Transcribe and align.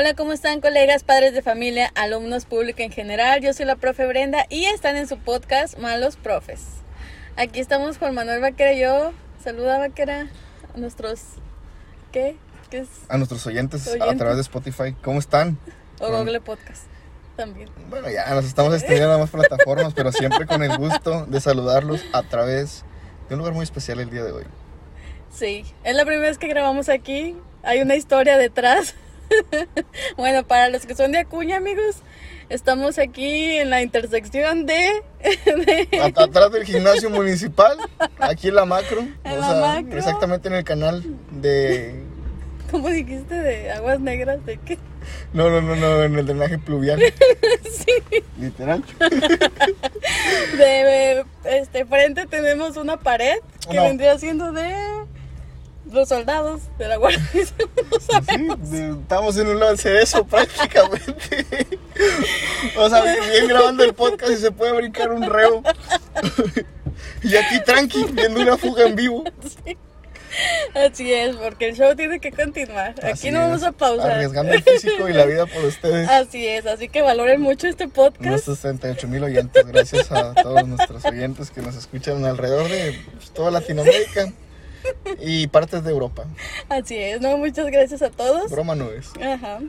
Hola, 0.00 0.14
¿cómo 0.14 0.32
están 0.32 0.60
colegas, 0.60 1.02
padres 1.02 1.34
de 1.34 1.42
familia, 1.42 1.90
alumnos 1.96 2.44
públicos 2.44 2.82
en 2.82 2.92
general? 2.92 3.40
Yo 3.40 3.52
soy 3.52 3.66
la 3.66 3.74
profe 3.74 4.06
Brenda 4.06 4.46
y 4.48 4.66
están 4.66 4.94
en 4.94 5.08
su 5.08 5.18
podcast 5.18 5.76
Malos 5.76 6.14
Profes. 6.16 6.60
Aquí 7.34 7.58
estamos 7.58 7.98
Juan 7.98 8.14
Manuel 8.14 8.40
Vaquera 8.40 8.74
y 8.74 8.78
yo. 8.82 9.12
Saluda 9.42 9.76
Vaquera 9.78 10.28
a 10.72 10.78
nuestros... 10.78 11.22
¿Qué? 12.12 12.36
¿Qué 12.70 12.78
es? 12.78 12.88
A 13.08 13.16
nuestros 13.16 13.44
oyentes, 13.48 13.88
a 13.88 14.14
través 14.14 14.36
de 14.36 14.42
Spotify. 14.42 14.94
¿Cómo 15.02 15.18
están? 15.18 15.58
O 15.98 16.12
Google 16.12 16.42
Podcast 16.42 16.84
también. 17.34 17.68
Bueno, 17.90 18.08
ya 18.08 18.32
nos 18.32 18.44
estamos 18.44 18.72
estudiando 18.74 19.14
a 19.14 19.18
más 19.18 19.30
plataformas, 19.30 19.94
pero 19.94 20.12
siempre 20.12 20.46
con 20.46 20.62
el 20.62 20.78
gusto 20.78 21.26
de 21.26 21.40
saludarlos 21.40 22.04
a 22.12 22.22
través 22.22 22.84
de 23.28 23.34
un 23.34 23.40
lugar 23.40 23.52
muy 23.52 23.64
especial 23.64 23.98
el 23.98 24.10
día 24.10 24.22
de 24.22 24.30
hoy. 24.30 24.44
Sí, 25.32 25.64
es 25.82 25.96
la 25.96 26.04
primera 26.04 26.28
vez 26.28 26.38
que 26.38 26.46
grabamos 26.46 26.88
aquí. 26.88 27.34
Hay 27.64 27.82
una 27.82 27.96
historia 27.96 28.38
detrás. 28.38 28.94
bueno, 30.16 30.46
para 30.46 30.68
los 30.68 30.86
que 30.86 30.94
son 30.94 31.12
de 31.12 31.18
Acuña, 31.18 31.56
amigos, 31.56 31.96
estamos 32.48 32.98
aquí 32.98 33.58
en 33.58 33.70
la 33.70 33.82
intersección 33.82 34.66
de... 34.66 35.02
de- 35.44 35.88
At- 36.00 36.18
atrás 36.18 36.52
del 36.52 36.64
gimnasio 36.64 37.10
municipal, 37.10 37.78
aquí 38.18 38.48
en 38.48 38.54
la 38.54 38.64
macro. 38.64 39.00
En 39.24 39.40
la 39.40 39.54
macro. 39.60 39.98
Exactamente 39.98 40.48
en 40.48 40.54
el 40.54 40.64
canal 40.64 41.02
de. 41.32 42.02
¿Cómo 42.70 42.88
dijiste? 42.90 43.34
De 43.34 43.70
aguas 43.72 43.98
negras, 44.00 44.44
¿de 44.44 44.58
qué? 44.58 44.78
No, 45.32 45.48
no, 45.48 45.62
no, 45.62 45.74
no, 45.74 46.02
en 46.02 46.18
el 46.18 46.26
drenaje 46.26 46.58
pluvial. 46.58 47.00
sí. 47.70 47.92
Literal. 48.38 48.84
De 50.58 51.24
este 51.44 51.86
frente 51.86 52.26
tenemos 52.26 52.76
una 52.76 52.98
pared 52.98 53.38
que 53.62 53.70
Una- 53.70 53.84
vendría 53.84 54.18
siendo 54.18 54.52
de 54.52 54.70
los 55.92 56.08
soldados 56.08 56.62
de 56.78 56.88
la 56.88 56.96
Guardia 56.96 57.22
no 57.90 58.00
sabemos. 58.00 58.58
estamos 58.72 59.36
en 59.36 59.48
un 59.48 59.60
lance 59.60 59.88
de 59.88 60.02
eso 60.02 60.24
prácticamente. 60.26 61.46
O 62.76 62.88
sea, 62.88 63.02
bien 63.02 63.48
grabando 63.48 63.84
el 63.84 63.94
podcast 63.94 64.32
y 64.32 64.36
se 64.36 64.50
puede 64.50 64.72
brincar 64.72 65.12
un 65.12 65.22
reo. 65.22 65.62
Y 67.22 67.36
aquí 67.36 67.60
tranqui, 67.64 68.04
viendo 68.12 68.40
una 68.40 68.56
fuga 68.56 68.84
en 68.84 68.96
vivo. 68.96 69.24
Así 70.74 71.12
es, 71.12 71.36
porque 71.36 71.70
el 71.70 71.76
show 71.76 71.96
tiene 71.96 72.20
que 72.20 72.30
continuar. 72.30 72.90
Aquí 72.98 73.10
Así 73.10 73.30
no 73.30 73.40
vamos 73.40 73.62
a 73.62 73.72
pausar. 73.72 74.12
Arriesgando 74.12 74.52
el 74.52 74.62
físico 74.62 75.08
y 75.08 75.12
la 75.12 75.24
vida 75.24 75.46
por 75.46 75.64
ustedes. 75.64 76.08
Así 76.08 76.46
es, 76.46 76.66
así 76.66 76.88
que 76.88 77.02
valoren 77.02 77.40
mucho 77.40 77.66
este 77.66 77.88
podcast. 77.88 78.24
Nuestros 78.24 78.60
38 78.60 79.08
mil 79.08 79.24
oyentes, 79.24 79.66
gracias 79.66 80.12
a 80.12 80.34
todos 80.34 80.66
nuestros 80.68 81.04
oyentes 81.04 81.50
que 81.50 81.62
nos 81.62 81.74
escuchan 81.74 82.24
alrededor 82.24 82.68
de 82.68 82.98
pues, 83.16 83.30
toda 83.30 83.50
Latinoamérica 83.50 84.32
y 85.20 85.46
partes 85.48 85.84
de 85.84 85.90
Europa. 85.90 86.26
Así 86.68 86.96
es, 86.96 87.20
¿no? 87.20 87.36
Muchas 87.36 87.66
gracias 87.66 88.02
a 88.02 88.10
todos. 88.10 88.50
Broma 88.50 88.74
no 88.74 88.90
es. 88.90 89.10
Ajá. 89.20 89.60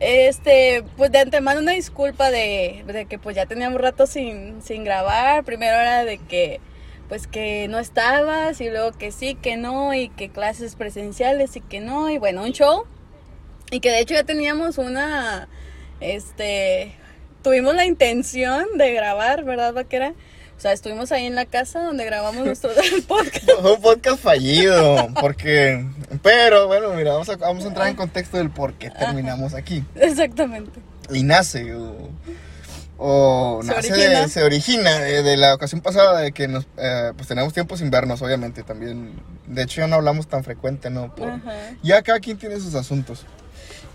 Este, 0.00 0.82
pues 0.96 1.12
de 1.12 1.18
antemano 1.18 1.60
una 1.60 1.72
disculpa 1.72 2.30
de, 2.30 2.82
de 2.86 3.06
que 3.06 3.18
pues 3.18 3.36
ya 3.36 3.46
teníamos 3.46 3.80
rato 3.80 4.06
sin, 4.06 4.60
sin 4.62 4.84
grabar. 4.84 5.44
Primero 5.44 5.78
era 5.78 6.04
de 6.04 6.18
que 6.18 6.60
pues 7.08 7.26
que 7.26 7.68
no 7.68 7.78
estabas 7.78 8.60
y 8.60 8.70
luego 8.70 8.92
que 8.92 9.12
sí, 9.12 9.34
que 9.34 9.56
no 9.56 9.92
y 9.92 10.08
que 10.08 10.30
clases 10.30 10.76
presenciales 10.76 11.56
y 11.56 11.60
que 11.60 11.80
no 11.80 12.10
y 12.10 12.18
bueno, 12.18 12.42
un 12.42 12.52
show. 12.52 12.84
Y 13.70 13.80
que 13.80 13.90
de 13.90 14.00
hecho 14.00 14.14
ya 14.14 14.24
teníamos 14.24 14.78
una, 14.78 15.48
este, 16.00 16.94
tuvimos 17.42 17.74
la 17.74 17.84
intención 17.84 18.66
de 18.76 18.92
grabar, 18.92 19.44
¿verdad, 19.44 19.72
Vaquera? 19.72 20.14
O 20.62 20.64
sea, 20.64 20.70
estuvimos 20.72 21.10
ahí 21.10 21.26
en 21.26 21.34
la 21.34 21.44
casa 21.44 21.82
donde 21.82 22.04
grabamos 22.04 22.46
nuestro 22.46 22.70
podcast. 23.08 23.50
Fue 23.60 23.72
un 23.74 23.82
podcast 23.82 24.22
fallido, 24.22 25.08
porque... 25.20 25.84
Pero 26.22 26.68
bueno, 26.68 26.90
mira, 26.94 27.10
vamos 27.14 27.28
a, 27.30 27.34
vamos 27.36 27.64
a 27.64 27.66
entrar 27.66 27.88
en 27.88 27.96
contexto 27.96 28.36
del 28.36 28.48
por 28.48 28.74
qué 28.74 28.88
terminamos 28.90 29.54
aquí. 29.54 29.82
Exactamente. 29.96 30.78
Y 31.12 31.24
nace, 31.24 31.74
o, 31.74 32.10
o 32.96 33.60
Se 33.64 33.72
nace 33.74 33.92
origina. 33.92 34.20
de- 34.20 34.28
se 34.28 34.42
origina 34.44 34.98
de, 35.00 35.22
de 35.24 35.36
la 35.36 35.52
ocasión 35.56 35.80
pasada 35.80 36.20
de 36.20 36.30
que 36.30 36.46
nos, 36.46 36.64
eh, 36.76 37.10
pues 37.16 37.26
tenemos 37.26 37.52
tiempo 37.52 37.76
sin 37.76 37.90
vernos, 37.90 38.22
obviamente, 38.22 38.62
también. 38.62 39.14
De 39.48 39.64
hecho, 39.64 39.80
ya 39.80 39.88
no 39.88 39.96
hablamos 39.96 40.28
tan 40.28 40.44
frecuente, 40.44 40.90
¿no? 40.90 41.12
Por- 41.12 41.28
Ajá. 41.28 41.52
ya 41.82 42.02
cada 42.02 42.20
quien 42.20 42.38
tiene 42.38 42.60
sus 42.60 42.76
asuntos. 42.76 43.26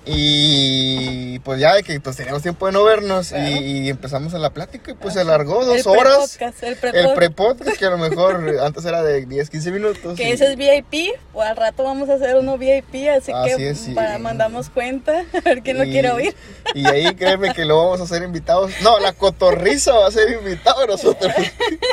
Y 0.10 1.40
pues 1.40 1.60
ya 1.60 1.76
de 1.76 1.84
que 1.84 2.00
pues 2.00 2.16
teníamos 2.16 2.42
tiempo 2.42 2.66
de 2.66 2.72
no 2.72 2.84
vernos 2.84 3.30
Claro. 3.30 3.48
y, 3.48 3.80
y 3.86 3.90
empezamos 3.90 4.34
en 4.34 4.42
la 4.42 4.50
plática 4.52 4.92
y 4.92 4.94
pues 4.96 5.14
se 5.14 5.22
alargó 5.22 5.64
dos 5.66 5.86
El 5.86 5.88
horas. 5.88 6.38
el 6.40 6.48
El 6.70 6.76
pre-podcast. 6.78 7.16
pre-podcast 7.16 7.78
que 7.78 7.86
a 7.86 7.90
lo 7.92 7.98
mejor 7.98 8.44
antes 8.64 8.86
era 8.86 9.04
de 9.04 9.26
10, 9.26 9.50
15 9.50 9.72
minutos. 9.72 10.16
Que 10.18 10.30
y- 10.30 10.32
ese 10.32 10.48
es 10.52 10.56
VIP, 10.56 11.14
o 11.34 11.42
al 11.42 11.56
rato 11.56 11.84
vamos 11.84 12.10
a 12.10 12.16
hacer 12.16 12.36
uno 12.38 12.58
VIP, 12.58 13.10
así, 13.16 13.32
Así 13.32 13.56
que 13.58 13.70
es, 13.70 13.80
sí. 13.80 13.94
para 13.94 14.18
mandamos 14.18 14.70
cuenta, 14.70 15.26
a 15.34 15.40
ver 15.42 15.62
quién 15.62 15.78
lo 15.78 15.84
quiere 15.84 16.12
oír. 16.12 16.36
Y 16.74 16.86
ahí 16.88 17.14
créeme 17.16 17.54
que 17.54 17.66
lo 17.66 17.78
vamos 17.78 18.00
a 18.02 18.04
hacer 18.04 18.24
invitados. 18.24 18.72
No, 18.82 19.00
la 19.00 19.14
cotorriza 19.14 19.94
va 19.94 20.08
a 20.08 20.12
ser 20.12 20.32
invitado 20.32 20.82
a 20.84 20.88
nosotros. 20.88 21.32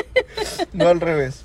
no 0.73 0.87
al 0.89 0.99
revés. 1.01 1.43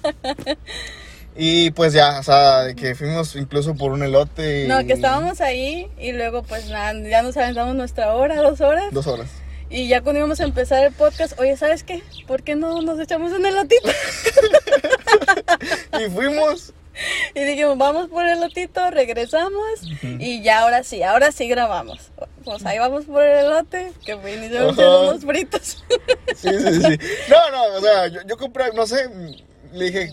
Y 1.42 1.70
pues 1.70 1.94
ya, 1.94 2.18
o 2.18 2.22
sea, 2.22 2.64
de 2.64 2.74
que 2.74 2.94
fuimos 2.94 3.34
incluso 3.34 3.74
por 3.74 3.92
un 3.92 4.02
elote. 4.02 4.64
y- 4.64 4.68
No, 4.68 4.84
que 4.86 4.92
estábamos 4.92 5.40
ahí 5.40 5.88
y 5.98 6.12
luego 6.12 6.42
pues 6.42 6.68
nada, 6.68 6.92
ya 7.08 7.22
nos 7.22 7.34
aventamos 7.38 7.74
nuestra 7.74 8.14
hora, 8.14 8.36
dos 8.42 8.60
horas. 8.60 8.92
Dos 8.92 9.06
horas. 9.06 9.30
Y 9.70 9.88
ya 9.88 10.02
cuando 10.02 10.18
íbamos 10.18 10.38
a 10.40 10.44
empezar 10.44 10.84
el 10.84 10.92
podcast, 10.92 11.40
oye, 11.40 11.56
¿sabes 11.56 11.82
qué? 11.82 12.02
¿Por 12.26 12.42
qué 12.42 12.56
no 12.56 12.82
nos 12.82 13.00
echamos 13.00 13.32
un 13.32 13.46
elotito? 13.46 13.88
Y 15.98 16.10
fuimos. 16.10 16.72
Y 17.34 17.40
dijimos, 17.40 17.78
vamos 17.78 18.08
por 18.08 18.26
el 18.26 18.36
elotito, 18.38 18.90
regresamos 18.90 19.64
y 20.02 20.42
ya 20.42 20.60
ahora 20.60 20.82
sí, 20.84 21.02
ahora 21.02 21.32
sí 21.32 21.48
grabamos. 21.48 22.10
Pues 22.44 22.64
ahí 22.66 22.78
vamos 22.78 23.06
por 23.06 23.22
el 23.22 23.46
elote, 23.46 23.92
que 24.04 24.12
iniciamos 24.12 24.72
Ajá. 24.78 24.82
haciendo 24.82 25.10
unos 25.10 25.24
fritos. 25.24 25.84
Sí, 26.36 26.48
sí, 26.50 26.82
sí. 26.82 26.98
No, 27.28 27.50
no, 27.50 27.76
o 27.76 27.80
sea, 27.80 28.08
yo, 28.08 28.20
yo 28.26 28.36
compré, 28.36 28.66
no 28.74 28.86
sé, 28.86 29.08
le 29.72 29.84
dije. 29.86 30.12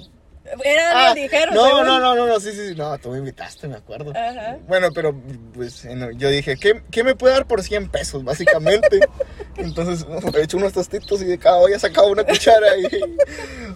Era 0.63 1.09
ah, 1.09 1.13
ligero. 1.13 1.51
no, 1.53 1.65
según. 1.65 1.85
no, 1.85 1.99
no, 1.99 2.15
no, 2.15 2.27
no, 2.27 2.39
sí, 2.39 2.51
sí, 2.53 2.73
no, 2.75 2.97
tú 2.99 3.11
me 3.11 3.17
invitaste, 3.19 3.67
me 3.67 3.75
acuerdo. 3.75 4.11
Ajá. 4.11 4.57
Bueno, 4.67 4.89
pero 4.93 5.13
pues 5.53 5.83
yo 6.15 6.29
dije, 6.29 6.57
¿qué, 6.57 6.81
¿qué 6.91 7.03
me 7.03 7.15
puede 7.15 7.33
dar 7.33 7.45
por 7.45 7.61
100 7.63 7.89
pesos, 7.89 8.23
básicamente? 8.23 8.99
Entonces, 9.57 10.05
he 10.35 10.41
hecho 10.41 10.57
unos 10.57 10.73
tostitos 10.73 11.21
y 11.21 11.25
de 11.25 11.37
cada 11.37 11.57
olla 11.57 11.79
sacaba 11.79 12.07
una 12.07 12.23
cuchara 12.23 12.77
y, 12.77 12.87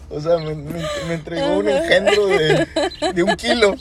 o 0.10 0.20
sea, 0.22 0.38
me, 0.38 0.54
me- 0.56 0.86
me 1.08 1.14
entregó 1.16 1.58
un 1.58 1.68
engendro 1.70 2.28
de, 2.28 2.68
de 3.14 3.24
un 3.24 3.36
kilo. 3.36 3.74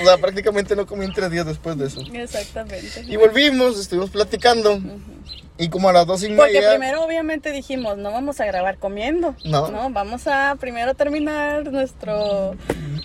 O 0.00 0.04
sea, 0.04 0.18
prácticamente 0.18 0.76
no 0.76 0.86
comí 0.86 1.04
en 1.04 1.12
tres 1.12 1.30
días 1.30 1.46
después 1.46 1.76
de 1.78 1.86
eso. 1.86 2.00
Exactamente. 2.12 3.04
Y 3.06 3.16
volvimos, 3.16 3.78
estuvimos 3.78 4.10
platicando 4.10 4.80
y 5.58 5.68
como 5.68 5.88
a 5.88 5.92
las 5.92 6.06
dos 6.06 6.22
y 6.22 6.28
Porque 6.30 6.54
media... 6.54 6.70
primero 6.70 7.02
obviamente 7.04 7.52
dijimos, 7.52 7.96
no 7.98 8.10
vamos 8.10 8.40
a 8.40 8.46
grabar 8.46 8.78
comiendo. 8.78 9.36
No. 9.44 9.90
vamos 9.90 10.26
a 10.26 10.56
primero 10.58 10.94
terminar 10.94 11.70
nuestro 11.70 12.56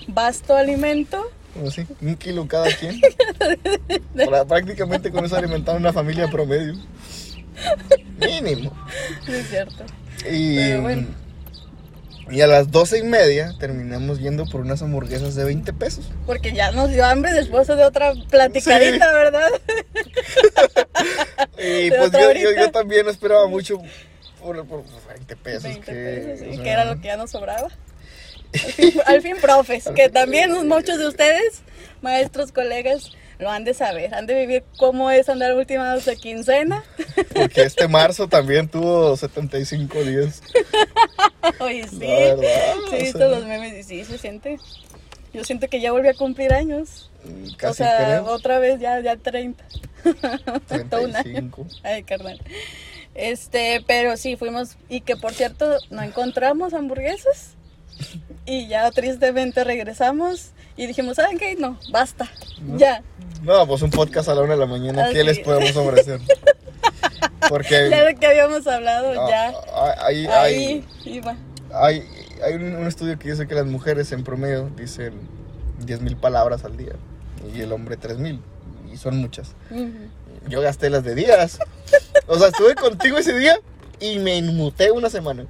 vasto 0.07 0.55
alimento. 0.55 1.29
Como 1.53 1.67
así, 1.67 1.85
un 2.01 2.15
kilo 2.15 2.47
cada 2.47 2.67
quien. 2.71 2.99
Para 4.25 4.45
prácticamente 4.45 5.11
con 5.11 5.25
eso 5.25 5.35
alimentar 5.35 5.75
una 5.75 5.93
familia 5.93 6.27
promedio. 6.29 6.75
Mínimo. 8.19 8.71
Sí, 9.25 9.31
es 9.33 9.49
cierto. 9.49 9.83
Y, 10.29 10.55
Pero 10.55 10.81
bueno. 10.81 11.07
Y 12.29 12.41
a 12.41 12.47
las 12.47 12.71
doce 12.71 12.99
y 12.99 13.03
media 13.03 13.53
terminamos 13.59 14.19
yendo 14.19 14.45
por 14.45 14.61
unas 14.61 14.81
hamburguesas 14.81 15.35
de 15.35 15.43
20 15.43 15.73
pesos. 15.73 16.05
Porque 16.25 16.53
ya 16.53 16.71
nos 16.71 16.89
dio 16.89 17.05
hambre 17.05 17.31
después 17.33 17.67
de 17.67 17.83
otra 17.83 18.13
platicadita, 18.29 19.11
¿verdad? 19.13 19.49
Y 21.59 21.89
pues 21.89 22.11
yo, 22.11 22.29
horita. 22.29 22.51
yo, 22.51 22.51
yo 22.55 22.71
también 22.71 23.07
esperaba 23.07 23.47
mucho 23.47 23.79
por, 24.39 24.65
por 24.67 24.83
20 25.09 25.35
pesos. 25.37 25.63
20 25.63 25.85
que, 25.85 25.91
pesos, 25.91 26.39
sí, 26.39 26.45
o 26.49 26.53
sea, 26.53 26.63
que 26.63 26.69
era 26.69 26.85
lo 26.85 27.01
que 27.01 27.07
ya 27.07 27.17
nos 27.17 27.31
sobraba. 27.31 27.69
Al 28.53 28.71
fin, 28.71 29.01
al 29.05 29.21
fin, 29.21 29.35
profes, 29.41 29.89
que 29.93 30.09
también 30.09 30.51
muchos 30.67 30.97
de 30.99 31.07
ustedes, 31.07 31.61
maestros, 32.01 32.51
colegas, 32.51 33.11
lo 33.39 33.49
han 33.51 33.63
de 33.63 33.73
saber, 33.73 34.13
han 34.15 34.25
de 34.25 34.33
vivir 34.33 34.63
cómo 34.77 35.11
es 35.11 35.29
andar 35.29 35.53
últimas 35.55 36.05
de 36.05 36.15
quincena. 36.17 36.83
Porque 37.33 37.63
este 37.63 37.87
marzo 37.87 38.27
también 38.27 38.67
tuvo 38.67 39.15
75 39.15 40.03
días. 40.03 40.41
Oye, 41.59 41.87
sí. 41.87 41.99
Verdad, 41.99 42.73
Sí, 42.89 43.09
o 43.13 43.17
sea. 43.17 43.27
los 43.27 43.45
memes 43.45 43.73
y 43.77 43.83
sí, 43.83 44.03
se 44.05 44.17
siente. 44.17 44.57
Yo 45.33 45.43
siento 45.43 45.67
que 45.67 45.79
ya 45.79 45.91
volví 45.91 46.07
a 46.07 46.13
cumplir 46.13 46.53
años. 46.53 47.11
Casi 47.57 47.83
o 47.83 47.85
sea, 47.85 47.97
creo. 47.97 48.25
otra 48.25 48.59
vez 48.59 48.79
ya, 48.79 48.99
ya 49.01 49.17
30. 49.17 49.63
Todo 50.89 51.01
un 51.03 51.15
año. 51.15 51.23
35. 51.51 51.67
Ay, 51.83 52.03
carnal. 52.03 52.39
Este, 53.13 53.83
pero 53.85 54.17
sí, 54.17 54.35
fuimos. 54.35 54.77
Y 54.89 55.01
que 55.01 55.15
por 55.15 55.33
cierto, 55.33 55.77
no 55.89 56.01
encontramos 56.01 56.73
hamburguesas. 56.73 57.55
Y 58.45 58.67
ya 58.67 58.89
tristemente 58.91 59.63
regresamos. 59.63 60.51
Y 60.77 60.85
dijimos, 60.87 61.15
¿saben 61.15 61.37
qué? 61.37 61.55
No, 61.55 61.77
basta. 61.91 62.29
Ya. 62.77 63.01
No, 63.43 63.67
pues 63.67 63.81
un 63.81 63.89
podcast 63.91 64.29
a 64.29 64.35
la 64.35 64.41
una 64.41 64.53
de 64.53 64.59
la 64.59 64.65
mañana, 64.65 65.09
¿qué 65.11 65.23
les 65.23 65.39
es. 65.39 65.43
podemos 65.43 65.75
ofrecer? 65.75 66.21
Porque 67.49 67.89
Ya 67.89 68.03
de 68.05 68.15
que 68.15 68.25
habíamos 68.27 68.65
hablado, 68.67 69.09
ah, 69.21 69.27
ya. 69.29 69.53
ah, 69.73 69.95
hay, 70.01 70.25
hay, 70.27 70.31
Ahí 70.55 70.85
iba. 71.05 71.35
hay, 71.73 72.03
hay 72.43 72.53
un, 72.55 72.75
un 72.75 72.87
estudio 72.87 73.17
que 73.17 73.31
dice 73.31 73.47
que 73.47 73.55
las 73.55 73.65
mujeres 73.65 74.11
en 74.11 74.23
promedio 74.23 74.69
dicen 74.75 75.13
10.000 75.85 76.19
palabras 76.19 76.63
al 76.65 76.77
día 76.77 76.93
y 77.55 77.61
el 77.61 77.71
hombre 77.71 77.97
3.000. 77.99 78.39
Y 78.89 78.93
y 78.93 78.97
son 78.97 79.17
muchas. 79.17 79.53
Yo 80.47 80.61
gasté 80.61 80.89
las 80.89 81.03
de 81.03 81.13
días. 81.13 81.59
O 82.25 82.37
sea, 82.39 82.47
estuve 82.47 82.73
contigo 82.75 83.17
ese 83.17 83.37
día 83.37 83.59
y 83.99 84.17
me 84.19 84.35
inmuté 84.37 84.91
una 84.91 85.09
semana. 85.09 85.45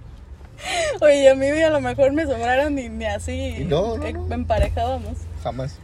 Oye, 1.01 1.29
a 1.29 1.35
mí 1.35 1.47
a 1.47 1.69
lo 1.69 1.81
mejor 1.81 2.11
me 2.13 2.25
sobraron 2.25 2.75
ni, 2.75 2.89
ni 2.89 3.05
así 3.05 3.65
no, 3.67 3.97
no, 3.97 4.05
eh, 4.05 4.13
no. 4.13 4.33
emparejábamos. 4.33 5.17
Jamás. 5.43 5.75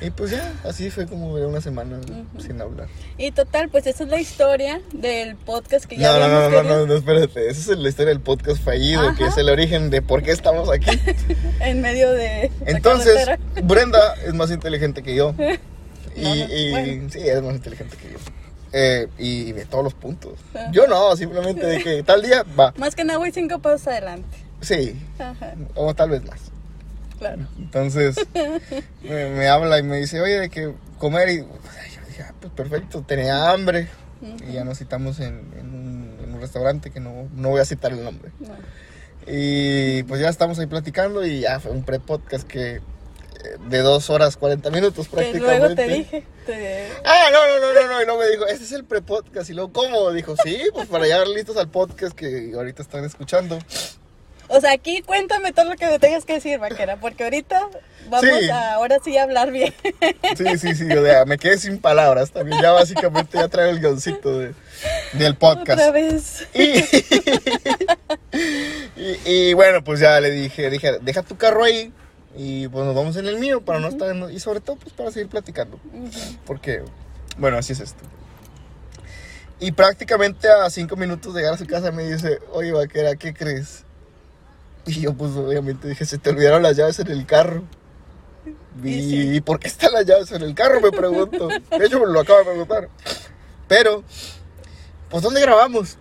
Y 0.00 0.10
pues 0.10 0.32
ya, 0.32 0.52
así 0.64 0.90
fue 0.90 1.06
como 1.06 1.32
una 1.34 1.60
semana 1.60 2.00
sin 2.40 2.60
hablar. 2.60 2.88
Y 3.18 3.30
total, 3.30 3.68
pues 3.68 3.86
esa 3.86 4.02
es 4.02 4.10
la 4.10 4.20
historia 4.20 4.80
del 4.92 5.36
podcast 5.36 5.84
que 5.84 5.96
ya 5.96 6.10
No, 6.12 6.18
no, 6.18 6.24
habíamos 6.24 6.50
no, 6.50 6.62
no, 6.64 6.76
no, 6.80 6.86
no, 6.86 6.94
espérate. 6.96 7.48
Esa 7.48 7.72
es 7.72 7.78
la 7.78 7.88
historia 7.88 8.08
del 8.08 8.20
podcast 8.20 8.60
fallido, 8.64 9.14
que 9.14 9.26
es 9.26 9.36
el 9.36 9.48
origen 9.48 9.90
de 9.90 10.02
por 10.02 10.24
qué 10.24 10.32
estamos 10.32 10.68
aquí. 10.70 10.90
en 11.60 11.82
medio 11.82 12.10
de 12.10 12.50
Entonces. 12.66 13.28
Brenda 13.62 14.14
es 14.26 14.34
más 14.34 14.50
inteligente 14.50 15.02
que 15.02 15.14
yo. 15.14 15.34
Y, 16.14 16.22
No, 16.24 16.34
no, 16.34 16.54
y- 16.54 16.70
bueno. 16.72 17.08
sí, 17.10 17.20
es 17.20 17.42
más 17.42 17.54
inteligente 17.54 17.96
que 17.96 18.12
yo. 18.12 18.18
Eh, 18.72 19.08
y 19.18 19.52
de 19.52 19.64
todos 19.66 19.84
los 19.84 19.94
puntos. 19.94 20.38
Ajá. 20.54 20.70
Yo 20.72 20.86
no, 20.86 21.14
simplemente 21.16 21.66
de 21.66 21.82
que 21.82 22.02
tal 22.02 22.22
día 22.22 22.44
va. 22.58 22.72
Más 22.78 22.94
que 22.94 23.04
nada 23.04 23.18
voy 23.18 23.30
cinco 23.32 23.58
pasos 23.58 23.88
adelante. 23.88 24.38
Sí, 24.60 24.98
Ajá, 25.18 25.54
o 25.74 25.92
tal 25.94 26.10
vez 26.10 26.24
más. 26.24 26.40
claro. 27.18 27.46
Entonces 27.58 28.16
me, 29.02 29.28
me 29.30 29.48
habla 29.48 29.78
y 29.78 29.82
me 29.82 29.96
dice, 29.98 30.20
oye, 30.20 30.38
de 30.40 30.48
que 30.50 30.72
comer. 30.98 31.28
Y 31.30 31.38
yo 31.38 31.46
dije, 32.08 32.22
ah, 32.22 32.32
pues 32.40 32.52
perfecto, 32.52 33.02
tenía 33.02 33.50
hambre. 33.50 33.88
Y 34.48 34.52
ya 34.52 34.62
nos 34.64 34.78
citamos 34.78 35.18
en, 35.18 35.50
en 35.58 35.74
un, 35.74 36.16
en 36.22 36.34
un 36.34 36.40
restaurante 36.40 36.90
que 36.90 37.00
no, 37.00 37.28
no 37.34 37.48
voy 37.50 37.60
a 37.60 37.64
citar 37.64 37.92
el 37.92 38.04
nombre. 38.04 38.30
No. 38.38 38.54
Y 39.26 40.02
pues 40.04 40.20
ya 40.20 40.28
estamos 40.28 40.58
ahí 40.60 40.66
platicando 40.66 41.24
y 41.26 41.40
ya 41.40 41.58
fue 41.60 41.72
un 41.72 41.82
pre-podcast 41.84 42.46
que 42.46 42.80
de 43.68 43.78
dos 43.80 44.10
horas 44.10 44.36
40 44.36 44.70
minutos 44.70 45.08
Que 45.08 45.16
prácticamente. 45.16 45.58
luego 45.58 45.74
te 45.74 45.88
dije. 45.88 46.24
te- 46.46 46.88
Ah, 47.04 47.28
no, 47.32 47.46
no, 47.46 47.60
no, 47.60 47.72
no, 47.82 47.92
no, 47.94 48.02
y 48.02 48.06
no 48.06 48.16
me 48.18 48.28
dijo, 48.28 48.46
este 48.46 48.64
es 48.64 48.72
el 48.72 48.84
pre-podcast. 48.84 49.48
Y 49.50 49.54
luego, 49.54 49.72
¿cómo? 49.72 50.10
Dijo, 50.12 50.34
sí, 50.42 50.60
pues 50.72 50.88
para 50.88 51.04
llegar 51.04 51.26
listos 51.28 51.56
al 51.56 51.68
podcast 51.68 52.14
que 52.16 52.52
ahorita 52.54 52.82
están 52.82 53.04
escuchando. 53.04 53.58
O 54.48 54.60
sea, 54.60 54.72
aquí 54.72 55.00
cuéntame 55.02 55.52
todo 55.52 55.64
lo 55.66 55.76
que 55.76 55.86
me 55.86 55.98
tengas 55.98 56.24
que 56.26 56.34
decir, 56.34 56.58
vaquera, 56.58 56.96
porque 56.98 57.24
ahorita 57.24 57.68
vamos 58.10 58.26
Sí. 58.38 58.50
a 58.50 58.74
ahora 58.74 58.98
sí 59.02 59.16
a 59.16 59.22
hablar 59.22 59.50
bien. 59.50 59.72
Sí, 60.36 60.58
sí, 60.58 60.74
sí, 60.74 60.92
o 60.92 61.02
sea, 61.04 61.24
me 61.24 61.38
quedé 61.38 61.56
sin 61.56 61.78
palabras 61.78 62.32
también. 62.32 62.60
Ya 62.60 62.72
básicamente 62.72 63.38
ya 63.38 63.48
traigo 63.48 63.70
el 63.70 63.80
guioncito 63.80 64.38
de, 64.40 64.52
del 65.14 65.36
podcast. 65.36 65.80
Otra 65.80 65.90
vez. 65.92 66.46
Y, 66.52 66.84
y, 68.96 69.20
y 69.24 69.52
bueno, 69.54 69.82
pues 69.84 70.00
ya 70.00 70.20
le 70.20 70.30
dije, 70.30 70.68
dije, 70.70 70.98
deja 71.00 71.22
tu 71.22 71.36
carro 71.36 71.64
ahí 71.64 71.92
y 72.36 72.68
pues 72.68 72.84
nos 72.86 72.94
vamos 72.94 73.16
en 73.16 73.26
el 73.26 73.38
mío 73.38 73.60
para 73.62 73.78
no 73.80 73.88
estar, 73.88 74.08
en- 74.14 74.30
y 74.30 74.38
sobre 74.40 74.60
todo 74.60 74.76
pues 74.76 74.92
para 74.94 75.10
seguir 75.10 75.28
platicando. 75.28 75.78
Porque, 76.46 76.82
bueno, 77.38 77.58
así 77.58 77.72
es 77.72 77.80
esto. 77.80 78.02
Y 79.60 79.72
prácticamente 79.72 80.48
a 80.48 80.68
cinco 80.70 80.96
minutos 80.96 81.34
de 81.34 81.40
llegar 81.40 81.54
a 81.54 81.58
su 81.58 81.66
casa 81.66 81.92
me 81.92 82.10
dice, 82.10 82.40
oye, 82.52 82.72
vaquera, 82.72 83.14
¿qué 83.16 83.32
crees? 83.32 83.84
Y 84.86 85.00
yo 85.00 85.14
pues 85.14 85.30
obviamente 85.36 85.86
dije, 85.88 86.04
se 86.04 86.18
te 86.18 86.30
olvidaron 86.30 86.62
las 86.62 86.76
llaves 86.76 86.98
en 86.98 87.08
el 87.12 87.24
carro. 87.26 87.62
Y 88.82 88.88
¿Y, 88.88 89.32
sí. 89.34 89.40
por 89.40 89.60
qué 89.60 89.68
están 89.68 89.92
las 89.92 90.04
llaves 90.06 90.32
en 90.32 90.42
el 90.42 90.54
carro? 90.54 90.80
Me 90.80 90.90
pregunto. 90.90 91.46
De 91.46 91.86
hecho, 91.86 92.00
me 92.00 92.06
lo 92.12 92.18
acabo 92.20 92.40
de 92.40 92.44
preguntar. 92.46 92.88
Pero, 93.68 94.02
pues, 95.10 95.22
¿dónde 95.22 95.40
grabamos? 95.42 95.96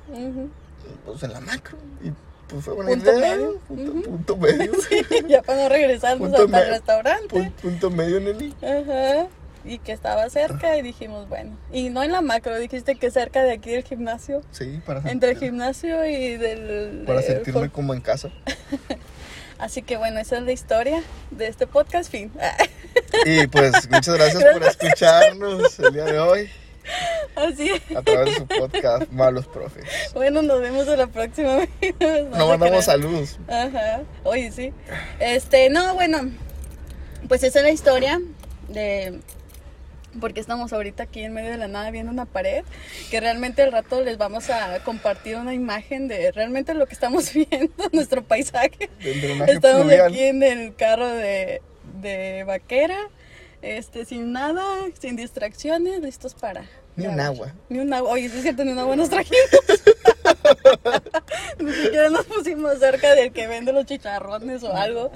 Pues 1.06 1.22
en 1.22 1.34
la 1.34 1.42
macro. 1.42 1.78
Y 2.04 2.12
pues 2.52 2.66
fue 2.66 2.74
buena 2.76 2.92
Punto 2.92 3.12
idea. 3.18 3.36
medio. 3.36 3.60
Punto, 3.68 4.38
medio. 4.38 4.72
ya 5.28 5.42
para 5.42 5.64
no 5.64 5.70
regresarnos 5.70 6.30
hasta 6.30 6.42
el 6.44 6.50
me- 6.50 6.66
restaurante. 6.66 7.28
Pun- 7.36 7.52
punto 7.54 7.90
medio, 7.90 8.20
Nelly. 8.20 8.54
Ajá. 8.62 9.28
Y 9.64 9.78
que 9.78 9.92
estaba 9.92 10.28
cerca 10.30 10.76
y 10.78 10.82
dijimos, 10.82 11.30
bueno. 11.30 11.56
Y 11.72 11.90
no 11.90 12.02
en 12.04 12.12
la 12.12 12.22
macro, 12.22 12.58
dijiste 12.58 12.96
que 12.96 13.12
cerca 13.12 13.44
de 13.44 13.52
aquí 13.52 13.70
del 13.72 13.84
gimnasio. 13.84 14.42
Sí, 14.52 14.82
para, 14.86 15.00
Entre 15.10 15.30
el 15.32 15.36
sentir- 15.38 15.50
gimnasio 15.50 16.06
y 16.06 16.36
del... 16.38 17.04
para 17.06 17.22
del 17.22 17.28
sentirme 17.36 17.70
como 17.70 17.94
en 17.94 18.02
casa. 18.02 18.30
Así 19.60 19.84
que 19.84 19.98
bueno, 19.98 20.20
esa 20.20 20.38
es 20.38 20.44
la 20.44 20.52
historia 20.52 21.04
de 21.30 21.46
este 21.48 21.68
podcast, 21.68 22.10
fin. 22.12 22.32
Y 23.26 23.46
pues 23.48 23.88
muchas 23.92 24.16
gracias 24.16 24.44
por 24.52 24.64
escucharnos 24.64 25.80
el 25.80 25.94
día 25.94 26.06
de 26.06 26.18
hoy 26.20 26.50
Así 27.36 27.70
es. 27.70 27.96
a 27.96 28.02
través 28.02 28.26
de 28.34 28.36
su 28.36 28.48
podcast 28.48 29.12
Malos 29.12 29.48
Profes. 29.48 29.86
Bueno, 30.14 30.42
nos 30.42 30.60
vemos 30.62 30.88
a 30.88 30.96
la 30.96 31.08
próxima. 31.08 31.68
No, 32.00 32.38
No 32.38 32.48
mandamos 32.48 32.86
saludos. 32.86 33.40
Ajá. 33.48 34.02
Oye, 34.24 34.52
sí. 34.52 34.74
Este, 35.20 35.70
no, 35.70 35.94
bueno. 35.96 36.32
Pues 37.28 37.44
esa 37.44 37.60
es 37.60 37.66
la 37.66 37.72
historia 37.72 38.20
de 38.68 39.20
porque 40.20 40.42
estamos 40.42 40.74
ahorita 40.74 41.04
aquí 41.04 41.24
en 41.24 41.34
medio 41.34 41.52
de 41.52 41.58
la 41.58 41.70
nada 41.70 41.90
viendo 41.92 42.12
una 42.12 42.26
pared, 42.26 42.66
que 43.10 43.22
realmente 43.22 43.62
al 43.62 43.72
rato 43.72 44.02
les 44.04 44.18
vamos 44.18 44.50
a 44.50 44.84
compartir 44.84 45.38
una 45.38 45.54
imagen 45.54 46.10
de 46.10 46.32
realmente 46.34 46.74
lo 46.74 46.86
que 46.86 46.94
estamos 46.94 47.32
viendo, 47.34 47.72
nuestro 47.94 48.24
paisaje. 48.24 48.90
Estamos 49.00 49.82
pluvial. 49.84 50.08
aquí 50.08 50.20
en 50.24 50.44
el 50.44 50.76
carro 50.76 51.08
de, 51.08 51.62
de 52.02 52.44
vaquera, 52.44 52.98
este, 53.62 54.06
sin 54.06 54.32
nada, 54.32 54.64
sin 55.00 55.16
distracciones, 55.16 56.02
listos 56.02 56.34
para... 56.34 56.66
Ni 56.96 57.08
un 57.08 57.20
agua. 57.20 57.54
Ni 57.70 57.80
un 57.80 57.94
agua. 57.94 58.12
Oye, 58.12 58.26
es 58.26 58.42
cierto, 58.42 58.66
ni 58.66 58.72
un 58.72 58.80
agua 58.80 58.96
nos 58.96 59.10
trajimos. 59.10 59.40
Ni 61.60 61.72
siquiera 61.72 62.10
nos 62.10 62.26
pusimos 62.26 62.80
cerca 62.80 63.16
del 63.16 63.32
que 63.32 63.48
vende 63.48 63.72
los 63.72 63.86
chicharrones 63.86 64.64
o 64.64 64.76
algo. 64.76 65.12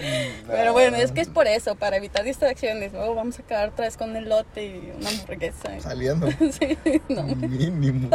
Pero 0.47 0.73
bueno, 0.73 0.97
es 0.97 1.11
que 1.11 1.21
es 1.21 1.27
por 1.27 1.47
eso, 1.47 1.75
para 1.75 1.97
evitar 1.97 2.23
distracciones. 2.23 2.93
Luego 2.93 3.15
vamos 3.15 3.39
a 3.39 3.41
acabar 3.41 3.69
otra 3.69 3.85
vez 3.85 3.97
con 3.97 4.15
el 4.15 4.29
lote 4.29 4.65
y 4.65 4.93
una 4.97 5.09
hamburguesa. 5.09 5.79
Saliendo. 5.79 6.29
Sí, 6.51 6.77
no. 7.09 7.23
Mínimo. 7.23 8.09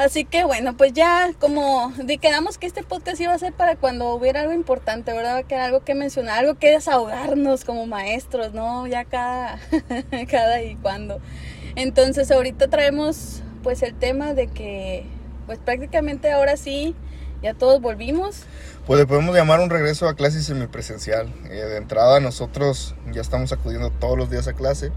Así 0.00 0.24
que 0.24 0.44
bueno, 0.44 0.78
pues 0.78 0.94
ya 0.94 1.30
como 1.38 1.92
quedamos 2.22 2.56
que 2.56 2.66
este 2.66 2.82
podcast 2.82 3.20
iba 3.20 3.34
a 3.34 3.38
ser 3.38 3.52
para 3.52 3.76
cuando 3.76 4.14
hubiera 4.14 4.40
algo 4.40 4.54
importante, 4.54 5.12
¿verdad? 5.12 5.44
Que 5.44 5.56
era 5.56 5.66
algo 5.66 5.80
que 5.80 5.94
mencionar, 5.94 6.38
algo 6.38 6.54
que 6.54 6.70
desahogarnos 6.70 7.66
como 7.66 7.86
maestros, 7.86 8.54
¿no? 8.54 8.86
Ya 8.86 9.04
cada, 9.04 9.60
cada 10.30 10.62
y 10.62 10.76
cuando. 10.76 11.20
Entonces 11.76 12.30
ahorita 12.30 12.68
traemos 12.68 13.42
pues 13.62 13.82
el 13.82 13.92
tema 13.92 14.32
de 14.32 14.46
que 14.46 15.04
pues 15.44 15.58
prácticamente 15.58 16.32
ahora 16.32 16.56
sí 16.56 16.94
ya 17.42 17.52
todos 17.52 17.82
volvimos. 17.82 18.44
Pues 18.90 18.98
le 18.98 19.06
podemos 19.06 19.36
llamar 19.36 19.60
un 19.60 19.70
regreso 19.70 20.08
a 20.08 20.14
clase 20.16 20.42
semipresencial. 20.42 21.32
Eh, 21.44 21.54
de 21.54 21.76
entrada 21.76 22.18
nosotros 22.18 22.96
ya 23.12 23.20
estamos 23.20 23.52
acudiendo 23.52 23.90
todos 23.90 24.18
los 24.18 24.30
días 24.30 24.48
a 24.48 24.52
clase. 24.52 24.90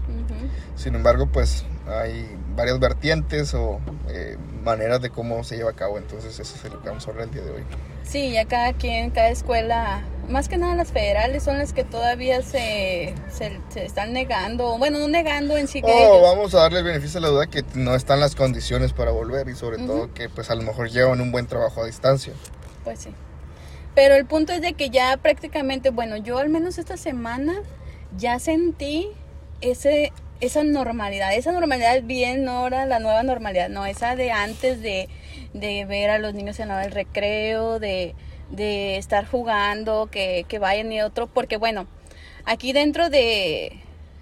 Sin 0.74 0.96
embargo, 0.96 1.28
pues 1.28 1.64
hay 1.86 2.28
varias 2.56 2.80
vertientes 2.80 3.54
o 3.54 3.78
eh, 4.08 4.36
maneras 4.64 5.00
de 5.00 5.10
cómo 5.10 5.44
se 5.44 5.56
lleva 5.56 5.70
a 5.70 5.74
cabo. 5.74 5.96
Entonces 5.98 6.40
eso 6.40 6.56
es 6.56 6.72
lo 6.72 6.82
que 6.82 6.88
vamos 6.88 7.06
a 7.06 7.10
hablar 7.12 7.28
el 7.28 7.34
día 7.34 7.42
de 7.44 7.52
hoy. 7.52 7.62
Sí, 8.02 8.32
ya 8.32 8.46
cada 8.46 8.72
quien, 8.72 9.10
cada 9.10 9.28
escuela, 9.28 10.02
más 10.28 10.48
que 10.48 10.56
nada 10.56 10.74
las 10.74 10.90
federales 10.90 11.44
son 11.44 11.58
las 11.58 11.72
que 11.72 11.84
todavía 11.84 12.42
se, 12.42 13.14
se, 13.30 13.60
se 13.68 13.84
están 13.84 14.12
negando, 14.12 14.76
bueno, 14.76 14.98
no 14.98 15.06
negando 15.06 15.56
en 15.56 15.68
sí 15.68 15.80
que 15.82 15.92
Oh, 15.92 16.16
ellos. 16.16 16.22
vamos 16.34 16.54
a 16.56 16.62
darle 16.62 16.80
el 16.80 16.84
beneficio 16.84 17.20
de 17.20 17.28
la 17.28 17.32
duda 17.32 17.46
que 17.46 17.64
no 17.76 17.94
están 17.94 18.18
las 18.18 18.34
condiciones 18.34 18.92
para 18.92 19.12
volver 19.12 19.48
y 19.48 19.54
sobre 19.54 19.78
todo 19.78 20.12
que 20.12 20.28
pues 20.28 20.50
a 20.50 20.56
lo 20.56 20.62
mejor 20.62 20.90
llevan 20.90 21.20
un 21.20 21.30
buen 21.30 21.46
trabajo 21.46 21.80
a 21.80 21.86
distancia. 21.86 22.32
Pues 22.82 22.98
sí. 22.98 23.10
Pero 23.94 24.14
el 24.14 24.26
punto 24.26 24.52
es 24.52 24.60
de 24.60 24.72
que 24.72 24.90
ya 24.90 25.16
prácticamente, 25.16 25.90
bueno, 25.90 26.16
yo 26.16 26.38
al 26.38 26.48
menos 26.48 26.78
esta 26.78 26.96
semana 26.96 27.54
ya 28.16 28.38
sentí 28.38 29.08
ese 29.60 30.12
esa 30.40 30.62
normalidad, 30.62 31.34
esa 31.34 31.52
normalidad 31.52 32.02
bien 32.02 32.44
no 32.44 32.52
ahora 32.52 32.86
la 32.86 32.98
nueva 32.98 33.22
normalidad, 33.22 33.68
no, 33.68 33.86
esa 33.86 34.16
de 34.16 34.30
antes 34.30 34.82
de, 34.82 35.08
de 35.52 35.84
ver 35.84 36.10
a 36.10 36.18
los 36.18 36.34
niños 36.34 36.58
en 36.60 36.68
la 36.68 36.82
recreo, 36.88 37.78
de, 37.78 38.14
de 38.50 38.96
estar 38.96 39.26
jugando, 39.26 40.08
que, 40.10 40.44
que 40.48 40.58
vayan 40.58 40.92
y 40.92 41.00
otro, 41.00 41.28
porque 41.28 41.56
bueno, 41.56 41.86
aquí 42.44 42.72
dentro 42.72 43.10
de, 43.10 43.78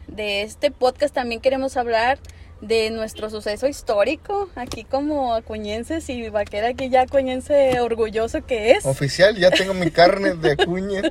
de 0.06 0.42
este 0.42 0.70
podcast 0.70 1.14
también 1.14 1.40
queremos 1.40 1.76
hablar 1.76 2.18
de 2.62 2.90
nuestro 2.90 3.28
suceso 3.28 3.66
histórico, 3.66 4.48
aquí 4.54 4.84
como 4.84 5.34
acuñenses 5.34 6.08
y 6.08 6.28
vaquera 6.30 6.68
aquí 6.68 6.88
ya 6.88 7.02
acuñense 7.02 7.80
orgulloso 7.80 8.46
que 8.46 8.70
es. 8.70 8.86
Oficial, 8.86 9.36
ya 9.36 9.50
tengo 9.50 9.74
mi 9.74 9.90
carne 9.90 10.34
de 10.34 10.52
acuña. 10.52 11.02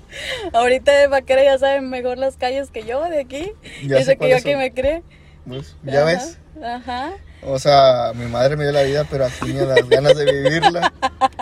Ahorita 0.52 0.92
de 0.96 1.08
vaquera 1.08 1.42
ya 1.44 1.58
saben 1.58 1.90
mejor 1.90 2.16
las 2.16 2.36
calles 2.36 2.70
que 2.70 2.84
yo 2.84 3.02
de 3.04 3.20
aquí. 3.20 3.52
Ya 3.82 3.96
sé 3.96 3.98
Dice 3.98 4.16
que 4.16 4.30
yo 4.30 4.38
son. 4.38 4.58
me 4.58 4.72
cree. 4.72 5.02
Pues, 5.46 5.76
ya 5.82 6.02
Ajá, 6.02 6.04
ves. 6.04 6.38
Ajá. 6.62 7.12
O 7.42 7.58
sea, 7.58 8.12
mi 8.14 8.26
madre 8.26 8.56
me 8.56 8.64
dio 8.64 8.72
la 8.72 8.82
vida, 8.82 9.04
pero 9.10 9.24
acuña 9.26 9.62
las 9.64 9.88
ganas 9.88 10.16
de 10.16 10.30
vivirla. 10.30 10.92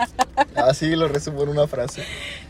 Así 0.55 0.95
lo 0.95 1.07
resumo 1.07 1.43
en 1.43 1.49
una 1.49 1.67
frase. 1.67 2.03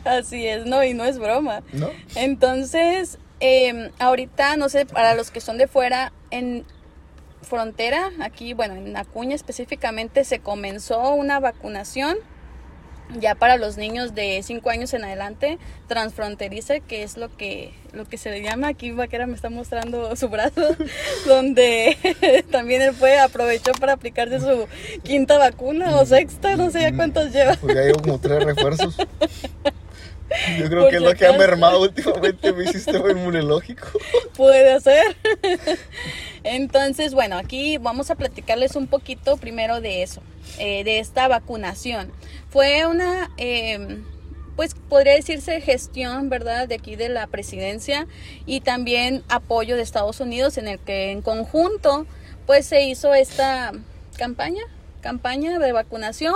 Así 0.05 0.47
es, 0.47 0.65
no, 0.65 0.83
y 0.83 0.93
no 0.93 1.03
es 1.03 1.19
broma. 1.19 1.63
¿No? 1.73 1.89
Entonces, 2.15 3.17
eh, 3.39 3.91
ahorita, 3.99 4.55
no 4.55 4.69
sé, 4.69 4.85
para 4.85 5.15
los 5.15 5.31
que 5.31 5.41
son 5.41 5.57
de 5.57 5.67
fuera, 5.67 6.13
en 6.31 6.65
frontera, 7.41 8.11
aquí, 8.21 8.53
bueno, 8.53 8.75
en 8.75 8.95
Acuña 8.97 9.35
específicamente, 9.35 10.23
se 10.23 10.39
comenzó 10.39 11.13
una 11.13 11.39
vacunación 11.39 12.17
ya 13.17 13.35
para 13.35 13.57
los 13.57 13.77
niños 13.77 14.13
de 14.13 14.41
5 14.43 14.69
años 14.69 14.93
en 14.93 15.03
adelante, 15.03 15.57
transfronteriza, 15.87 16.79
que 16.79 17.03
es 17.03 17.17
lo 17.17 17.35
que, 17.35 17.73
lo 17.91 18.05
que 18.05 18.17
se 18.17 18.29
le 18.29 18.41
llama, 18.41 18.67
aquí 18.67 18.91
Vaquera 18.91 19.25
me 19.25 19.33
está 19.33 19.49
mostrando 19.49 20.15
su 20.15 20.29
brazo, 20.29 20.75
donde 21.25 21.97
también 22.51 22.81
él 22.81 22.93
fue, 22.93 23.19
aprovechó 23.19 23.71
para 23.73 23.93
aplicarse 23.93 24.39
su 24.39 24.67
quinta 25.03 25.37
vacuna 25.37 25.95
o 25.97 26.05
sexta, 26.05 26.55
no 26.55 26.69
sé 26.69 26.81
ya 26.81 26.95
cuántos 26.95 27.31
lleva. 27.31 27.55
Pues 27.55 27.75
ya 27.75 27.81
llevo 27.81 27.99
como 27.99 28.19
tres 28.19 28.43
refuerzos. 28.43 28.95
Yo 30.59 30.69
creo 30.69 30.89
que 30.89 30.97
es 30.97 31.01
lo 31.01 31.13
que 31.15 31.25
ha 31.25 31.33
mermado 31.33 31.81
últimamente 31.81 32.53
mi 32.53 32.67
sistema 32.67 33.09
inmunológico. 33.09 33.87
Puede 34.35 34.79
ser. 34.79 35.15
Entonces, 36.43 37.13
bueno, 37.13 37.37
aquí 37.37 37.77
vamos 37.77 38.11
a 38.11 38.15
platicarles 38.15 38.75
un 38.75 38.87
poquito 38.87 39.37
primero 39.37 39.81
de 39.81 40.03
eso, 40.03 40.21
eh, 40.57 40.83
de 40.83 40.99
esta 40.99 41.27
vacunación. 41.27 42.11
Fue 42.49 42.85
una, 42.85 43.29
em, 43.37 44.03
pues 44.55 44.75
podría 44.75 45.13
decirse 45.13 45.61
gestión, 45.61 46.29
¿verdad?, 46.29 46.67
de 46.67 46.75
aquí 46.75 46.95
de 46.95 47.09
la 47.09 47.27
presidencia 47.27 48.07
y 48.45 48.61
también 48.61 49.23
apoyo 49.29 49.75
de 49.75 49.81
Estados 49.81 50.19
Unidos 50.19 50.57
en 50.57 50.67
el 50.67 50.79
que 50.79 51.11
en 51.11 51.21
conjunto, 51.21 52.05
pues 52.45 52.65
se 52.65 52.81
hizo 52.83 53.13
esta 53.13 53.71
campaña, 54.17 54.63
campaña 55.01 55.59
de 55.59 55.71
vacunación 55.71 56.35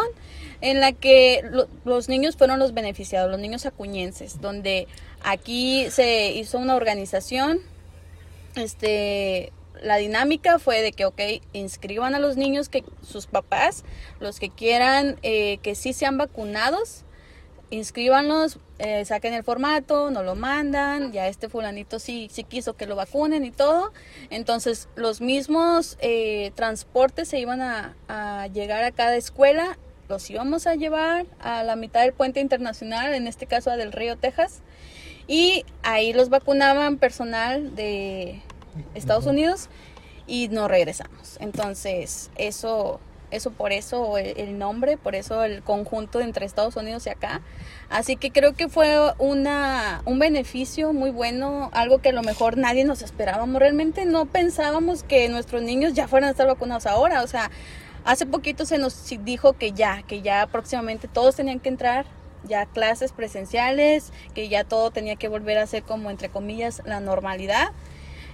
en 0.62 0.79
la 0.79 0.93
que 0.93 1.43
los 1.83 2.07
niños 2.07 2.38
fueron 2.38 2.60
los 2.60 2.74
beneficiados, 2.74 3.29
los 3.29 3.39
niños 3.39 3.65
acuñenses, 3.65 4.39
donde 4.39 4.88
aquí 5.22 5.88
se 5.89 6.31
hizo 6.31 6.57
una 6.57 6.75
organización, 6.75 7.60
este, 8.55 9.51
la 9.84 9.98
dinámica 9.98 10.60
fue 10.60 10.82
de 10.82 10.94
que, 10.94 11.06
ok, 11.06 11.22
inscriban 11.52 12.16
a 12.16 12.20
los 12.20 12.38
niños 12.38 12.70
que 12.70 12.84
sus 13.02 13.28
papás, 13.28 13.84
los 14.20 14.40
que 14.40 14.50
quieran 14.50 15.18
eh, 15.24 15.58
que 15.58 15.75
sí 15.75 15.94
sean 15.94 16.18
vacunados, 16.18 17.04
inscríbanlos, 17.70 18.60
eh, 18.80 19.04
saquen 19.04 19.34
el 19.34 19.44
formato, 19.44 20.10
no 20.10 20.24
lo 20.24 20.36
mandan, 20.36 21.12
ya 21.12 21.28
este 21.28 21.50
fulanito 21.50 22.00
sí, 22.00 22.30
sí 22.32 22.44
quiso 22.44 22.75
que 22.75 22.86
lo 22.86 22.96
vacunen 22.96 23.44
y 23.44 23.52
todo. 23.52 23.92
Entonces 24.30 24.88
los 24.96 25.22
mismos 25.22 25.98
eh, 26.00 26.52
transportes 26.56 27.28
se 27.28 27.40
iban 27.40 27.62
a, 27.62 27.96
a, 28.08 28.48
llegar 28.48 28.84
a 28.84 28.92
cada 28.92 29.16
escuela, 29.16 29.78
los 30.08 30.30
íbamos 30.30 30.66
a 30.66 30.75
llevar 30.75 31.25
a 31.40 31.63
la 31.63 31.75
mitad 31.75 32.02
del 32.02 32.13
puente 32.13 32.40
internacional, 32.40 33.13
en 33.13 33.28
este 33.28 33.48
caso 33.48 33.70
a 33.70 33.78
Del 33.78 33.92
Río, 33.92 34.18
Texas, 34.18 34.62
y 35.28 35.66
ahí 35.82 36.13
los 36.13 36.30
vacunaban 36.30 36.98
personal 36.98 37.75
de 37.75 38.42
Estados 38.96 39.25
Unidos 39.25 39.70
y 40.27 40.48
no 40.50 40.68
regresamos. 40.68 41.38
Entonces, 41.39 42.30
eso, 42.36 43.00
eso 43.32 43.51
por 43.51 43.72
eso 43.72 44.18
el, 44.18 44.58
nombre, 44.58 44.98
por 44.98 45.15
eso 45.15 45.44
el 45.44 45.63
conjunto 45.63 46.22
entre 46.22 46.46
Estados 46.46 46.75
Unidos 46.75 47.06
y 47.08 47.10
acá. 47.10 47.42
Así 47.89 48.15
que 48.15 48.32
creo 48.32 48.53
que 48.53 48.70
fue 48.70 48.98
una, 49.18 50.01
un 50.06 50.20
beneficio 50.20 50.94
muy 50.94 51.12
bueno, 51.12 51.70
algo 51.74 52.00
que 52.00 52.10
a 52.10 52.13
lo 52.13 52.24
mejor 52.24 52.58
nadie 52.58 52.86
nos 52.86 53.01
esperábamos. 53.01 53.60
Realmente 53.60 54.06
no 54.06 54.25
pensábamos 54.25 55.03
que 55.03 55.27
nuestros 55.30 55.62
niños 55.62 55.94
ya 55.94 56.08
fueran 56.08 56.30
a 56.30 56.32
estar 56.32 56.48
vacunados 56.48 56.86
ahora. 56.86 57.24
O 57.24 57.27
sea, 57.27 57.51
hace 58.06 58.25
poquito 58.25 58.65
se 58.65 58.77
nos 58.77 59.10
dijo 59.24 59.53
que 59.53 59.74
ya, 59.74 60.03
que 60.03 60.22
ya 60.22 60.48
próximamente 60.48 61.08
todos 61.08 61.36
tenían 61.36 61.60
que 61.60 61.70
entrar 61.70 62.06
ya 62.46 62.65
clases 62.65 63.12
presenciales, 63.13 64.12
que 64.34 64.50
ya 64.50 64.63
todo 64.63 64.92
tenía 64.92 65.15
que 65.15 65.27
volver 65.27 65.58
a 65.58 65.68
ser 65.68 65.84
como 65.84 66.10
entre 66.10 66.30
comillas 66.30 66.82
la 66.86 67.00
normalidad. 67.00 67.72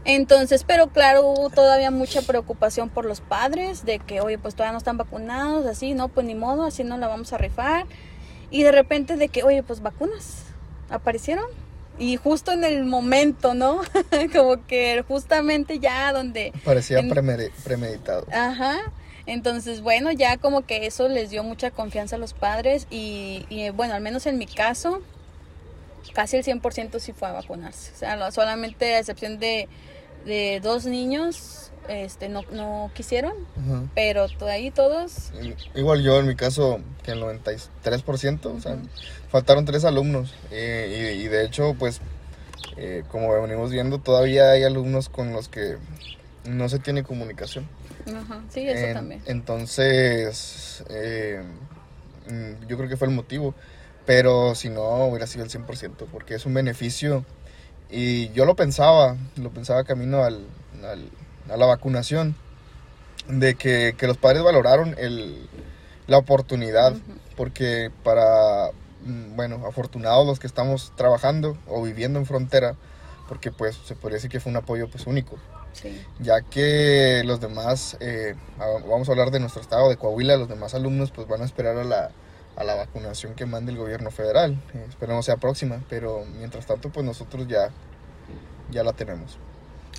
Entonces, 0.06 0.64
pero 0.64 0.88
claro, 0.88 1.28
hubo 1.28 1.50
todavía 1.50 1.92
mucha 1.92 2.22
preocupación 2.22 2.90
por 2.90 3.06
los 3.06 3.22
padres 3.22 3.86
de 3.86 4.00
que, 4.00 4.22
oye, 4.22 4.38
pues 4.38 4.56
todavía 4.56 4.72
no 4.72 4.78
están 4.78 4.98
vacunados, 4.98 5.66
así, 5.66 5.94
no, 5.94 6.08
pues 6.08 6.26
ni 6.26 6.36
modo, 6.36 6.64
así 6.64 6.84
no 6.84 6.98
la 6.98 7.08
vamos 7.08 7.34
a 7.34 7.38
rifar. 7.38 7.86
Y 8.52 8.64
de 8.64 8.72
repente 8.72 9.16
de 9.18 9.30
que, 9.30 9.44
oye, 9.44 9.62
pues 9.64 9.82
vacunas, 9.82 10.44
aparecieron. 10.90 11.46
Y 11.98 12.16
justo 12.16 12.54
en 12.54 12.64
el 12.64 12.86
momento, 12.86 13.54
¿no? 13.54 13.82
Como 14.34 14.66
que 14.66 15.04
justamente 15.08 15.80
ya 15.80 16.14
donde... 16.14 16.54
Parecía 16.64 17.02
premeditado. 17.64 18.26
Ajá. 18.32 18.78
Entonces, 19.26 19.82
bueno, 19.82 20.12
ya 20.12 20.38
como 20.38 20.66
que 20.66 20.88
eso 20.88 21.08
les 21.08 21.30
dio 21.30 21.44
mucha 21.44 21.70
confianza 21.70 22.16
a 22.16 22.20
los 22.20 22.34
padres 22.34 22.88
y, 22.90 23.46
y 23.50 23.70
bueno, 23.70 23.94
al 23.94 24.02
menos 24.02 24.26
en 24.26 24.40
mi 24.40 24.48
caso, 24.48 25.04
casi 26.14 26.38
el 26.38 26.44
100% 26.44 27.00
sí 27.00 27.14
fue 27.14 27.28
a 27.28 27.34
vacunarse. 27.34 27.92
O 27.94 27.98
sea, 27.98 28.32
solamente 28.32 28.96
a 28.96 29.00
excepción 29.00 29.40
de, 29.40 29.68
de 30.26 30.60
dos 30.62 30.86
niños 30.86 31.70
este 31.90 32.30
no, 32.30 32.44
no 32.52 32.92
quisieron, 32.94 33.34
pero 33.96 34.28
ahí 34.48 34.72
todos... 34.72 35.32
Igual 35.76 36.04
yo 36.04 36.20
en 36.20 36.28
mi 36.28 36.36
caso, 36.36 36.80
que 37.04 37.12
el 37.12 37.22
93%, 37.22 38.46
o 38.46 38.62
sea, 38.62 38.78
faltaron 39.30 39.66
tres 39.66 39.86
alumnos. 39.86 40.34
Eh, 40.52 41.18
y, 41.20 41.28
de 41.28 41.46
hecho, 41.46 41.76
pues, 41.78 42.00
eh, 42.78 43.04
como 43.10 43.34
venimos 43.42 43.72
viendo, 43.72 44.00
todavía 44.00 44.52
hay 44.52 44.64
alumnos 44.64 45.10
con 45.10 45.34
los 45.34 45.50
que 45.50 45.78
no 46.46 46.70
se 46.70 46.80
tiene 46.80 47.04
comunicación. 47.04 47.68
Ajá, 48.16 48.44
sí, 48.50 48.68
eso 48.68 48.94
también. 48.94 49.22
Entonces, 49.26 50.84
eh, 50.90 51.42
mm, 52.30 52.68
yo 52.68 52.78
creo 52.78 52.90
que 52.90 52.98
fue 52.98 53.08
el 53.08 53.14
motivo. 53.14 53.56
Pero 54.10 54.56
si 54.56 54.70
no, 54.70 55.06
hubiera 55.06 55.28
sido 55.28 55.46
el 55.46 55.52
100%, 55.52 56.08
porque 56.12 56.34
es 56.34 56.48
un 56.48 56.56
beneficio. 56.56 57.26
Y 57.92 58.30
yo 58.30 58.46
lo 58.46 58.56
pensaba, 58.56 59.18
lo 59.36 59.52
pensaba 59.52 59.84
camino 59.84 60.24
al, 60.24 60.48
a 61.48 61.56
la 61.56 61.66
vacunación, 61.68 62.36
de 63.28 63.54
que, 63.54 63.96
los 64.02 64.18
padres 64.18 64.42
valoraron 64.42 64.96
el, 64.98 65.48
la 66.08 66.18
oportunidad, 66.18 66.96
porque 67.38 67.92
para, 68.04 68.72
mm, 69.04 69.36
bueno, 69.36 69.64
afortunados 69.68 70.26
los 70.26 70.40
que 70.40 70.48
estamos 70.48 70.92
trabajando 70.96 71.56
o 71.68 71.84
viviendo 71.84 72.18
en 72.18 72.26
frontera, 72.26 72.78
porque 73.28 73.52
pues 73.52 73.78
se 73.86 73.94
puede 73.94 74.16
decir 74.16 74.32
que 74.32 74.40
fue 74.40 74.50
un 74.50 74.58
apoyo 74.58 74.90
pues 74.90 75.06
único. 75.06 75.38
Ya 76.18 76.42
que 76.42 77.22
los 77.26 77.42
demás, 77.42 77.96
eh, 78.00 78.34
vamos 78.58 79.08
a 79.08 79.12
hablar 79.12 79.30
de 79.30 79.40
nuestro 79.40 79.62
estado, 79.62 79.88
de 79.88 79.98
Coahuila, 79.98 80.36
los 80.36 80.50
demás 80.50 80.74
alumnos 80.74 81.12
pues 81.12 81.28
van 81.28 81.44
a 81.44 81.46
esperar 81.46 81.78
a 81.78 81.84
la, 81.84 82.10
a 82.60 82.64
la 82.64 82.76
vacunación 82.76 83.34
que 83.36 83.46
mande 83.46 83.72
el 83.72 83.78
gobierno 83.78 84.12
federal. 84.12 84.62
Eh, 84.74 84.86
esperemos 84.88 85.26
sea 85.26 85.38
próxima, 85.38 85.82
pero 85.90 86.26
mientras 86.38 86.66
tanto 86.68 86.90
pues 86.90 87.06
nosotros 87.06 87.48
ya, 87.48 87.70
ya 88.70 88.84
la 88.84 88.94
tenemos. 88.94 89.40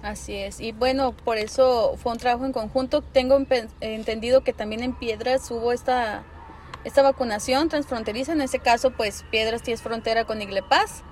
Así 0.02 0.37
es, 0.37 0.61
y 0.61 0.73
bueno, 0.73 1.12
por 1.12 1.37
eso 1.37 1.97
fue 1.97 2.12
un 2.12 2.19
trabajo 2.19 2.47
en 2.47 2.52
conjunto. 2.52 3.02
Tengo 3.02 3.38
entendido 3.81 4.43
que 4.43 4.52
también 4.52 4.83
en 4.83 4.95
Piedras 4.95 5.50
hubo 5.50 5.73
esta, 5.73 6.23
esta 6.85 7.02
vacunación 7.02 7.69
transfronteriza. 7.69 8.33
En 8.33 8.40
este 8.40 8.61
caso, 8.61 8.93
pues 8.93 9.25
Piedras 9.31 9.62
tiene 9.62 9.81
frontera 9.81 10.25
con 10.25 10.40
Igle 10.40 10.62
Paz. 10.62 11.02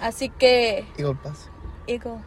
Así 0.00 0.28
que... 0.28 0.84
Eagle 0.98 1.16
Paz. 1.22 1.48
Eagle. 1.86 2.18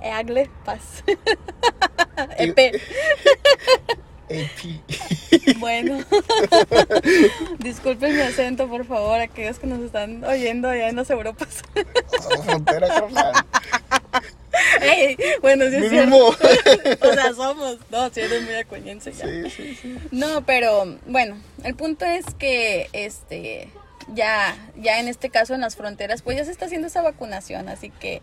Eagle 0.00 0.50
Paz. 0.64 1.04
EP. 2.38 2.80
Bueno, 5.58 5.98
disculpen 7.58 8.16
mi 8.16 8.22
acento, 8.22 8.68
por 8.68 8.86
favor, 8.86 9.20
aquellos 9.20 9.58
que 9.58 9.66
nos 9.66 9.80
están 9.80 10.24
oyendo 10.24 10.68
allá 10.68 10.88
en 10.88 10.96
las 10.96 11.10
Europas. 11.10 11.62
bueno, 15.42 15.64
sí 15.68 15.76
es 15.76 15.90
cierto. 15.90 16.28
o 16.28 16.34
sea, 17.12 17.34
somos. 17.34 17.78
No, 17.90 18.08
si 18.10 18.20
eres 18.20 18.42
muy 18.42 18.54
acuñense 18.54 19.12
ya. 19.12 19.26
Sí, 19.26 19.50
sí, 19.50 19.78
sí. 19.80 19.98
No, 20.10 20.44
pero 20.46 20.98
bueno, 21.06 21.36
el 21.62 21.74
punto 21.74 22.04
es 22.04 22.24
que 22.38 22.88
este 22.92 23.68
ya, 24.14 24.56
ya 24.76 25.00
en 25.00 25.08
este 25.08 25.30
caso 25.30 25.54
en 25.54 25.60
las 25.60 25.76
fronteras, 25.76 26.22
pues 26.22 26.36
ya 26.36 26.44
se 26.44 26.50
está 26.50 26.66
haciendo 26.66 26.88
esa 26.88 27.02
vacunación, 27.02 27.68
así 27.68 27.90
que 27.90 28.22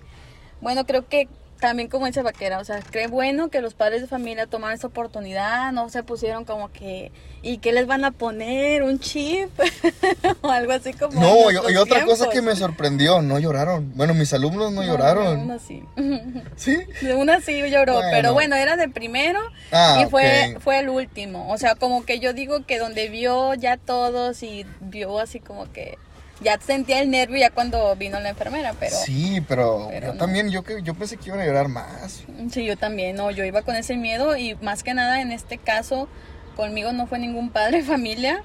bueno, 0.62 0.86
creo 0.86 1.08
que 1.08 1.28
también 1.62 1.90
como 1.90 2.08
dice 2.08 2.24
Vaquera, 2.24 2.60
o 2.60 2.66
sea, 2.66 2.80
cree 2.82 3.08
bueno 3.08 3.50
que 3.50 3.62
los 3.62 3.76
padres 3.76 4.02
de 4.02 4.08
familia 4.08 4.48
tomaron 4.48 4.74
esta 4.74 4.88
oportunidad, 4.88 5.72
no 5.72 5.90
se 5.90 6.02
pusieron 6.02 6.44
como 6.44 6.72
que, 6.72 7.12
¿y 7.44 7.60
qué 7.60 7.72
les 7.72 7.86
van 7.86 8.04
a 8.04 8.10
poner? 8.10 8.82
¿Un 8.82 9.00
chip? 9.00 9.50
o 10.42 10.50
algo 10.50 10.74
así 10.74 10.92
como... 10.94 11.22
No, 11.22 11.52
y, 11.52 11.76
otra 11.78 12.04
cosa 12.04 12.30
que 12.30 12.42
me 12.42 12.56
sorprendió, 12.56 13.22
no 13.22 13.38
lloraron. 13.38 13.94
Bueno, 13.96 14.16
mis 14.16 14.34
alumnos 14.34 14.74
no, 14.74 14.84
lloraron. 14.84 15.40
Una 15.40 15.60
sí. 15.60 15.84
¿Sí? 16.56 16.80
Una 17.16 17.40
sí 17.42 17.62
lloró, 17.70 18.02
pero 18.12 18.34
bueno, 18.34 18.56
era 18.56 18.76
de 18.76 18.90
primero 18.90 19.40
ah, 19.72 20.02
y 20.04 20.10
fue, 20.10 20.58
fue 20.62 20.80
el 20.80 20.90
último. 20.90 21.54
O 21.54 21.60
sea, 21.60 21.76
como 21.76 22.04
que 22.06 22.20
yo 22.20 22.34
digo 22.34 22.66
que 22.66 22.80
donde 22.80 23.08
vio 23.10 23.54
ya 23.54 23.78
todos 23.78 24.42
y 24.42 24.66
vio 24.80 25.20
así 25.20 25.40
como 25.40 25.72
que 25.72 26.00
ya 26.42 26.60
sentía 26.60 27.00
el 27.02 27.10
nervio 27.10 27.38
ya 27.38 27.52
cuando 27.52 27.96
vino 27.96 28.20
la 28.20 28.30
enfermera, 28.30 28.74
pero... 28.80 28.96
Sí, 28.96 29.44
pero, 29.48 29.92
yo 30.02 30.14
también, 30.14 30.50
yo, 30.50 30.64
yo 30.84 30.94
pensé 30.96 31.18
que 31.18 31.30
iban 31.30 31.40
a 31.40 31.46
llorar 31.46 31.68
más. 31.68 32.24
Sí, 32.52 32.66
yo 32.66 32.78
también, 32.78 33.16
no, 33.16 33.32
yo 33.32 33.46
iba 33.46 33.62
con 33.62 33.76
ese 33.76 33.96
miedo 33.96 34.36
y 34.36 34.56
más 34.56 34.84
que 34.84 34.94
nada 34.94 35.22
en 35.22 35.32
este 35.32 35.58
caso 35.58 36.08
conmigo 36.56 36.92
no 36.92 37.08
fue 37.08 37.20
ningún 37.20 37.50
padre 37.50 37.78
de 37.78 37.84
familia, 37.84 38.44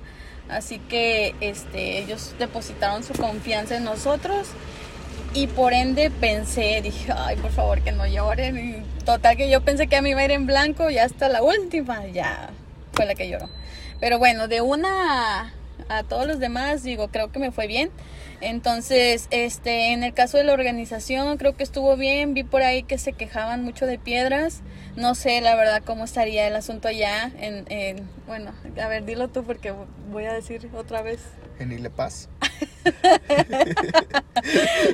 así 0.48 0.78
que 0.78 1.34
este, 1.40 1.98
ellos 1.98 2.34
depositaron 2.38 3.02
su 3.02 3.14
confianza 3.14 3.76
en 3.76 3.84
nosotros 3.84 4.48
y 5.34 5.48
por 5.48 5.72
ende 5.72 6.10
pensé, 6.10 6.80
dije, 6.82 7.12
ay, 7.14 7.36
por 7.36 7.50
favor 7.50 7.82
que 7.82 7.92
no 7.92 8.06
lloren. 8.06 8.56
Y 8.56 9.04
total 9.04 9.36
que 9.36 9.50
yo 9.50 9.60
pensé 9.60 9.86
que 9.86 9.96
a 9.96 10.02
mí 10.02 10.10
iba 10.10 10.20
a 10.20 10.24
ir 10.24 10.30
en 10.30 10.46
blanco 10.46 10.88
y 10.88 10.98
hasta 10.98 11.28
la 11.28 11.42
última 11.42 12.06
ya 12.06 12.50
fue 12.92 13.04
la 13.04 13.14
que 13.14 13.28
lloró. 13.28 13.50
Pero 14.00 14.18
bueno, 14.18 14.48
de 14.48 14.62
una 14.62 15.52
a 15.88 16.02
todos 16.02 16.26
los 16.26 16.38
demás, 16.38 16.82
digo, 16.82 17.08
creo 17.08 17.30
que 17.30 17.38
me 17.38 17.52
fue 17.52 17.66
bien. 17.66 17.90
Entonces, 18.40 19.28
este, 19.30 19.92
en 19.92 20.04
el 20.04 20.12
caso 20.12 20.36
de 20.36 20.44
la 20.44 20.52
organización, 20.52 21.38
creo 21.38 21.56
que 21.56 21.62
estuvo 21.62 21.96
bien. 21.96 22.34
Vi 22.34 22.44
por 22.44 22.62
ahí 22.62 22.82
que 22.82 22.98
se 22.98 23.12
quejaban 23.12 23.62
mucho 23.62 23.86
de 23.86 23.98
piedras. 23.98 24.60
No 24.94 25.14
sé, 25.14 25.40
la 25.40 25.54
verdad, 25.54 25.82
cómo 25.84 26.04
estaría 26.04 26.46
el 26.46 26.54
asunto 26.54 26.88
allá. 26.88 27.30
En, 27.38 27.64
en 27.70 28.08
bueno, 28.26 28.52
a 28.82 28.88
ver, 28.88 29.04
dilo 29.04 29.28
tú 29.28 29.44
porque 29.44 29.72
voy 30.10 30.24
a 30.24 30.32
decir 30.32 30.68
otra 30.74 31.02
vez. 31.02 31.20
En 31.58 31.72
Ile 31.72 31.88
Paz. 31.88 32.28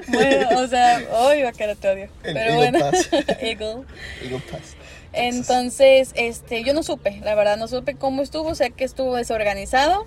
bueno, 0.08 0.60
o 0.60 0.66
sea, 0.68 1.02
hoy 1.12 1.42
va 1.42 1.48
a 1.48 1.52
quedar 1.52 1.76
te 1.76 1.88
odio. 1.88 2.04
En 2.22 2.34
Pero 2.34 2.38
Eagle 2.38 2.56
bueno, 2.56 2.78
Pass. 2.78 3.10
Eagle. 3.40 3.82
Eagle 4.22 4.40
Pass. 4.50 4.76
Entonces, 5.12 6.12
este, 6.14 6.64
yo 6.64 6.72
no 6.72 6.82
supe, 6.82 7.20
la 7.22 7.34
verdad, 7.34 7.56
no 7.56 7.68
supe 7.68 7.96
cómo 7.96 8.22
estuvo, 8.22 8.54
sé 8.54 8.70
que 8.70 8.84
estuvo 8.84 9.16
desorganizado, 9.16 10.06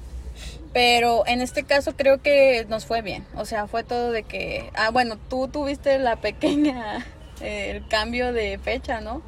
pero 0.75 1.25
en 1.25 1.39
este 1.39 1.63
caso 1.63 1.95
creo 1.95 2.21
que 2.21 2.65
nos 2.67 2.85
fue 2.85 3.01
bien. 3.01 3.25
O 3.37 3.45
sea, 3.45 3.65
fue 3.65 3.85
todo 3.85 4.11
de 4.11 4.23
que, 4.23 4.71
ah, 4.75 4.89
bueno, 4.91 5.17
tú 5.29 5.47
tuviste 5.47 5.97
la 5.99 6.17
pequeña, 6.17 6.97
eh, 7.39 7.71
el 7.77 7.87
cambio 7.87 8.33
de 8.33 8.59
fecha, 8.61 8.99
¿no? 8.99 9.21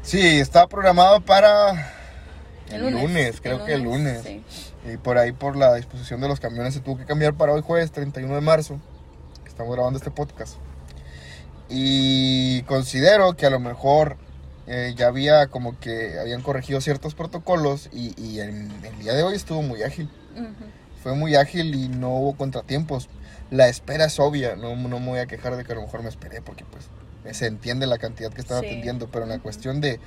Sí, 0.00 0.40
estaba 0.40 0.66
programado 0.66 1.20
para 1.20 1.92
El 2.70 2.80
lunes. 2.80 3.02
lunes, 3.02 3.40
creo 3.42 3.58
El 3.60 3.66
que 3.66 3.74
el 3.74 3.82
lunes, 3.82 4.22
sí. 4.22 4.42
Y 4.90 4.96
por 4.96 5.18
ahí, 5.18 5.32
por 5.32 5.58
la 5.58 5.74
disposición 5.74 6.22
de 6.22 6.28
los 6.28 6.40
camiones, 6.40 6.72
se 6.72 6.80
tuvo 6.80 6.96
que 6.96 7.04
cambiar 7.04 7.34
para 7.34 7.52
hoy 7.52 7.60
jueves, 7.60 7.92
31 7.92 8.34
de 8.34 8.40
marzo. 8.40 8.80
Estamos 9.46 9.74
grabando 9.74 9.98
este 9.98 10.10
podcast. 10.10 10.54
Y 11.68 12.62
considero 12.62 13.34
que 13.34 13.44
a 13.44 13.50
lo 13.50 13.60
mejor 13.60 14.16
eh, 14.66 14.94
ya 14.96 15.08
había 15.08 15.48
como 15.48 15.78
que 15.78 16.18
habían 16.18 16.40
corregido 16.40 16.80
ciertos 16.80 17.14
protocolos 17.14 17.90
y, 17.92 18.14
y 18.18 18.40
el, 18.40 18.70
el 18.82 18.98
día 19.00 19.12
de 19.12 19.22
hoy 19.22 19.34
estuvo 19.34 19.60
muy 19.60 19.82
ágil. 19.82 20.08
Ujú. 20.34 20.77
Fue 21.08 21.16
muy 21.16 21.36
ágil 21.36 21.74
y 21.74 21.88
no 21.88 22.10
hubo 22.18 22.36
contratiempos. 22.36 23.08
La 23.50 23.66
espera 23.68 24.04
es 24.04 24.18
obvia, 24.20 24.56
no, 24.56 24.76
no 24.76 25.00
me 25.00 25.06
voy 25.08 25.18
a 25.20 25.26
quejar 25.26 25.56
de 25.56 25.64
que 25.64 25.72
a 25.72 25.76
lo 25.76 25.80
mejor 25.80 26.02
me 26.02 26.10
esperé 26.10 26.42
porque 26.42 26.66
pues 26.66 26.84
se 27.34 27.46
entiende 27.46 27.86
la 27.86 27.96
cantidad 27.96 28.30
que 28.30 28.42
estaba 28.42 28.60
Sí. 28.60 28.66
atendiendo, 28.66 29.08
pero 29.10 29.24
en 29.24 29.30
la 29.30 29.38
cuestión 29.38 29.80
de, 29.80 30.00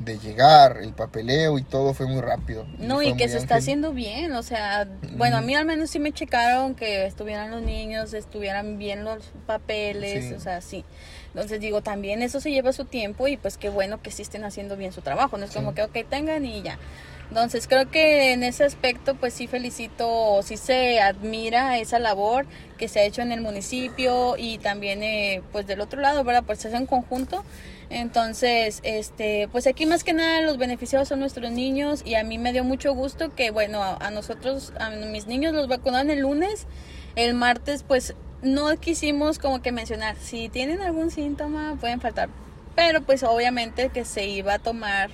de 0.00 0.18
llegar, 0.18 0.78
el 0.82 0.92
papeleo 0.92 1.56
y 1.56 1.62
todo 1.62 1.94
fue 1.94 2.06
muy 2.06 2.20
rápido. 2.20 2.66
No, 2.80 3.00
y 3.00 3.14
que 3.14 3.28
se 3.28 3.36
está 3.38 3.54
haciendo 3.56 3.92
bien, 3.92 4.32
o 4.32 4.42
sea, 4.42 4.88
bueno, 5.16 5.36
a 5.36 5.40
mí 5.40 5.54
al 5.54 5.66
menos 5.66 5.88
sí 5.90 6.00
me 6.00 6.10
checaron 6.10 6.74
que 6.74 7.06
estuvieran 7.06 7.52
los 7.52 7.62
niños, 7.62 8.12
estuvieran 8.12 8.76
bien 8.76 9.04
los 9.04 9.30
papeles, 9.46 10.24
Sí. 10.30 10.34
o 10.34 10.40
sea, 10.40 10.60
sí. 10.62 10.84
Entonces 11.28 11.60
digo, 11.60 11.80
también 11.80 12.22
eso 12.22 12.40
se 12.40 12.50
lleva 12.50 12.72
su 12.72 12.86
tiempo 12.86 13.28
y 13.28 13.36
pues 13.36 13.56
qué 13.56 13.68
bueno 13.68 14.02
que 14.02 14.10
sí 14.10 14.22
estén 14.22 14.42
haciendo 14.42 14.76
bien 14.76 14.90
su 14.92 15.00
trabajo, 15.00 15.38
no 15.38 15.44
es 15.44 15.50
Sí. 15.52 15.56
como 15.58 15.74
que, 15.74 15.82
ok, 15.84 15.96
tengan 16.08 16.44
y 16.44 16.62
ya. 16.62 16.76
Entonces 17.30 17.68
creo 17.68 17.88
que 17.88 18.32
en 18.32 18.42
ese 18.42 18.64
aspecto 18.64 19.14
pues 19.14 19.32
sí 19.34 19.46
felicito, 19.46 20.40
sí 20.42 20.56
se 20.56 21.00
admira 21.00 21.78
esa 21.78 22.00
labor 22.00 22.44
que 22.76 22.88
se 22.88 22.98
ha 22.98 23.04
hecho 23.04 23.22
en 23.22 23.30
el 23.30 23.40
municipio 23.40 24.34
y 24.36 24.58
también 24.58 25.04
eh, 25.04 25.40
pues 25.52 25.64
del 25.66 25.80
otro 25.80 26.00
lado, 26.00 26.24
¿verdad? 26.24 26.42
Pues 26.44 26.58
se 26.58 26.68
hace 26.68 26.76
en 26.76 26.86
conjunto. 26.86 27.44
Entonces, 27.88 28.80
este, 28.82 29.48
pues 29.52 29.68
aquí 29.68 29.86
más 29.86 30.02
que 30.02 30.12
nada 30.12 30.40
los 30.42 30.58
beneficiados 30.58 31.08
son 31.08 31.20
nuestros 31.20 31.52
niños 31.52 32.02
y 32.04 32.16
a 32.16 32.24
mí 32.24 32.36
me 32.36 32.52
dio 32.52 32.64
mucho 32.64 32.94
gusto 32.94 33.32
que, 33.34 33.52
bueno, 33.52 33.82
a, 33.82 33.96
a 33.96 34.10
nosotros, 34.10 34.72
a 34.80 34.90
mis 34.90 35.26
niños 35.28 35.54
los 35.54 35.68
vacunaron 35.68 36.10
el 36.10 36.20
lunes, 36.20 36.66
el 37.14 37.34
martes 37.34 37.84
pues 37.84 38.14
no 38.42 38.76
quisimos 38.78 39.38
como 39.38 39.62
que 39.62 39.70
mencionar, 39.70 40.16
si 40.16 40.48
tienen 40.48 40.80
algún 40.80 41.10
síntoma 41.10 41.76
pueden 41.78 42.00
faltar, 42.00 42.28
pero 42.74 43.02
pues 43.02 43.22
obviamente 43.22 43.90
que 43.90 44.04
se 44.04 44.26
iba 44.26 44.54
a 44.54 44.58
tomar 44.58 45.10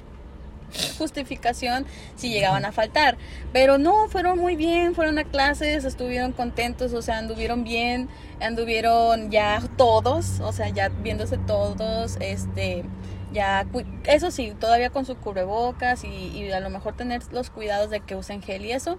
justificación 0.99 1.87
si 2.17 2.31
llegaban 2.31 2.65
a 2.65 2.73
faltar. 2.73 3.17
Pero 3.53 3.79
no, 3.79 4.09
fueron 4.09 4.39
muy 4.39 4.57
bien, 4.57 4.95
fueron 4.95 5.19
a 5.19 5.25
clases, 5.25 5.85
estuvieron 5.85 6.33
contentos, 6.33 6.93
o 6.93 7.03
sea, 7.03 7.19
anduvieron 7.19 7.65
bien, 7.65 8.09
anduvieron 8.41 9.31
ya 9.31 9.63
todos, 9.77 10.41
o 10.41 10.53
sea, 10.53 10.69
ya 10.69 10.89
viéndose 10.89 11.39
todos, 11.39 12.17
este, 12.21 12.85
ya, 13.33 13.67
eso 14.05 14.31
sí, 14.31 14.55
todavía 14.59 14.91
con 14.91 15.05
su 15.05 15.17
cubrebocas 15.17 16.05
y, 16.05 16.09
y 16.09 16.51
a 16.53 16.61
lo 16.61 16.71
mejor 16.71 16.97
tener 16.97 17.23
los 17.33 17.51
cuidados 17.51 17.91
de 17.91 18.01
que 18.01 18.17
usen 18.17 18.43
gel 18.43 18.65
y 18.65 18.73
eso, 18.73 18.99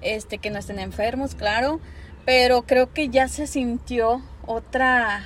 este, 0.00 0.38
que 0.38 0.50
no 0.50 0.58
estén 0.58 0.78
enfermos, 0.78 1.34
claro, 1.34 1.80
pero 2.24 2.62
creo 2.62 2.92
que 2.92 3.08
ya 3.08 3.28
se 3.28 3.46
sintió 3.46 4.22
otra 4.46 5.24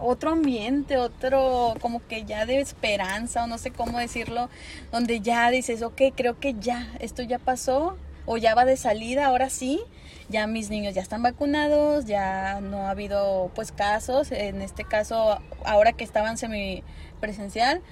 otro 0.00 0.30
ambiente, 0.30 0.96
otro 0.96 1.74
como 1.80 2.06
que 2.06 2.24
ya 2.24 2.46
de 2.46 2.60
esperanza 2.60 3.44
o 3.44 3.46
no 3.46 3.58
sé 3.58 3.70
cómo 3.70 3.98
decirlo, 3.98 4.48
donde 4.92 5.20
ya 5.20 5.50
dices, 5.50 5.82
ok, 5.82 6.02
creo 6.14 6.38
que 6.38 6.54
ya, 6.54 6.88
esto 7.00 7.22
ya 7.22 7.38
pasó 7.38 7.96
o 8.26 8.36
ya 8.36 8.54
va 8.54 8.64
de 8.64 8.76
salida, 8.76 9.26
ahora 9.26 9.50
sí, 9.50 9.80
ya 10.28 10.46
mis 10.46 10.70
niños 10.70 10.94
ya 10.94 11.02
están 11.02 11.22
vacunados, 11.22 12.06
ya 12.06 12.60
no 12.60 12.86
ha 12.86 12.90
habido 12.90 13.50
pues 13.54 13.72
casos, 13.72 14.32
en 14.32 14.62
este 14.62 14.84
caso 14.84 15.38
ahora 15.64 15.92
que 15.92 16.04
estaban 16.04 16.38
semipresencial, 16.38 17.82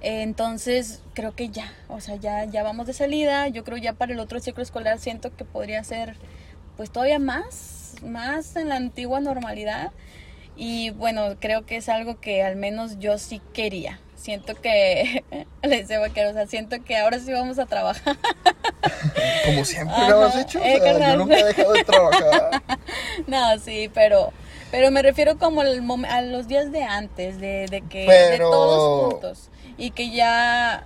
entonces 0.00 1.02
creo 1.14 1.34
que 1.34 1.48
ya, 1.48 1.72
o 1.88 2.00
sea, 2.00 2.16
ya, 2.16 2.44
ya 2.44 2.62
vamos 2.62 2.86
de 2.86 2.92
salida, 2.92 3.48
yo 3.48 3.64
creo 3.64 3.78
ya 3.78 3.92
para 3.94 4.12
el 4.12 4.20
otro 4.20 4.40
ciclo 4.40 4.62
escolar 4.62 4.98
siento 4.98 5.34
que 5.34 5.44
podría 5.44 5.82
ser 5.84 6.16
pues 6.76 6.90
todavía 6.90 7.18
más, 7.18 7.94
más 8.02 8.56
en 8.56 8.68
la 8.68 8.76
antigua 8.76 9.20
normalidad. 9.20 9.92
Y 10.56 10.90
bueno, 10.90 11.34
creo 11.40 11.66
que 11.66 11.76
es 11.76 11.88
algo 11.88 12.20
que 12.20 12.42
al 12.42 12.56
menos 12.56 12.98
yo 12.98 13.18
sí 13.18 13.40
quería. 13.52 14.00
Siento 14.16 14.54
que, 14.54 15.24
les 15.62 15.88
debo 15.88 16.04
que, 16.14 16.24
o 16.26 16.32
sea, 16.32 16.46
siento 16.46 16.82
que 16.84 16.96
ahora 16.96 17.18
sí 17.18 17.32
vamos 17.32 17.58
a 17.58 17.66
trabajar. 17.66 18.16
Como 19.44 19.64
siempre 19.64 19.94
Ajá. 19.96 20.08
lo 20.10 20.22
has 20.26 20.36
hecho. 20.36 20.60
o 20.60 20.64
Eh, 20.64 20.78
sea, 20.78 20.92
yo 20.92 20.98
carnal. 20.98 21.18
nunca 21.18 21.38
he 21.38 21.44
dejado 21.44 21.72
de 21.72 21.84
trabajar. 21.84 22.62
no, 23.26 23.58
sí, 23.58 23.90
pero, 23.92 24.32
pero 24.70 24.90
me 24.90 25.02
refiero 25.02 25.38
como 25.38 25.60
al 25.60 25.82
mom- 25.82 26.06
a 26.08 26.22
los 26.22 26.48
días 26.48 26.72
de 26.72 26.82
antes, 26.84 27.38
de, 27.40 27.66
de 27.66 27.82
que, 27.82 28.10
de 28.10 28.38
todos 28.38 29.10
juntos. 29.12 29.50
Y 29.76 29.90
que 29.90 30.10
ya, 30.10 30.84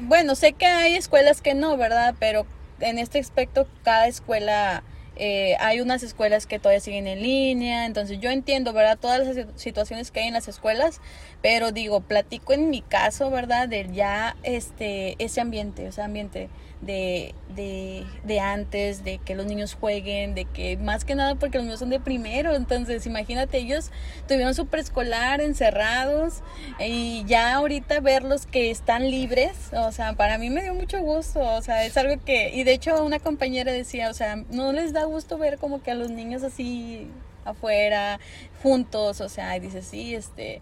bueno, 0.00 0.34
sé 0.34 0.52
que 0.52 0.66
hay 0.66 0.94
escuelas 0.94 1.40
que 1.40 1.54
no, 1.54 1.76
¿verdad? 1.76 2.14
Pero 2.20 2.46
en 2.80 2.98
este 2.98 3.18
aspecto, 3.18 3.66
cada 3.82 4.06
escuela, 4.06 4.82
eh, 5.20 5.56
hay 5.60 5.80
unas 5.80 6.02
escuelas 6.02 6.46
que 6.46 6.58
todavía 6.58 6.80
siguen 6.80 7.06
en 7.06 7.22
línea, 7.22 7.84
entonces 7.86 8.18
yo 8.20 8.30
entiendo, 8.30 8.72
¿verdad? 8.72 8.98
Todas 8.98 9.18
las 9.18 9.36
situ- 9.36 9.52
situaciones 9.56 10.10
que 10.10 10.20
hay 10.20 10.28
en 10.28 10.32
las 10.34 10.48
escuelas, 10.48 11.00
pero 11.42 11.72
digo, 11.72 12.00
platico 12.00 12.54
en 12.54 12.70
mi 12.70 12.80
caso, 12.80 13.30
¿verdad? 13.30 13.68
De 13.68 13.88
ya 13.92 14.36
este, 14.42 15.16
ese 15.22 15.40
ambiente, 15.40 15.86
ese 15.86 16.02
ambiente 16.02 16.48
de, 16.80 17.34
de, 17.54 18.06
de 18.24 18.40
antes, 18.40 19.04
de 19.04 19.18
que 19.18 19.34
los 19.34 19.46
niños 19.46 19.74
jueguen, 19.74 20.34
de 20.34 20.46
que 20.46 20.76
más 20.78 21.04
que 21.04 21.14
nada 21.14 21.34
porque 21.34 21.58
los 21.58 21.66
niños 21.66 21.80
son 21.80 21.90
de 21.90 22.00
primero, 22.00 22.54
entonces 22.54 23.06
imagínate, 23.06 23.58
ellos 23.58 23.90
tuvieron 24.26 24.54
su 24.54 24.66
preescolar 24.66 25.40
encerrados 25.40 26.42
y 26.78 27.24
ya 27.26 27.54
ahorita 27.54 28.00
verlos 28.00 28.46
que 28.46 28.70
están 28.70 29.10
libres, 29.10 29.72
o 29.72 29.92
sea, 29.92 30.14
para 30.14 30.38
mí 30.38 30.48
me 30.48 30.62
dio 30.62 30.74
mucho 30.74 31.00
gusto, 31.00 31.40
o 31.40 31.62
sea, 31.62 31.84
es 31.84 31.96
algo 31.96 32.22
que, 32.24 32.50
y 32.54 32.64
de 32.64 32.72
hecho 32.72 33.04
una 33.04 33.18
compañera 33.18 33.72
decía, 33.72 34.08
o 34.08 34.14
sea, 34.14 34.36
no 34.50 34.72
les 34.72 34.92
da 34.92 35.04
gusto 35.04 35.36
ver 35.36 35.58
como 35.58 35.82
que 35.82 35.90
a 35.90 35.94
los 35.94 36.10
niños 36.10 36.42
así 36.42 37.08
afuera, 37.44 38.20
juntos, 38.62 39.20
o 39.20 39.28
sea, 39.28 39.56
y 39.56 39.60
dice, 39.60 39.82
sí, 39.82 40.14
este, 40.14 40.60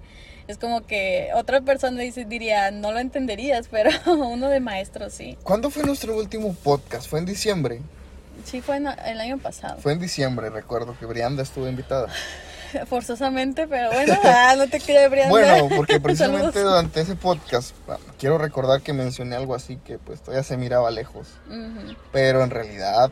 es 0.49 0.59
como 0.59 0.85
que 0.87 1.29
otra 1.35 1.61
persona 1.61 2.01
dice, 2.01 2.25
diría, 2.25 2.71
no 2.71 2.91
lo 2.91 2.99
entenderías, 2.99 3.69
pero 3.71 3.91
uno 4.07 4.49
de 4.49 4.61
maestro 4.61 5.11
sí. 5.11 5.39
¿Cuándo 5.45 5.71
fue 5.71 5.85
nuestro 5.85 6.17
último 6.17 6.55
podcast? 6.55 7.09
Fue 7.09 7.21
en 7.21 7.27
diciembre. 7.27 7.81
Sí, 8.45 8.61
fue 8.61 8.77
en- 8.77 8.87
el 8.87 9.21
año 9.21 9.39
pasado. 9.39 9.79
Fue 9.81 9.93
en 9.93 10.01
diciembre, 10.01 10.51
recuerdo 10.51 10.97
que 10.99 11.07
Brianda 11.07 11.43
estuvo 11.43 11.69
invitada. 11.69 12.09
Forzosamente, 12.87 13.67
pero 13.67 13.91
bueno, 13.91 14.15
ah, 14.25 14.55
no 14.57 14.69
te 14.69 14.81
quería 14.81 15.09
Brianda. 15.09 15.31
Bueno, 15.31 15.69
porque 15.77 16.01
precisamente 16.01 16.61
durante 16.61 17.01
ese 17.01 17.15
podcast 17.17 17.75
ah, 17.89 17.97
quiero 18.19 18.39
recordar 18.39 18.83
que 18.83 18.93
mencioné 18.93 19.37
algo 19.37 19.55
así 19.55 19.77
que 19.77 19.99
pues 19.99 20.21
todavía 20.21 20.43
se 20.43 20.57
miraba 20.57 20.91
lejos. 20.91 21.29
Pero 22.13 22.43
en 22.43 22.51
realidad 22.51 23.11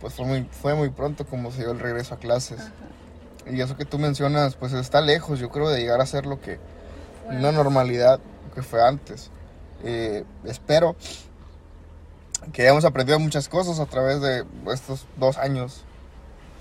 pues 0.00 0.14
fue 0.14 0.26
muy, 0.26 0.46
fue 0.50 0.74
muy 0.74 0.90
pronto 0.90 1.26
como 1.26 1.50
se 1.50 1.60
dio 1.60 1.70
el 1.70 1.80
regreso 1.80 2.14
a 2.14 2.18
clases. 2.18 2.60
Y 3.50 3.60
eso 3.60 3.76
que 3.76 3.84
tú 3.84 3.98
mencionas 3.98 4.56
pues 4.56 4.72
está 4.72 5.00
lejos 5.00 5.38
yo 5.38 5.50
creo 5.50 5.68
de 5.68 5.80
llegar 5.80 6.00
a 6.00 6.06
ser 6.06 6.26
lo 6.26 6.40
que 6.40 6.58
una 7.26 7.52
normalidad 7.52 8.20
que 8.54 8.62
fue 8.62 8.82
antes. 8.86 9.30
Eh, 9.82 10.24
espero 10.44 10.96
que 12.52 12.62
hayamos 12.62 12.84
aprendido 12.84 13.18
muchas 13.18 13.48
cosas 13.48 13.80
a 13.80 13.86
través 13.86 14.20
de 14.20 14.44
estos 14.72 15.06
dos 15.16 15.38
años. 15.38 15.84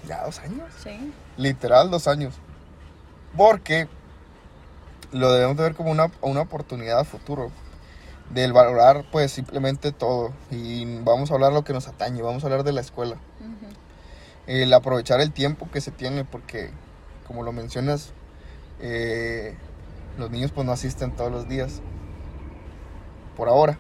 ¿Ya 0.07 0.23
dos 0.25 0.39
años? 0.39 0.63
Sí, 0.81 1.13
Literal 1.37 1.89
dos 1.89 2.07
años. 2.07 2.35
Porque 3.35 3.87
lo 5.11 5.31
debemos 5.31 5.57
de 5.57 5.63
ver 5.63 5.75
como 5.75 5.91
una, 5.91 6.11
una 6.21 6.41
oportunidad 6.41 6.99
a 6.99 7.03
futuro. 7.05 7.51
Del 8.29 8.53
valorar 8.53 9.05
pues 9.11 9.31
simplemente 9.31 9.91
todo. 9.91 10.33
Y 10.49 10.85
vamos 11.01 11.31
a 11.31 11.35
hablar 11.35 11.53
lo 11.53 11.63
que 11.63 11.73
nos 11.73 11.87
atañe, 11.87 12.21
vamos 12.21 12.43
a 12.43 12.47
hablar 12.47 12.63
de 12.63 12.71
la 12.71 12.81
escuela. 12.81 13.15
ujú, 13.39 13.73
El 14.47 14.73
aprovechar 14.73 15.21
el 15.21 15.31
tiempo 15.31 15.69
que 15.71 15.81
se 15.81 15.91
tiene 15.91 16.25
porque 16.25 16.71
como 17.27 17.43
lo 17.43 17.51
mencionas, 17.51 18.11
eh, 18.79 19.55
los 20.17 20.29
niños 20.29 20.51
pues 20.51 20.65
no 20.65 20.73
asisten 20.73 21.11
todos 21.15 21.31
los 21.31 21.47
días. 21.47 21.81
Por 23.35 23.49
ahora. 23.49 23.79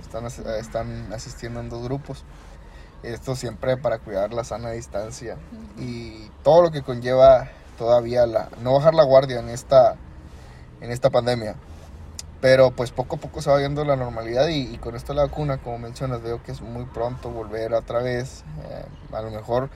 Están, 0.00 0.24
están 0.26 1.12
asistiendo 1.12 1.60
en 1.60 1.68
dos 1.68 1.84
grupos. 1.84 2.24
Esto 3.02 3.36
siempre 3.36 3.76
para 3.76 3.98
cuidar 3.98 4.32
la 4.32 4.42
sana 4.42 4.70
distancia 4.70 5.36
y 5.76 6.30
todo 6.42 6.62
lo 6.62 6.70
que 6.70 6.82
conlleva 6.82 7.48
todavía 7.76 8.26
la 8.26 8.48
no 8.60 8.72
bajar 8.72 8.94
la 8.94 9.04
guardia 9.04 9.38
en 9.38 9.48
esta 9.50 9.96
en 10.80 10.90
esta 10.90 11.10
pandemia. 11.10 11.54
Pero 12.40 12.70
pues 12.70 12.92
poco 12.92 13.16
a 13.16 13.18
poco 13.18 13.42
se 13.42 13.50
va 13.50 13.56
viendo 13.58 13.84
la 13.84 13.96
normalidad 13.96 14.46
y, 14.48 14.78
con 14.78 14.94
esto 14.94 15.12
la 15.12 15.22
vacuna, 15.22 15.58
como 15.58 15.78
mencionas, 15.78 16.22
veo 16.22 16.40
que 16.42 16.52
es 16.52 16.60
muy 16.60 16.84
pronto 16.84 17.30
volver 17.30 17.74
otra 17.74 18.00
vez. 18.00 18.44
Eh, 18.70 18.84
a 19.12 19.22
lo 19.22 19.30
mejor, 19.32 19.70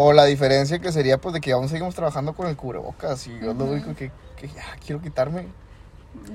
o 0.00 0.12
la 0.12 0.26
diferencia 0.26 0.78
que 0.78 0.92
sería 0.92 1.18
pues 1.18 1.34
de 1.34 1.40
que 1.40 1.50
aún 1.50 1.68
seguimos 1.68 1.92
trabajando 1.96 2.32
con 2.32 2.46
el 2.46 2.56
cubrebocas 2.56 3.26
y 3.26 3.36
yo 3.40 3.52
lo 3.52 3.64
único 3.64 3.96
que, 3.96 4.12
que 4.36 4.46
ya 4.46 4.76
quiero 4.86 5.02
quitarme. 5.02 5.46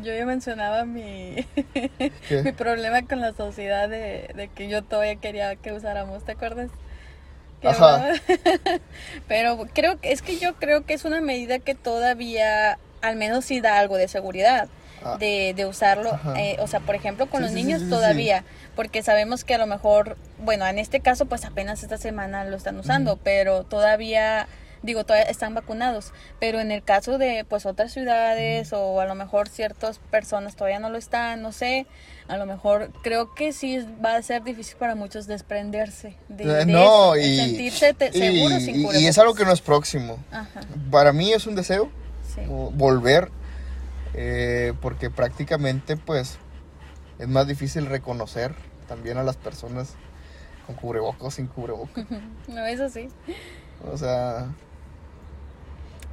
Yo 0.03 0.13
ya 0.13 0.25
mencionaba 0.25 0.83
mi, 0.83 1.47
mi 2.43 2.51
problema 2.51 3.07
con 3.07 3.21
la 3.21 3.31
sociedad 3.31 3.87
de, 3.87 4.29
de, 4.35 4.49
que 4.49 4.67
yo 4.67 4.83
todavía 4.83 5.15
quería 5.15 5.55
que 5.55 5.71
usáramos, 5.71 6.25
¿te 6.25 6.33
acuerdas? 6.33 6.71
Ajá. 7.63 8.15
Pero 9.29 9.57
creo 9.73 9.97
que 9.97 10.11
es 10.11 10.21
que 10.21 10.39
yo 10.39 10.55
creo 10.55 10.85
que 10.85 10.93
es 10.93 11.05
una 11.05 11.21
medida 11.21 11.59
que 11.59 11.73
todavía 11.73 12.77
al 13.01 13.15
menos 13.15 13.45
sí 13.45 13.61
da 13.61 13.79
algo 13.79 13.95
de 13.95 14.09
seguridad. 14.09 14.67
Ah. 15.05 15.17
De, 15.19 15.53
de, 15.55 15.65
usarlo, 15.65 16.17
eh, 16.37 16.55
o 16.59 16.67
sea, 16.67 16.79
por 16.79 16.95
ejemplo, 16.95 17.27
con 17.29 17.41
los 17.41 17.51
niños 17.51 17.89
todavía, 17.89 18.43
porque 18.75 19.03
sabemos 19.03 19.43
que 19.43 19.53
a 19.53 19.57
lo 19.57 19.67
mejor, 19.67 20.17
bueno, 20.39 20.65
en 20.65 20.79
este 20.79 21.01
caso, 21.01 21.25
pues 21.25 21.45
apenas 21.45 21.83
esta 21.83 21.97
semana 21.97 22.45
lo 22.45 22.55
están 22.55 22.79
usando, 22.79 23.17
pero 23.17 23.63
todavía 23.63 24.47
digo, 24.83 25.05
todavía 25.05 25.29
están 25.29 25.55
vacunados, 25.55 26.11
pero 26.39 26.59
en 26.59 26.71
el 26.71 26.83
caso 26.83 27.17
de 27.17 27.45
pues 27.47 27.65
otras 27.65 27.93
ciudades 27.93 28.73
o 28.73 28.99
a 28.99 29.05
lo 29.05 29.15
mejor 29.15 29.47
ciertas 29.47 29.99
personas 30.11 30.55
todavía 30.55 30.79
no 30.79 30.89
lo 30.89 30.97
están, 30.97 31.41
no 31.41 31.51
sé, 31.51 31.87
a 32.27 32.37
lo 32.37 32.45
mejor 32.45 32.91
creo 33.01 33.33
que 33.33 33.53
sí 33.53 33.79
va 34.03 34.15
a 34.15 34.21
ser 34.21 34.43
difícil 34.43 34.75
para 34.77 34.95
muchos 34.95 35.25
desprenderse 35.25 36.17
de, 36.27 36.61
eh, 36.61 36.65
no, 36.65 37.15
y, 37.15 37.37
sentirse 37.37 37.95
seguros 38.11 38.61
y, 38.63 39.03
y, 39.03 39.07
es 39.07 39.17
algo 39.17 39.33
que 39.33 39.45
no 39.45 39.53
es 39.53 39.61
próximo. 39.61 40.19
Para 40.91 41.13
mí 41.13 41.31
es 41.31 41.47
un 41.47 41.55
deseo 41.55 41.89
volver 42.73 43.29
eh, 44.13 44.73
porque 44.81 45.09
prácticamente 45.09 45.97
pues 45.97 46.37
es 47.19 47.27
más 47.27 47.47
difícil 47.47 47.85
reconocer 47.85 48.53
también 48.87 49.17
a 49.17 49.23
las 49.23 49.37
personas 49.37 49.95
con 50.65 50.75
cubrebocas 50.75 51.35
sin 51.35 51.47
cubrebocas. 51.47 52.05
no, 52.47 52.65
eso 52.65 52.89
sí. 52.89 53.09
O 53.91 53.97
sea... 53.97 54.47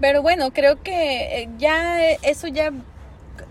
Pero 0.00 0.22
bueno, 0.22 0.50
creo 0.52 0.82
que 0.82 1.42
eh, 1.42 1.48
ya 1.58 2.00
eso 2.22 2.48
ya 2.48 2.72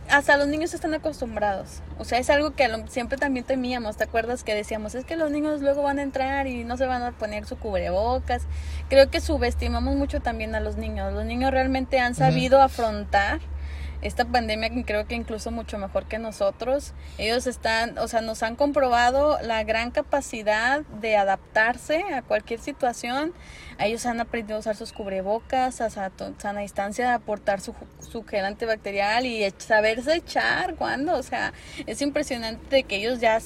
hasta 0.09 0.38
los 0.38 0.47
niños 0.47 0.73
están 0.73 0.93
acostumbrados. 0.93 1.81
O 1.99 2.05
sea, 2.05 2.17
es 2.17 2.29
algo 2.29 2.55
que 2.55 2.67
siempre 2.89 3.17
también 3.17 3.45
temíamos. 3.45 3.97
¿Te 3.97 4.03
acuerdas 4.03 4.43
que 4.43 4.55
decíamos, 4.55 4.95
es 4.95 5.05
que 5.05 5.15
los 5.15 5.29
niños 5.31 5.62
luego 5.62 5.83
van 5.83 5.99
a 5.99 6.01
entrar 6.01 6.47
y 6.47 6.63
no 6.63 6.77
se 6.77 6.85
van 6.85 7.03
a 7.03 7.12
poner 7.12 7.45
su 7.45 7.57
cubrebocas? 7.57 8.43
Creo 8.89 9.12
que 9.12 9.21
subestimamos 9.21 9.95
mucho 9.95 10.21
también 10.21 10.55
a 10.55 10.59
los 10.59 10.75
niños. 10.75 11.13
Los 11.13 11.25
niños 11.25 11.51
realmente 11.51 11.99
han 11.99 12.15
sabido 12.15 12.62
afrontar 12.62 13.39
esta 14.01 14.25
pandemia 14.25 14.69
creo 14.85 15.07
que 15.07 15.15
incluso 15.15 15.51
mucho 15.51 15.77
mejor 15.77 16.05
que 16.05 16.19
nosotros. 16.19 16.93
Ellos 17.17 17.47
están, 17.47 17.97
o 17.97 18.07
sea, 18.07 18.21
nos 18.21 18.43
han 18.43 18.55
comprobado 18.55 19.38
la 19.41 19.63
gran 19.63 19.91
capacidad 19.91 20.81
de 21.01 21.17
adaptarse 21.17 22.03
a 22.13 22.21
cualquier 22.21 22.59
situación. 22.59 23.33
Ellos 23.77 24.05
han 24.05 24.19
aprendido 24.19 24.57
a 24.57 24.59
usar 24.59 24.75
sus 24.75 24.91
cubrebocas, 24.91 25.81
a 25.81 25.89
sana 25.89 26.59
distancia, 26.62 27.12
a 27.12 27.15
aportar 27.15 27.62
su, 27.62 27.73
su 27.99 28.23
gel 28.23 28.45
antibacterial 28.45 29.25
y 29.25 29.49
saberse 29.57 30.15
echar 30.15 30.75
cuando, 30.75 31.15
o 31.15 31.23
sea, 31.23 31.53
es 31.85 32.01
impresionante 32.01 32.83
que 32.83 32.97
ellos 32.97 33.19
ya, 33.19 33.39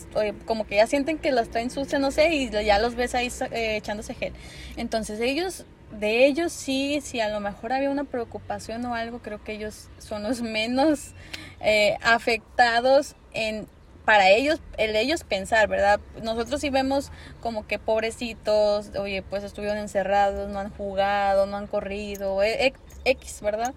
como 0.46 0.66
que 0.66 0.78
ya 0.78 0.88
sienten 0.88 1.20
que 1.20 1.32
las 1.32 1.50
traen 1.50 1.70
sucias, 1.70 2.02
no 2.02 2.12
sé, 2.12 2.34
y 2.34 2.50
ya 2.50 2.80
los 2.80 2.96
ves 2.96 3.14
ahí 3.16 3.32
eh, 3.52 3.78
echándose 3.78 4.16
gel. 4.16 4.34
Entonces 4.76 5.20
ellos 5.20 5.66
de 6.00 6.26
ellos 6.26 6.52
sí, 6.52 7.00
si 7.02 7.20
a 7.20 7.30
lo 7.30 7.40
mejor 7.40 7.74
había 7.74 7.90
una 7.90 8.04
preocupación 8.04 8.86
o 8.86 8.96
algo, 8.96 9.20
creo 9.20 9.44
que 9.44 9.54
ellos 9.54 9.90
son 10.00 10.24
los 10.24 10.42
menos 10.42 11.14
eh, 11.60 11.98
afectados 12.02 13.16
en 13.34 13.68
para 14.06 14.30
ellos, 14.30 14.60
el 14.78 14.96
ellos 14.96 15.24
pensar, 15.24 15.70
¿verdad? 15.70 16.00
Nosotros 16.22 16.60
sí 16.60 16.70
vemos 16.70 17.12
como 17.40 17.66
que 17.68 17.80
pobrecitos, 17.80 18.92
oye, 18.98 19.22
pues 19.22 19.44
estuvieron 19.44 19.78
encerrados, 19.78 20.50
no 20.50 20.60
han 20.60 20.72
jugado, 20.72 21.46
no 21.46 21.56
han 21.56 21.68
corrido, 21.68 22.44
e, 22.44 22.74
X, 23.06 23.42
¿verdad? 23.42 23.74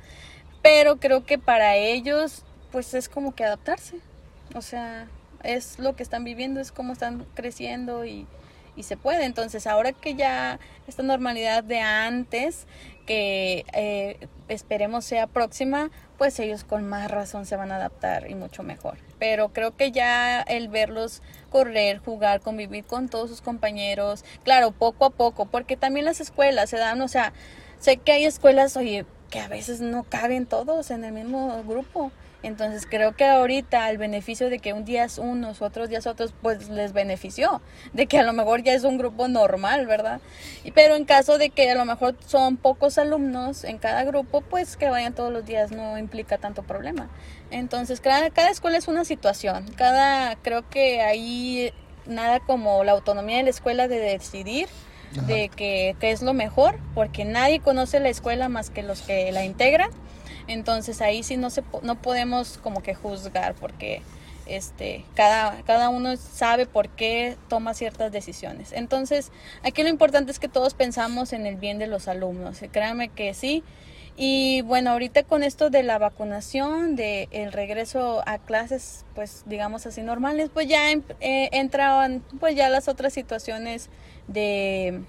Pero 0.62 0.96
creo 0.96 1.24
que 1.24 1.38
para 1.38 1.76
ellos, 1.76 2.44
pues 2.72 2.92
es 2.94 3.08
como 3.08 3.36
que 3.36 3.44
adaptarse. 3.44 4.00
O 4.54 4.62
sea, 4.62 5.06
es 5.44 5.78
lo 5.78 5.94
que 5.94 6.02
están 6.02 6.24
viviendo, 6.24 6.60
es 6.60 6.72
como 6.72 6.92
están 6.92 7.24
creciendo 7.34 8.04
y, 8.04 8.26
y 8.76 8.84
se 8.84 8.96
puede. 8.96 9.24
Entonces, 9.24 9.66
ahora 9.66 9.92
que 9.92 10.14
ya 10.14 10.60
esta 10.86 11.02
normalidad 11.02 11.64
de 11.64 11.80
antes, 11.80 12.66
que 13.06 13.64
eh, 13.72 14.28
esperemos 14.48 15.04
sea 15.04 15.26
próxima, 15.26 15.90
pues 16.18 16.38
ellos 16.40 16.64
con 16.64 16.88
más 16.88 17.10
razón 17.10 17.46
se 17.46 17.56
van 17.56 17.72
a 17.72 17.76
adaptar 17.76 18.30
y 18.30 18.34
mucho 18.34 18.62
mejor. 18.62 18.98
Pero 19.18 19.50
creo 19.50 19.76
que 19.76 19.92
ya 19.92 20.42
el 20.42 20.68
verlos 20.68 21.22
correr, 21.50 21.98
jugar, 21.98 22.40
convivir 22.40 22.84
con 22.84 23.08
todos 23.08 23.30
sus 23.30 23.40
compañeros, 23.40 24.24
claro, 24.44 24.72
poco 24.72 25.06
a 25.06 25.10
poco, 25.10 25.46
porque 25.46 25.76
también 25.76 26.04
las 26.04 26.20
escuelas 26.20 26.68
se 26.68 26.76
dan, 26.76 27.00
o 27.00 27.08
sea, 27.08 27.32
sé 27.78 27.96
que 27.96 28.12
hay 28.12 28.24
escuelas, 28.24 28.76
oye, 28.76 29.06
que 29.30 29.40
a 29.40 29.48
veces 29.48 29.80
no 29.80 30.04
caben 30.04 30.46
todos 30.46 30.90
en 30.90 31.04
el 31.04 31.12
mismo 31.12 31.62
grupo. 31.64 32.12
Entonces 32.42 32.86
creo 32.88 33.16
que 33.16 33.24
ahorita 33.24 33.90
el 33.90 33.98
beneficio 33.98 34.48
de 34.50 34.60
que 34.60 34.72
un 34.72 34.84
día 34.84 35.04
es 35.04 35.18
unos, 35.18 35.62
otros 35.62 35.88
días 35.88 36.06
otros, 36.06 36.32
pues 36.42 36.68
les 36.68 36.92
benefició, 36.92 37.60
de 37.92 38.06
que 38.06 38.18
a 38.18 38.22
lo 38.22 38.32
mejor 38.32 38.62
ya 38.62 38.72
es 38.72 38.84
un 38.84 38.98
grupo 38.98 39.26
normal, 39.26 39.86
¿verdad? 39.86 40.20
Pero 40.74 40.94
en 40.94 41.06
caso 41.06 41.38
de 41.38 41.50
que 41.50 41.70
a 41.70 41.74
lo 41.74 41.84
mejor 41.84 42.14
son 42.24 42.56
pocos 42.56 42.98
alumnos 42.98 43.64
en 43.64 43.78
cada 43.78 44.04
grupo, 44.04 44.42
pues 44.42 44.76
que 44.76 44.88
vayan 44.88 45.14
todos 45.14 45.32
los 45.32 45.44
días 45.44 45.72
no 45.72 45.98
implica 45.98 46.38
tanto 46.38 46.62
problema. 46.62 47.08
Entonces 47.50 48.00
cada, 48.00 48.30
cada 48.30 48.50
escuela 48.50 48.78
es 48.78 48.86
una 48.86 49.04
situación, 49.04 49.66
cada, 49.76 50.36
creo 50.36 50.68
que 50.68 51.00
ahí 51.00 51.72
nada 52.06 52.38
como 52.38 52.84
la 52.84 52.92
autonomía 52.92 53.38
de 53.38 53.44
la 53.44 53.50
escuela 53.50 53.88
de 53.88 53.98
decidir 53.98 54.68
de 55.26 55.48
que, 55.48 55.96
que 56.00 56.10
es 56.10 56.22
lo 56.22 56.34
mejor, 56.34 56.78
porque 56.94 57.24
nadie 57.24 57.60
conoce 57.60 58.00
la 58.00 58.08
escuela 58.08 58.48
más 58.48 58.70
que 58.70 58.82
los 58.82 59.02
que 59.02 59.30
la 59.32 59.44
integran 59.44 59.90
entonces 60.48 61.00
ahí 61.00 61.22
sí 61.22 61.36
no, 61.36 61.50
se, 61.50 61.62
no 61.82 61.96
podemos 61.96 62.58
como 62.58 62.82
que 62.82 62.94
juzgar 62.94 63.54
porque 63.54 64.02
este, 64.46 65.04
cada, 65.14 65.62
cada 65.62 65.88
uno 65.88 66.16
sabe 66.16 66.66
por 66.66 66.88
qué 66.88 67.36
toma 67.48 67.74
ciertas 67.74 68.12
decisiones. 68.12 68.72
Entonces 68.72 69.32
aquí 69.64 69.82
lo 69.82 69.88
importante 69.88 70.30
es 70.30 70.38
que 70.38 70.48
todos 70.48 70.74
pensamos 70.74 71.32
en 71.32 71.46
el 71.46 71.56
bien 71.56 71.78
de 71.78 71.88
los 71.88 72.06
alumnos. 72.06 72.60
Créanme 72.70 73.08
que 73.08 73.34
sí. 73.34 73.64
Y 74.18 74.62
bueno, 74.62 74.92
ahorita 74.92 75.24
con 75.24 75.42
esto 75.42 75.68
de 75.68 75.82
la 75.82 75.98
vacunación, 75.98 76.96
de 76.96 77.28
el 77.32 77.52
regreso 77.52 78.22
a 78.24 78.38
clases, 78.38 79.04
pues 79.14 79.42
digamos 79.44 79.84
así 79.84 80.00
normales, 80.00 80.48
pues 80.54 80.68
ya 80.68 80.90
eh, 80.90 81.02
entraban 81.52 82.22
pues 82.40 82.56
ya 82.56 82.70
las 82.70 82.88
otras 82.88 83.12
situaciones 83.12 83.90
de 84.28 85.02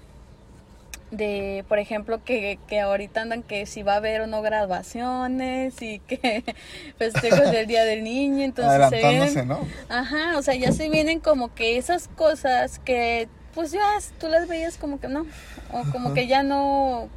de, 1.10 1.64
por 1.68 1.78
ejemplo, 1.78 2.22
que, 2.22 2.58
que 2.68 2.80
ahorita 2.80 3.22
andan 3.22 3.42
que 3.42 3.66
si 3.66 3.82
va 3.82 3.94
a 3.94 3.96
haber 3.96 4.20
o 4.22 4.26
no 4.26 4.42
graduaciones 4.42 5.80
y 5.80 6.00
que 6.00 6.44
festejos 6.98 7.50
del 7.50 7.66
Día 7.66 7.84
del 7.84 8.04
Niño, 8.04 8.44
entonces 8.44 8.90
se 8.90 9.08
vienen, 9.08 9.48
¿no? 9.48 9.60
Ajá, 9.88 10.36
o 10.36 10.42
sea, 10.42 10.54
ya 10.54 10.72
se 10.72 10.88
vienen 10.88 11.20
como 11.20 11.54
que 11.54 11.78
esas 11.78 12.08
cosas 12.08 12.78
que 12.78 13.28
pues 13.54 13.72
ya 13.72 13.80
tú 14.20 14.28
las 14.28 14.46
veías 14.46 14.76
como 14.76 15.00
que 15.00 15.08
no, 15.08 15.26
o 15.72 15.90
como 15.90 16.14
que 16.14 16.26
ya 16.26 16.42
no... 16.42 17.08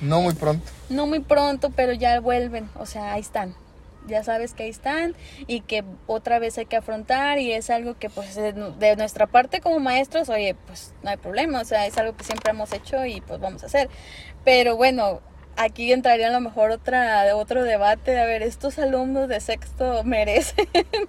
No 0.00 0.22
muy 0.22 0.34
pronto. 0.34 0.70
No 0.88 1.06
muy 1.06 1.20
pronto, 1.20 1.70
pero 1.70 1.92
ya 1.92 2.18
vuelven, 2.20 2.68
o 2.78 2.86
sea, 2.86 3.12
ahí 3.12 3.20
están 3.20 3.54
ya 4.06 4.24
sabes 4.24 4.54
que 4.54 4.64
ahí 4.64 4.70
están 4.70 5.14
y 5.46 5.60
que 5.60 5.84
otra 6.06 6.38
vez 6.38 6.58
hay 6.58 6.66
que 6.66 6.76
afrontar 6.76 7.38
y 7.38 7.52
es 7.52 7.70
algo 7.70 7.98
que 7.98 8.10
pues 8.10 8.34
de 8.34 8.96
nuestra 8.96 9.26
parte 9.26 9.60
como 9.60 9.78
maestros, 9.80 10.28
oye, 10.28 10.54
pues 10.66 10.94
no 11.02 11.10
hay 11.10 11.16
problema, 11.16 11.60
o 11.60 11.64
sea, 11.64 11.86
es 11.86 11.96
algo 11.98 12.16
que 12.16 12.24
siempre 12.24 12.50
hemos 12.50 12.72
hecho 12.72 13.04
y 13.04 13.20
pues 13.20 13.40
vamos 13.40 13.62
a 13.62 13.66
hacer. 13.66 13.88
Pero 14.44 14.76
bueno, 14.76 15.20
aquí 15.56 15.92
entraría 15.92 16.28
a 16.28 16.32
lo 16.32 16.40
mejor 16.40 16.70
otra 16.70 17.36
otro 17.36 17.62
debate 17.64 18.12
de 18.12 18.20
a 18.20 18.24
ver, 18.24 18.42
estos 18.42 18.78
alumnos 18.78 19.28
de 19.28 19.40
sexto 19.40 20.02
merecen 20.04 20.68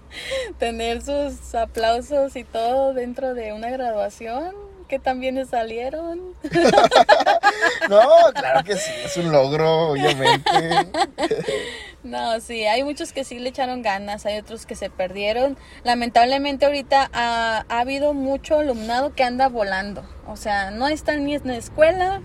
tener 0.60 1.02
sus 1.02 1.56
aplausos 1.56 2.36
y 2.36 2.44
todo 2.44 2.94
dentro 2.94 3.34
de 3.34 3.54
una 3.54 3.70
graduación 3.70 4.72
que 4.92 5.00
también 5.00 5.44
salieron. 5.48 6.36
no, 7.90 8.02
claro 8.34 8.62
que 8.66 8.76
sí, 8.76 8.92
es 9.06 9.16
un 9.16 9.32
logro, 9.32 9.92
obviamente. 9.92 10.52
no, 12.04 12.40
sí, 12.40 12.66
hay 12.66 12.84
muchos 12.84 13.14
que 13.14 13.24
sí 13.24 13.40
le 13.40 13.50
echaron 13.50 13.82
ganas, 13.82 14.26
hay 14.26 14.38
otros 14.38 14.66
que 14.66 14.76
se 14.76 14.90
perdieron. 14.90 15.58
Lamentablemente 15.84 16.66
ahorita 16.66 17.10
ha, 17.14 17.66
habido 17.70 18.14
mucho 18.14 18.60
alumnado 18.60 19.14
que 19.14 19.24
anda 19.24 19.48
volando, 19.48 20.04
o 20.28 20.36
sea, 20.36 20.72
no 20.72 20.88
están 20.88 21.24
ni 21.26 21.36
en 21.36 21.46
la 21.46 21.56
escuela, 21.56 22.22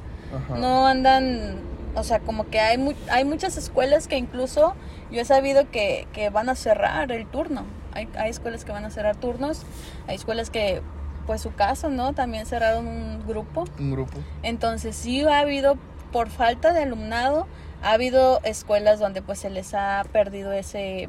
no 0.59 0.87
andan, 0.87 1.61
o 1.95 2.03
sea, 2.03 2.21
como 2.21 2.49
que 2.49 2.61
hay, 2.61 2.97
hay 3.11 3.25
muchas 3.25 3.57
escuelas 3.57 4.09
que 4.09 4.17
incluso 4.17 4.75
yo 5.11 5.21
he 5.21 5.25
sabido 5.25 5.71
que, 5.71 6.09
que 6.13 6.31
van 6.31 6.49
a 6.49 6.55
cerrar 6.55 7.13
el 7.13 7.27
turno. 7.27 7.65
Hay, 7.93 8.09
hay 8.19 8.29
escuelas 8.29 8.65
que 8.67 8.73
van 8.73 8.85
a 8.85 8.91
cerrar 8.91 9.17
turnos, 9.17 9.63
hay 10.07 10.17
escuelas 10.17 10.51
que 10.51 10.83
pues 11.27 11.43
su 11.43 11.53
caso, 11.55 11.91
¿no? 11.91 12.15
También 12.15 12.47
cerraron 12.47 12.87
un 12.87 13.27
grupo. 13.27 13.65
Un 13.79 13.91
grupo. 13.91 14.19
Entonces 14.43 14.95
sí 14.97 15.23
ha 15.23 15.41
habido, 15.41 15.77
por 16.13 16.29
falta 16.29 16.73
de 16.73 16.83
alumnado, 16.83 17.47
ha 17.87 17.93
habido 17.93 18.41
escuelas 18.43 18.99
donde 18.99 19.23
pues 19.23 19.39
se 19.39 19.49
les 19.49 19.73
ha 19.73 20.05
perdido 20.13 20.51
ese, 20.53 21.09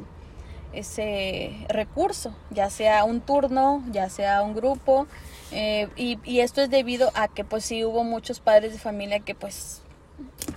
ese 0.72 1.66
recurso, 1.68 2.36
ya 2.50 2.70
sea 2.70 3.02
un 3.02 3.20
turno, 3.20 3.82
ya 3.90 4.08
sea 4.08 4.42
un 4.42 4.54
grupo. 4.54 5.08
eh, 5.50 5.88
y, 5.96 6.20
y 6.22 6.38
esto 6.40 6.60
es 6.62 6.70
debido 6.70 7.10
a 7.14 7.26
que 7.26 7.42
pues 7.44 7.64
sí 7.64 7.84
hubo 7.84 8.04
muchos 8.04 8.38
padres 8.38 8.72
de 8.72 8.78
familia 8.78 9.18
que 9.18 9.34
pues 9.34 9.82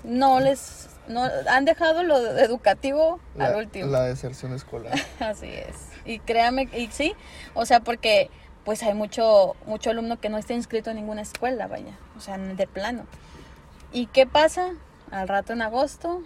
no 0.03 0.39
les 0.39 0.89
no 1.07 1.27
han 1.49 1.65
dejado 1.65 2.03
lo 2.03 2.17
educativo 2.37 3.19
al 3.39 3.55
último. 3.55 3.87
la 3.87 4.03
deserción 4.03 4.53
escolar. 4.53 4.93
Así 5.19 5.47
es. 5.47 5.75
Y 6.05 6.19
créame, 6.19 6.69
y 6.71 6.87
sí, 6.91 7.15
o 7.55 7.65
sea, 7.65 7.79
porque 7.79 8.29
pues 8.63 8.83
hay 8.83 8.93
mucho, 8.93 9.55
mucho 9.65 9.89
alumno 9.89 10.19
que 10.19 10.29
no 10.29 10.37
está 10.37 10.53
inscrito 10.53 10.91
en 10.91 10.97
ninguna 10.97 11.23
escuela, 11.23 11.65
vaya, 11.65 11.97
o 12.15 12.19
sea, 12.19 12.37
de 12.37 12.67
plano. 12.67 13.05
¿Y 13.91 14.05
qué 14.05 14.27
pasa? 14.27 14.73
Al 15.11 15.27
rato 15.27 15.53
en 15.53 15.61
agosto, 15.61 16.23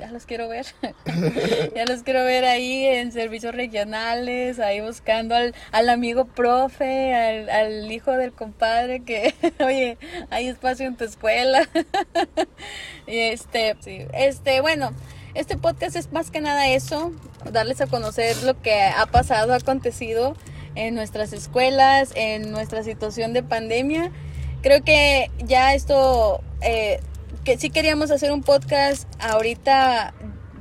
ya 0.00 0.10
los 0.10 0.26
quiero 0.26 0.48
ver. 0.48 0.66
ya 1.74 1.84
los 1.84 2.02
quiero 2.02 2.24
ver 2.24 2.44
ahí 2.44 2.86
en 2.86 3.12
servicios 3.12 3.54
regionales, 3.54 4.58
ahí 4.58 4.80
buscando 4.80 5.34
al, 5.34 5.54
al 5.72 5.88
amigo 5.88 6.24
profe, 6.24 7.14
al, 7.14 7.90
hijo 7.90 8.12
del 8.12 8.32
compadre 8.32 9.00
que, 9.00 9.34
oye, 9.64 9.98
hay 10.30 10.48
espacio 10.48 10.86
en 10.86 10.96
tu 10.96 11.04
escuela. 11.04 11.68
y 13.06 13.18
este, 13.18 13.76
sí, 13.80 14.06
este, 14.12 14.60
bueno, 14.60 14.92
este 15.34 15.56
podcast 15.56 15.96
es 15.96 16.12
más 16.12 16.30
que 16.30 16.40
nada 16.40 16.68
eso, 16.68 17.12
darles 17.50 17.80
a 17.80 17.86
conocer 17.86 18.42
lo 18.42 18.60
que 18.60 18.82
ha 18.82 19.06
pasado, 19.06 19.52
ha 19.52 19.56
acontecido 19.56 20.34
en 20.74 20.94
nuestras 20.94 21.32
escuelas, 21.32 22.12
en 22.14 22.50
nuestra 22.50 22.82
situación 22.82 23.32
de 23.32 23.42
pandemia. 23.42 24.10
Creo 24.62 24.82
que 24.82 25.30
ya 25.44 25.74
esto, 25.74 26.42
eh, 26.60 27.00
que 27.44 27.58
sí 27.58 27.70
queríamos 27.70 28.10
hacer 28.10 28.32
un 28.32 28.42
podcast 28.42 29.08
ahorita, 29.18 30.14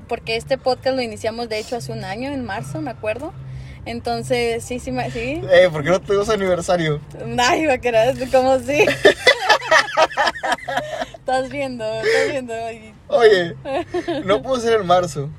porque 0.08 0.36
este 0.36 0.58
podcast 0.58 0.96
lo 0.96 1.02
iniciamos 1.02 1.50
de 1.50 1.60
hecho 1.60 1.76
hace 1.76 1.92
un 1.92 2.04
año, 2.04 2.32
en 2.32 2.46
marzo, 2.46 2.82
me 2.82 2.92
acuerdo. 2.92 3.34
Entonces, 3.86 4.64
sí, 4.64 4.80
sí, 4.80 4.92
sí. 5.12 5.42
Eh, 5.52 5.70
¿por 5.72 5.84
qué 5.84 5.90
no 5.90 6.00
tuvimos 6.00 6.30
aniversario? 6.30 7.02
Ay, 7.38 7.66
va 7.66 7.74
a 7.74 7.78
quedar 7.80 8.16
como 8.30 8.60
si. 8.60 8.84
estás 11.16 11.50
viendo, 11.50 11.86
estás 11.86 12.32
viendo. 12.32 12.54
Oye, 13.08 13.56
no 14.26 14.42
pudo 14.42 14.60
ser 14.60 14.82
en 14.82 14.88
marzo. 14.88 15.30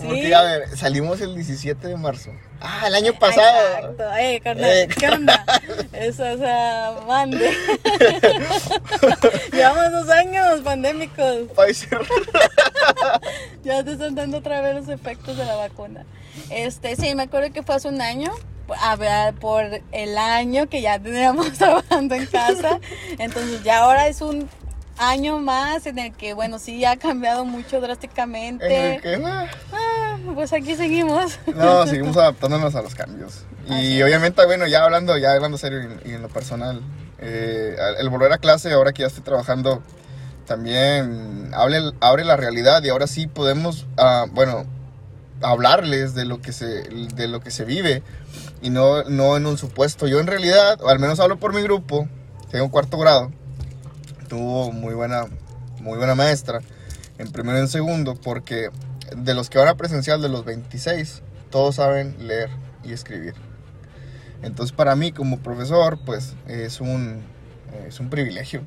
¿Sí? 0.00 0.06
Porque, 0.06 0.34
a 0.34 0.42
ver, 0.42 0.76
salimos 0.76 1.20
el 1.20 1.34
17 1.34 1.88
de 1.88 1.96
marzo. 1.96 2.30
Ah, 2.60 2.84
el 2.86 2.94
año 2.94 3.12
pasado. 3.18 3.46
Exacto. 3.78 4.04
Eh, 4.18 4.40
carnal, 4.42 4.70
Eh. 4.70 4.88
¿qué 4.98 5.08
onda? 5.08 5.44
Eso, 5.92 6.24
o 6.32 6.38
sea, 6.38 6.92
mande. 7.06 7.50
Llevamos 9.52 9.92
dos 9.92 10.08
años 10.10 10.60
pandémicos. 10.62 11.38
Ya 13.64 13.82
te 13.84 13.92
están 13.92 14.14
dando 14.14 14.38
otra 14.38 14.60
vez 14.60 14.74
los 14.76 14.88
efectos 14.88 15.36
de 15.36 15.44
la 15.44 15.56
vacuna. 15.56 16.04
Este, 16.50 16.96
sí, 16.96 17.14
me 17.14 17.24
acuerdo 17.24 17.52
que 17.52 17.62
fue 17.62 17.74
hace 17.74 17.88
un 17.88 18.00
año. 18.00 18.32
A 18.80 18.96
ver, 18.96 19.34
por 19.34 19.64
el 19.92 20.18
año 20.18 20.68
que 20.68 20.80
ya 20.82 20.98
teníamos 20.98 21.52
trabajando 21.58 22.14
en 22.14 22.26
casa. 22.26 22.78
Entonces, 23.18 23.62
ya 23.62 23.78
ahora 23.78 24.08
es 24.08 24.20
un 24.20 24.48
año 24.98 25.38
más 25.38 25.86
en 25.86 25.98
el 25.98 26.12
que, 26.12 26.34
bueno, 26.34 26.58
sí, 26.58 26.84
ha 26.84 26.96
cambiado 26.96 27.44
mucho 27.44 27.76
En 27.76 27.82
drásticamente. 27.82 28.96
el 28.96 29.00
que, 29.02 29.22
Ah, 29.24 29.46
pues 30.34 30.52
aquí 30.52 30.74
seguimos. 30.76 31.38
No, 31.54 31.86
seguimos 31.86 32.16
adaptándonos 32.16 32.74
a 32.74 32.82
los 32.82 32.94
cambios. 32.94 33.44
Así 33.68 33.96
Y 33.96 34.00
es. 34.00 34.04
obviamente, 34.04 34.44
bueno, 34.46 34.66
ya 34.66 34.84
hablando, 34.84 35.16
ya 35.18 35.32
hablando 35.32 35.58
serio 35.58 35.80
y, 36.04 36.10
y 36.10 36.14
en 36.14 36.22
lo 36.22 36.28
personal, 36.28 36.80
eh, 37.18 37.76
el 37.98 38.08
volver 38.08 38.32
a 38.32 38.38
clase, 38.38 38.72
ahora 38.72 38.92
que 38.92 39.02
ya 39.02 39.08
estoy 39.08 39.22
trabajando, 39.24 39.82
también 40.46 41.50
abre, 41.54 41.78
abre 42.00 42.24
la 42.24 42.36
realidad 42.36 42.82
y 42.82 42.88
ahora 42.88 43.06
sí 43.06 43.26
podemos, 43.26 43.86
ah, 43.96 44.26
bueno, 44.32 44.64
hablarles 45.42 46.14
de 46.14 46.24
lo 46.24 46.40
que 46.40 46.52
se, 46.52 46.82
de 46.84 47.28
lo 47.28 47.40
que 47.40 47.50
se 47.50 47.64
vive 47.64 48.02
y 48.62 48.70
no, 48.70 49.04
no 49.04 49.36
en 49.36 49.46
un 49.46 49.58
supuesto. 49.58 50.06
Yo 50.06 50.20
en 50.20 50.26
realidad, 50.26 50.80
o 50.82 50.88
al 50.88 50.98
menos 50.98 51.20
hablo 51.20 51.38
por 51.38 51.54
mi 51.54 51.62
grupo, 51.62 52.08
tengo 52.50 52.70
cuarto 52.70 52.98
grado, 52.98 53.30
tuvo 54.28 54.72
muy 54.72 54.94
buena, 54.94 55.26
muy 55.80 55.98
buena 55.98 56.14
maestra 56.14 56.60
en 57.18 57.30
primero 57.30 57.58
y 57.58 57.62
en 57.62 57.68
segundo, 57.68 58.14
porque 58.14 58.70
de 59.16 59.34
los 59.34 59.50
que 59.50 59.58
van 59.58 59.68
a 59.68 59.76
presencial, 59.76 60.20
de 60.22 60.28
los 60.28 60.44
26, 60.44 61.22
todos 61.50 61.76
saben 61.76 62.14
leer 62.26 62.50
y 62.84 62.92
escribir. 62.92 63.34
Entonces 64.42 64.74
para 64.74 64.94
mí 64.96 65.12
como 65.12 65.38
profesor, 65.38 65.98
pues 66.04 66.34
es 66.46 66.80
un, 66.80 67.22
es 67.86 67.98
un 68.00 68.08
privilegio. 68.10 68.62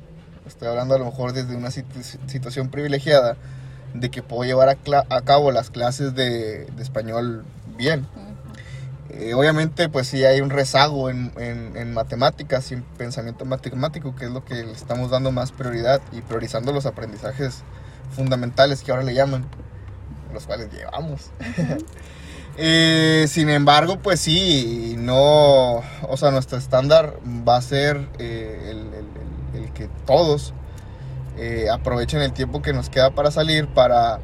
Estoy 0.46 0.68
hablando 0.68 0.94
a 0.94 0.98
lo 0.98 1.06
mejor 1.06 1.32
desde 1.32 1.56
una 1.56 1.68
situ- 1.70 2.02
situación 2.26 2.68
privilegiada 2.68 3.36
de 3.94 4.10
que 4.10 4.22
puedo 4.22 4.44
llevar 4.44 4.68
a, 4.68 5.20
cabo 5.22 5.50
las 5.52 5.70
clases 5.70 6.14
de, 6.14 6.64
de 6.66 6.82
español 6.82 7.44
bien. 7.76 8.06
Eh, 9.10 9.34
obviamente, 9.34 9.88
pues 9.90 10.08
sí 10.08 10.24
hay 10.24 10.40
un 10.40 10.50
rezago 10.50 11.10
en, 11.10 11.32
en- 11.36 11.76
en 11.76 11.92
matemáticas 11.92 12.70
y 12.70 12.74
en 12.74 12.82
pensamiento 12.82 13.44
matemático, 13.44 14.14
que 14.16 14.24
es 14.26 14.30
lo 14.30 14.44
que 14.44 14.54
le 14.54 14.72
estamos 14.72 15.10
dando 15.10 15.30
más 15.32 15.52
prioridad 15.52 16.00
y 16.12 16.22
priorizando 16.22 16.72
los 16.72 16.86
aprendizajes 16.86 17.62
fundamentales 18.16 18.82
que 18.82 18.90
ahora 18.90 19.04
le 19.04 19.14
llaman, 19.14 19.44
los 20.32 20.46
cuales 20.46 20.68
llevamos. 20.72 21.30
Eh, 22.58 23.24
sin 23.28 23.48
embargo, 23.48 23.98
pues 24.02 24.20
sí, 24.20 24.94
no, 24.98 25.76
o 25.76 26.16
sea, 26.18 26.30
nuestro 26.30 26.58
estándar 26.58 27.16
va 27.48 27.56
a 27.56 27.62
ser 27.62 28.06
eh, 28.18 28.68
el, 28.70 28.78
el- 28.92 29.06
el- 29.54 29.64
el 29.64 29.72
que 29.72 29.88
todos 30.06 30.52
eh, 31.38 31.68
aprovechen 31.72 32.20
el 32.20 32.34
tiempo 32.34 32.60
que 32.60 32.74
nos 32.74 32.90
queda 32.90 33.12
para 33.12 33.30
salir, 33.30 33.68
para, 33.68 34.20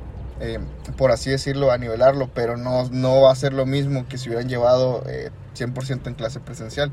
por 0.99 1.11
así 1.11 1.31
decirlo, 1.31 1.71
a 1.73 1.79
nivelarlo, 1.79 2.29
pero 2.35 2.59
no, 2.59 2.87
no 2.91 3.23
va 3.23 3.33
a 3.33 3.35
ser 3.35 3.55
lo 3.55 3.65
mismo 3.65 4.07
que 4.09 4.19
si 4.19 4.29
hubieran 4.29 4.49
llevado 4.51 5.03
eh, 5.07 5.31
100% 5.57 6.07
en 6.09 6.15
clase 6.15 6.39
presencial. 6.39 6.93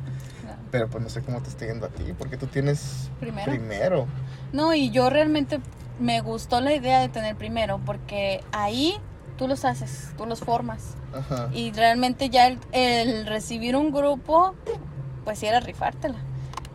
Pero 0.71 0.89
pues 0.89 1.04
no 1.04 1.10
sé 1.10 1.21
cómo 1.21 1.41
te 1.41 1.49
está 1.49 1.65
yendo 1.65 1.86
a 1.86 1.89
ti, 1.89 2.13
porque 2.17 2.38
tú 2.38 2.47
tienes 2.47 3.10
Primero. 3.19 3.51
primero. 3.51 4.08
No, 4.54 4.73
y 4.73 4.89
yo 4.89 5.10
realmente 5.10 5.60
me 6.00 6.22
gustó 6.22 6.62
la 6.62 6.74
idea 6.74 7.00
de 7.00 7.10
tener 7.10 7.36
primero, 7.36 7.80
porque 7.86 8.44
ahí 8.52 8.98
tú 9.38 9.48
los 9.48 9.66
haces, 9.66 10.14
tú 10.18 10.26
los 10.26 10.40
formas. 10.40 10.96
Ajá. 11.14 11.50
Y 11.54 11.72
realmente 11.72 12.30
ya 12.30 12.48
el, 12.48 12.60
el 12.72 13.26
recibir 13.26 13.76
un 13.76 13.92
grupo, 13.92 14.56
pues 15.24 15.40
sí 15.40 15.46
era 15.48 15.60
rifártela. 15.60 16.18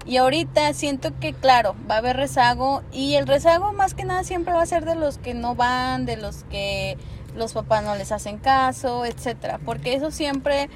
Y 0.06 0.16
ahorita 0.16 0.72
siento 0.72 1.10
que, 1.20 1.34
claro, 1.34 1.76
va 1.88 1.96
a 1.96 1.98
haber 1.98 2.16
rezago. 2.16 2.82
Y 2.92 3.14
el 3.14 3.26
rezago 3.26 3.72
más 3.72 3.94
que 3.94 4.04
nada 4.04 4.24
siempre 4.24 4.52
va 4.52 4.62
a 4.62 4.66
ser 4.66 4.84
de 4.84 4.94
los 4.94 5.18
que 5.18 5.34
no 5.34 5.54
van, 5.54 6.06
de 6.06 6.16
los 6.16 6.44
que 6.44 6.96
los 7.36 7.52
papás 7.52 7.84
no 7.84 7.94
les 7.94 8.10
hacen 8.12 8.38
caso, 8.38 9.04
etcétera. 9.04 9.60
Porque 9.64 9.94
eso 9.94 10.10
siempre, 10.10 10.68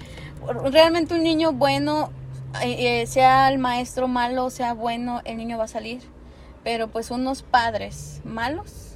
realmente 0.70 1.14
un 1.14 1.22
niño 1.22 1.52
bueno, 1.52 2.10
eh, 2.62 3.02
eh, 3.02 3.06
sea 3.06 3.48
el 3.48 3.58
maestro 3.58 4.08
malo, 4.08 4.50
sea 4.50 4.74
bueno, 4.74 5.20
el 5.24 5.36
niño 5.36 5.58
va 5.58 5.64
a 5.64 5.68
salir. 5.68 6.02
Pero 6.64 6.88
pues 6.88 7.10
unos 7.10 7.42
padres 7.42 8.20
malos, 8.24 8.94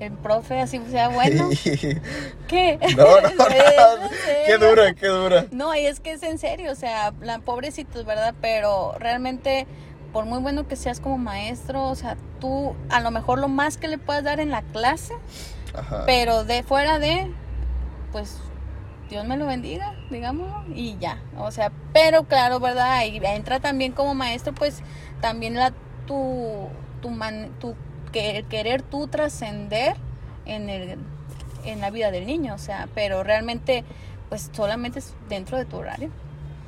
el 0.00 0.12
profe 0.12 0.60
así 0.60 0.80
sea 0.90 1.08
bueno, 1.08 1.48
¿qué? 2.48 2.78
no, 2.96 3.20
no, 3.20 3.28
Es 3.28 3.36
no, 3.36 3.46
en 3.46 4.10
qué 4.46 4.58
dura, 4.58 4.94
qué 4.94 5.06
dura. 5.06 5.46
No, 5.50 5.74
y 5.74 5.86
es 5.86 6.00
que 6.00 6.12
es 6.12 6.22
en 6.22 6.38
serio, 6.38 6.72
o 6.72 6.74
sea, 6.74 7.12
la 7.20 7.38
pobrecitos, 7.40 8.04
¿verdad? 8.04 8.34
Pero 8.40 8.94
realmente, 8.98 9.66
por 10.12 10.24
muy 10.24 10.38
bueno 10.40 10.66
que 10.66 10.76
seas 10.76 11.00
como 11.00 11.18
maestro, 11.18 11.84
o 11.84 11.94
sea, 11.94 12.16
tú 12.40 12.74
a 12.90 13.00
lo 13.00 13.10
mejor 13.10 13.38
lo 13.38 13.48
más 13.48 13.76
que 13.76 13.88
le 13.88 13.98
puedas 13.98 14.24
dar 14.24 14.40
en 14.40 14.50
la 14.50 14.62
clase, 14.62 15.14
Ajá. 15.74 16.04
pero 16.06 16.44
de 16.44 16.62
fuera 16.62 16.98
de, 16.98 17.30
pues, 18.12 18.38
Dios 19.08 19.26
me 19.26 19.36
lo 19.36 19.46
bendiga, 19.46 19.94
digamos, 20.10 20.50
y 20.74 20.96
ya. 20.98 21.20
O 21.38 21.50
sea, 21.50 21.70
pero 21.92 22.24
claro, 22.24 22.58
¿verdad? 22.58 22.92
Ahí 22.92 23.20
entra 23.22 23.60
también 23.60 23.92
como 23.92 24.14
maestro, 24.14 24.54
pues, 24.54 24.82
también 25.20 25.54
la, 25.54 25.72
tu, 26.06 26.68
tu, 27.02 27.10
man- 27.10 27.50
tu 27.60 27.74
que- 28.12 28.44
querer 28.48 28.82
tú 28.82 29.08
trascender 29.08 29.96
en 30.46 30.68
el 30.68 30.98
en 31.64 31.80
la 31.80 31.90
vida 31.90 32.10
del 32.10 32.26
niño, 32.26 32.54
o 32.54 32.58
sea, 32.58 32.88
pero 32.94 33.22
realmente 33.24 33.84
pues 34.28 34.50
solamente 34.52 34.98
es 34.98 35.14
dentro 35.30 35.56
de 35.56 35.64
tu 35.64 35.76
horario. 35.76 36.10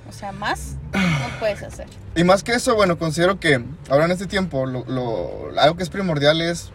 O 0.08 0.12
sea, 0.12 0.32
más 0.32 0.76
no 0.94 1.38
puedes 1.38 1.62
hacer. 1.62 1.86
Y 2.14 2.24
más 2.24 2.42
que 2.42 2.52
eso, 2.54 2.74
bueno, 2.76 2.96
considero 2.98 3.38
que 3.38 3.62
ahora 3.90 4.06
en 4.06 4.12
este 4.12 4.26
tiempo 4.26 4.64
lo, 4.64 4.84
lo- 4.86 5.50
algo 5.60 5.76
que 5.76 5.82
es 5.82 5.90
primordial 5.90 6.40
es, 6.40 6.70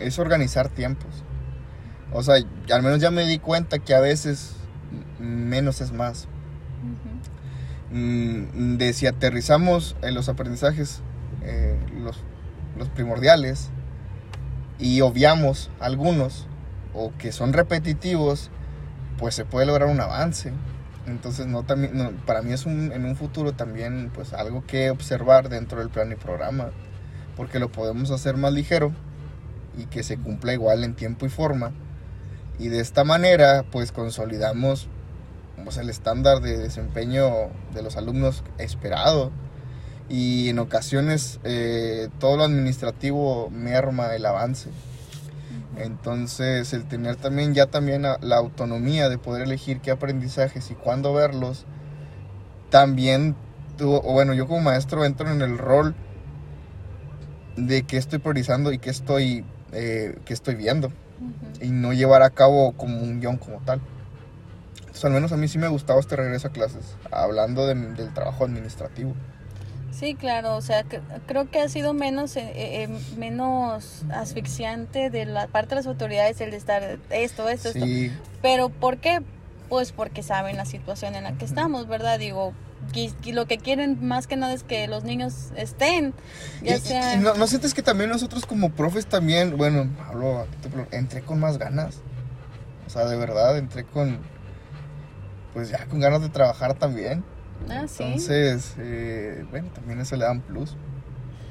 es 0.00 0.18
organizar 0.18 0.68
tiempos. 0.70 1.22
O 2.12 2.22
sea, 2.22 2.34
al 2.72 2.82
menos 2.82 3.00
ya 3.00 3.10
me 3.12 3.26
di 3.26 3.38
cuenta 3.38 3.78
que 3.78 3.94
a 3.94 4.00
veces 4.00 4.56
menos 5.20 5.80
es 5.80 5.92
más. 5.92 6.26
Mm, 7.92 8.76
De 8.78 8.92
si 8.92 9.06
aterrizamos 9.06 9.96
en 10.02 10.14
los 10.14 10.28
aprendizajes, 10.28 11.00
eh, 11.46 11.78
los, 11.98 12.22
los 12.76 12.88
primordiales, 12.90 13.70
y 14.78 15.00
obviamos 15.00 15.70
algunos, 15.80 16.46
o 16.94 17.12
que 17.18 17.32
son 17.32 17.52
repetitivos, 17.52 18.50
pues 19.18 19.34
se 19.34 19.44
puede 19.44 19.66
lograr 19.66 19.88
un 19.88 20.00
avance. 20.00 20.52
Entonces, 21.06 21.46
no, 21.46 21.62
también, 21.62 22.20
para 22.26 22.42
mí 22.42 22.52
es 22.52 22.66
un, 22.66 22.92
en 22.92 23.04
un 23.04 23.16
futuro 23.16 23.52
también 23.52 24.10
pues 24.12 24.32
algo 24.32 24.64
que 24.66 24.90
observar 24.90 25.48
dentro 25.48 25.78
del 25.78 25.88
plan 25.88 26.10
y 26.10 26.16
programa, 26.16 26.70
porque 27.36 27.58
lo 27.58 27.70
podemos 27.70 28.10
hacer 28.10 28.36
más 28.36 28.52
ligero 28.52 28.92
y 29.78 29.86
que 29.86 30.02
se 30.02 30.18
cumpla 30.18 30.52
igual 30.52 30.84
en 30.84 30.94
tiempo 30.94 31.26
y 31.26 31.28
forma. 31.28 31.72
Y 32.58 32.68
de 32.68 32.80
esta 32.80 33.04
manera 33.04 33.64
pues 33.70 33.92
consolidamos 33.92 34.88
pues, 35.62 35.76
el 35.76 35.90
estándar 35.90 36.40
de 36.40 36.58
desempeño 36.58 37.50
de 37.72 37.82
los 37.82 37.96
alumnos 37.96 38.42
esperado. 38.58 39.30
Y 40.08 40.48
en 40.48 40.58
ocasiones 40.58 41.40
eh, 41.44 42.08
todo 42.20 42.36
lo 42.36 42.44
administrativo 42.44 43.50
merma 43.50 44.14
el 44.14 44.24
avance. 44.24 44.70
Entonces, 45.76 46.72
el 46.72 46.86
tener 46.86 47.16
también 47.16 47.54
ya 47.54 47.66
también 47.66 48.02
la 48.02 48.36
autonomía 48.36 49.08
de 49.08 49.18
poder 49.18 49.42
elegir 49.42 49.80
qué 49.80 49.90
aprendizajes 49.90 50.70
y 50.70 50.74
cuándo 50.74 51.12
verlos, 51.12 51.66
también 52.70 53.36
tú, 53.76 54.00
bueno, 54.00 54.32
yo 54.32 54.46
como 54.46 54.60
maestro 54.60 55.04
entro 55.04 55.30
en 55.30 55.42
el 55.42 55.58
rol 55.58 55.94
de 57.56 57.82
qué 57.82 57.96
estoy 57.96 58.18
priorizando 58.18 58.72
y 58.72 58.78
qué 58.78 58.90
estoy, 58.90 59.44
eh, 59.72 60.18
estoy 60.26 60.54
viendo. 60.54 60.92
Y 61.60 61.70
no 61.70 61.92
llevar 61.92 62.22
a 62.22 62.30
cabo 62.30 62.72
como 62.72 62.98
un 62.98 63.20
guion 63.20 63.36
como 63.36 63.60
tal. 63.60 63.80
Entonces, 64.80 65.04
al 65.04 65.12
menos 65.12 65.32
a 65.32 65.36
mí 65.36 65.48
sí 65.48 65.58
me 65.58 65.66
ha 65.66 65.70
gustado 65.70 66.00
este 66.00 66.16
regreso 66.16 66.48
a 66.48 66.52
clases, 66.52 66.96
hablando 67.10 67.66
del 67.66 68.14
trabajo 68.14 68.44
administrativo. 68.44 69.14
Sí, 69.98 70.14
claro, 70.14 70.56
o 70.56 70.60
sea, 70.60 70.84
creo 71.26 71.50
que 71.50 71.60
ha 71.60 71.68
sido 71.70 71.94
menos, 71.94 72.36
eh, 72.36 72.52
eh, 72.54 72.88
menos 73.16 74.02
asfixiante 74.12 75.08
de 75.08 75.24
la 75.24 75.46
parte 75.46 75.70
de 75.70 75.76
las 75.76 75.86
autoridades 75.86 76.38
el 76.42 76.50
de 76.50 76.58
estar 76.58 76.98
esto, 77.08 77.48
esto, 77.48 77.70
esto. 77.70 77.86
Pero 78.42 78.68
¿por 78.68 78.98
qué? 78.98 79.22
Pues 79.70 79.92
porque 79.92 80.22
saben 80.22 80.58
la 80.58 80.66
situación 80.66 81.14
en 81.14 81.24
la 81.24 81.32
que 81.38 81.46
estamos, 81.46 81.88
¿verdad? 81.88 82.18
Digo, 82.18 82.52
y, 82.92 83.32
lo 83.32 83.46
que 83.46 83.56
quieren 83.56 84.06
más 84.06 84.26
que 84.26 84.36
nada 84.36 84.52
es 84.52 84.64
que 84.64 84.86
los 84.86 85.04
niños 85.04 85.50
estén. 85.56 86.12
Ya 86.62 86.78
sea... 86.78 87.16
no, 87.16 87.32
¿No 87.34 87.46
sientes 87.46 87.72
que 87.72 87.82
también 87.82 88.10
nosotros 88.10 88.44
como 88.44 88.72
profes 88.72 89.06
también, 89.06 89.56
bueno, 89.56 89.88
hablo, 90.06 90.46
entré 90.90 91.22
con 91.22 91.40
más 91.40 91.56
ganas? 91.56 92.02
O 92.86 92.90
sea, 92.90 93.06
de 93.06 93.16
verdad, 93.16 93.56
entré 93.56 93.84
con, 93.84 94.18
pues 95.54 95.70
ya 95.70 95.86
con 95.86 96.00
ganas 96.00 96.20
de 96.20 96.28
trabajar 96.28 96.74
también. 96.74 97.24
Ah, 97.68 97.86
Entonces, 97.98 98.74
eh, 98.78 99.44
bueno, 99.50 99.68
también 99.74 100.00
eso 100.00 100.16
le 100.16 100.24
da 100.24 100.32
un 100.32 100.40
plus. 100.40 100.76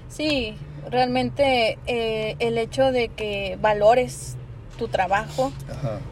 Sí, 0.07 0.55
realmente 0.89 1.77
eh, 1.87 2.35
el 2.39 2.57
hecho 2.57 2.91
de 2.91 3.09
que 3.09 3.57
valores 3.61 4.37
tu 4.77 4.87
trabajo, 4.87 5.51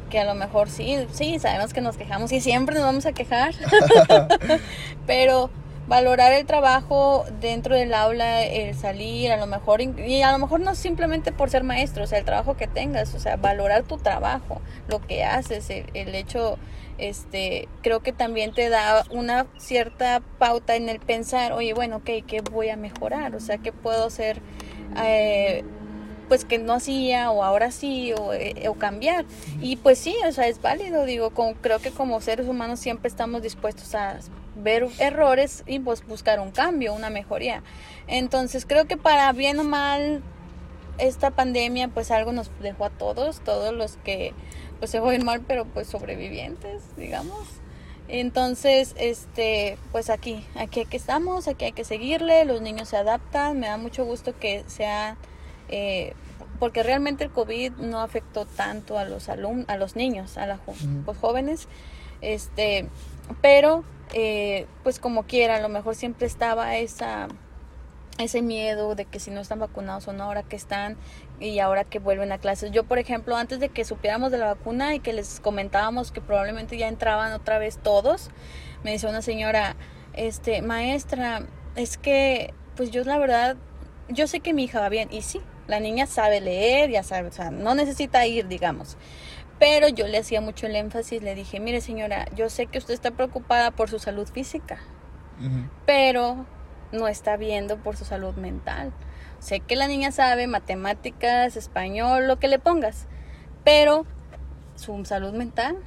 que 0.09 0.19
a 0.19 0.25
lo 0.25 0.35
mejor 0.35 0.69
sí, 0.69 0.97
sí, 1.11 1.37
sabemos 1.39 1.73
que 1.73 1.81
nos 1.81 1.97
quejamos 1.97 2.31
y 2.31 2.39
siempre 2.39 2.75
nos 2.75 2.85
vamos 2.85 3.05
a 3.05 3.11
quejar, 3.11 3.53
pero 5.05 5.49
valorar 5.87 6.31
el 6.31 6.45
trabajo 6.45 7.25
dentro 7.41 7.75
del 7.75 7.93
aula, 7.93 8.43
el 8.43 8.73
salir, 8.73 9.31
a 9.31 9.37
lo 9.37 9.47
mejor, 9.47 9.81
y 9.81 10.21
a 10.21 10.31
lo 10.31 10.39
mejor 10.39 10.61
no 10.61 10.75
simplemente 10.75 11.33
por 11.33 11.49
ser 11.49 11.63
maestro, 11.63 12.05
o 12.05 12.07
sea, 12.07 12.19
el 12.19 12.25
trabajo 12.25 12.55
que 12.55 12.67
tengas, 12.67 13.13
o 13.15 13.19
sea, 13.19 13.35
valorar 13.35 13.83
tu 13.83 13.97
trabajo, 13.97 14.61
lo 14.87 15.01
que 15.01 15.25
haces, 15.25 15.69
el 15.69 16.15
hecho 16.15 16.57
este, 16.97 17.67
creo 17.81 18.01
que 18.01 18.13
también 18.13 18.53
te 18.53 18.69
da 18.69 19.05
una 19.09 19.47
cierta 19.57 20.21
pauta 20.39 20.75
en 20.75 20.89
el 20.89 20.99
pensar, 20.99 21.53
oye, 21.53 21.73
bueno, 21.73 21.97
ok, 21.97 22.09
¿qué 22.27 22.41
voy 22.41 22.69
a 22.69 22.77
mejorar? 22.77 23.35
O 23.35 23.39
sea, 23.39 23.57
¿qué 23.57 23.71
puedo 23.71 24.05
hacer? 24.05 24.41
Eh, 25.03 25.63
pues 26.27 26.45
que 26.45 26.57
no 26.57 26.73
hacía 26.73 27.31
o 27.31 27.43
ahora 27.43 27.71
sí 27.71 28.13
o, 28.13 28.33
eh, 28.33 28.67
o, 28.67 28.75
cambiar 28.75 29.25
y 29.61 29.75
pues 29.75 29.99
sí 29.99 30.15
o 30.27 30.31
sea 30.31 30.47
es 30.47 30.61
válido 30.61 31.05
digo 31.05 31.31
creo 31.61 31.79
que 31.79 31.91
como 31.91 32.21
seres 32.21 32.47
humanos 32.47 32.79
siempre 32.79 33.07
estamos 33.07 33.41
dispuestos 33.41 33.93
a 33.95 34.19
ver 34.55 34.87
errores 34.99 35.63
y 35.67 35.79
pues 35.79 36.05
buscar 36.05 36.39
un 36.39 36.51
cambio 36.51 36.93
una 36.93 37.09
mejoría 37.09 37.61
entonces 38.07 38.65
creo 38.65 38.85
que 38.85 38.97
para 38.97 39.31
bien 39.33 39.59
o 39.59 39.63
mal 39.63 40.21
esta 40.97 41.31
pandemia 41.31 41.89
pues 41.89 42.11
algo 42.11 42.31
nos 42.31 42.49
dejó 42.61 42.85
a 42.85 42.89
todos 42.89 43.41
todos 43.41 43.73
los 43.73 43.97
que 43.97 44.33
pues 44.79 44.91
se 44.91 44.99
fue 44.99 45.17
mal, 45.19 45.41
pero 45.47 45.65
pues 45.65 45.87
sobrevivientes, 45.87 46.95
digamos. 46.97 47.47
Entonces, 48.07 48.93
este, 48.97 49.77
pues 49.91 50.09
aquí, 50.09 50.45
aquí, 50.55 50.85
que 50.85 50.97
estamos, 50.97 51.47
aquí 51.47 51.65
hay 51.65 51.71
que 51.71 51.85
seguirle, 51.85 52.45
los 52.45 52.61
niños 52.61 52.89
se 52.89 52.97
adaptan, 52.97 53.59
me 53.59 53.67
da 53.67 53.77
mucho 53.77 54.05
gusto 54.05 54.37
que 54.37 54.63
sea, 54.67 55.17
eh, 55.69 56.13
porque 56.59 56.83
realmente 56.83 57.23
el 57.23 57.31
COVID 57.31 57.73
no 57.73 58.01
afectó 58.01 58.45
tanto 58.45 58.97
a 58.97 59.05
los 59.05 59.29
alumnos, 59.29 59.69
a 59.69 59.77
los 59.77 59.95
niños, 59.95 60.37
a 60.37 60.47
los 60.47 60.59
pues, 61.05 61.17
jóvenes, 61.17 61.67
este, 62.21 62.87
pero 63.41 63.83
eh, 64.13 64.67
pues 64.83 64.99
como 64.99 65.23
quiera, 65.23 65.55
a 65.55 65.61
lo 65.61 65.69
mejor 65.69 65.95
siempre 65.95 66.27
estaba 66.27 66.75
esa 66.75 67.29
ese 68.17 68.41
miedo 68.41 68.95
de 68.95 69.05
que 69.05 69.19
si 69.19 69.31
no 69.31 69.41
están 69.41 69.59
vacunados 69.59 70.07
o 70.07 70.13
no, 70.13 70.25
ahora 70.25 70.43
que 70.43 70.55
están 70.55 70.97
y 71.39 71.59
ahora 71.59 71.83
que 71.83 71.99
vuelven 71.99 72.31
a 72.31 72.37
clases. 72.37 72.71
Yo, 72.71 72.83
por 72.83 72.99
ejemplo, 72.99 73.35
antes 73.35 73.59
de 73.59 73.69
que 73.69 73.85
supiéramos 73.85 74.31
de 74.31 74.37
la 74.37 74.47
vacuna 74.47 74.93
y 74.95 74.99
que 74.99 75.13
les 75.13 75.39
comentábamos 75.39 76.11
que 76.11 76.21
probablemente 76.21 76.77
ya 76.77 76.87
entraban 76.87 77.33
otra 77.33 77.57
vez 77.57 77.77
todos, 77.77 78.29
me 78.83 78.91
decía 78.91 79.09
una 79.09 79.21
señora, 79.21 79.75
este, 80.13 80.61
maestra, 80.61 81.43
es 81.75 81.97
que, 81.97 82.53
pues 82.75 82.91
yo 82.91 83.03
la 83.03 83.17
verdad, 83.17 83.55
yo 84.09 84.27
sé 84.27 84.39
que 84.41 84.53
mi 84.53 84.65
hija 84.65 84.79
va 84.79 84.89
bien, 84.89 85.09
y 85.11 85.21
sí, 85.21 85.41
la 85.67 85.79
niña 85.79 86.05
sabe 86.05 86.41
leer, 86.41 86.91
ya 86.91 87.03
sabe, 87.03 87.29
o 87.29 87.31
sea, 87.31 87.51
no 87.51 87.73
necesita 87.75 88.25
ir, 88.27 88.47
digamos. 88.47 88.97
Pero 89.59 89.87
yo 89.87 90.07
le 90.07 90.17
hacía 90.17 90.41
mucho 90.41 90.67
el 90.67 90.75
énfasis, 90.75 91.21
le 91.21 91.35
dije, 91.35 91.59
mire 91.59 91.79
señora, 91.79 92.25
yo 92.35 92.49
sé 92.49 92.67
que 92.67 92.77
usted 92.77 92.93
está 92.93 93.11
preocupada 93.11 93.71
por 93.71 93.89
su 93.89 93.97
salud 93.97 94.27
física, 94.27 94.79
pero 95.85 96.45
no 96.93 97.07
está 97.09 97.35
viendo 97.35 97.77
por 97.77 97.97
su 97.97 98.05
salud 98.05 98.35
mental. 98.35 98.93
Sé 99.39 99.59
que 99.59 99.75
la 99.75 99.87
niña 99.87 100.11
sabe 100.11 100.47
matemáticas, 100.47 101.57
español, 101.57 102.27
lo 102.27 102.39
que 102.39 102.47
le 102.47 102.59
pongas, 102.59 103.07
pero 103.65 104.05
su 104.75 105.03
salud 105.03 105.33
mental, 105.33 105.77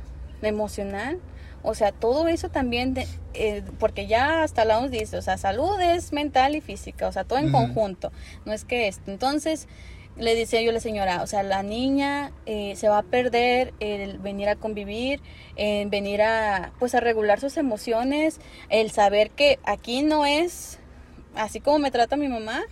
emocional, 0.42 1.18
o 1.62 1.74
sea, 1.74 1.90
todo 1.90 2.28
eso 2.28 2.48
también, 2.48 2.94
de, 2.94 3.08
eh, 3.34 3.64
porque 3.78 4.06
ya 4.06 4.42
hasta 4.42 4.64
la 4.64 4.78
OMS 4.78 4.90
dice, 4.90 5.16
o 5.16 5.22
sea, 5.22 5.36
salud 5.36 5.80
es 5.80 6.12
mental 6.12 6.54
y 6.54 6.60
física, 6.60 7.08
o 7.08 7.12
sea, 7.12 7.24
todo 7.24 7.38
en 7.38 7.50
conjunto, 7.50 8.12
no 8.44 8.52
es 8.52 8.64
que 8.64 8.86
esto. 8.86 9.10
Entonces, 9.10 9.66
le 10.16 10.34
decía 10.34 10.62
yo 10.62 10.70
a 10.70 10.74
la 10.74 10.80
señora, 10.80 11.22
o 11.22 11.26
sea, 11.26 11.42
la 11.42 11.62
niña 11.62 12.32
eh, 12.46 12.74
se 12.76 12.88
va 12.88 12.98
a 12.98 13.02
perder 13.02 13.74
el 13.80 14.18
venir 14.18 14.48
a 14.48 14.56
convivir, 14.56 15.20
en 15.56 15.90
venir 15.90 16.22
a, 16.22 16.72
pues, 16.78 16.94
a 16.94 17.00
regular 17.00 17.40
sus 17.40 17.56
emociones, 17.56 18.40
el 18.68 18.90
saber 18.90 19.30
que 19.30 19.58
aquí 19.64 20.02
no 20.02 20.24
es 20.24 20.78
así 21.36 21.60
como 21.60 21.78
me 21.78 21.90
trata 21.90 22.16
mi 22.16 22.28
mamá, 22.28 22.62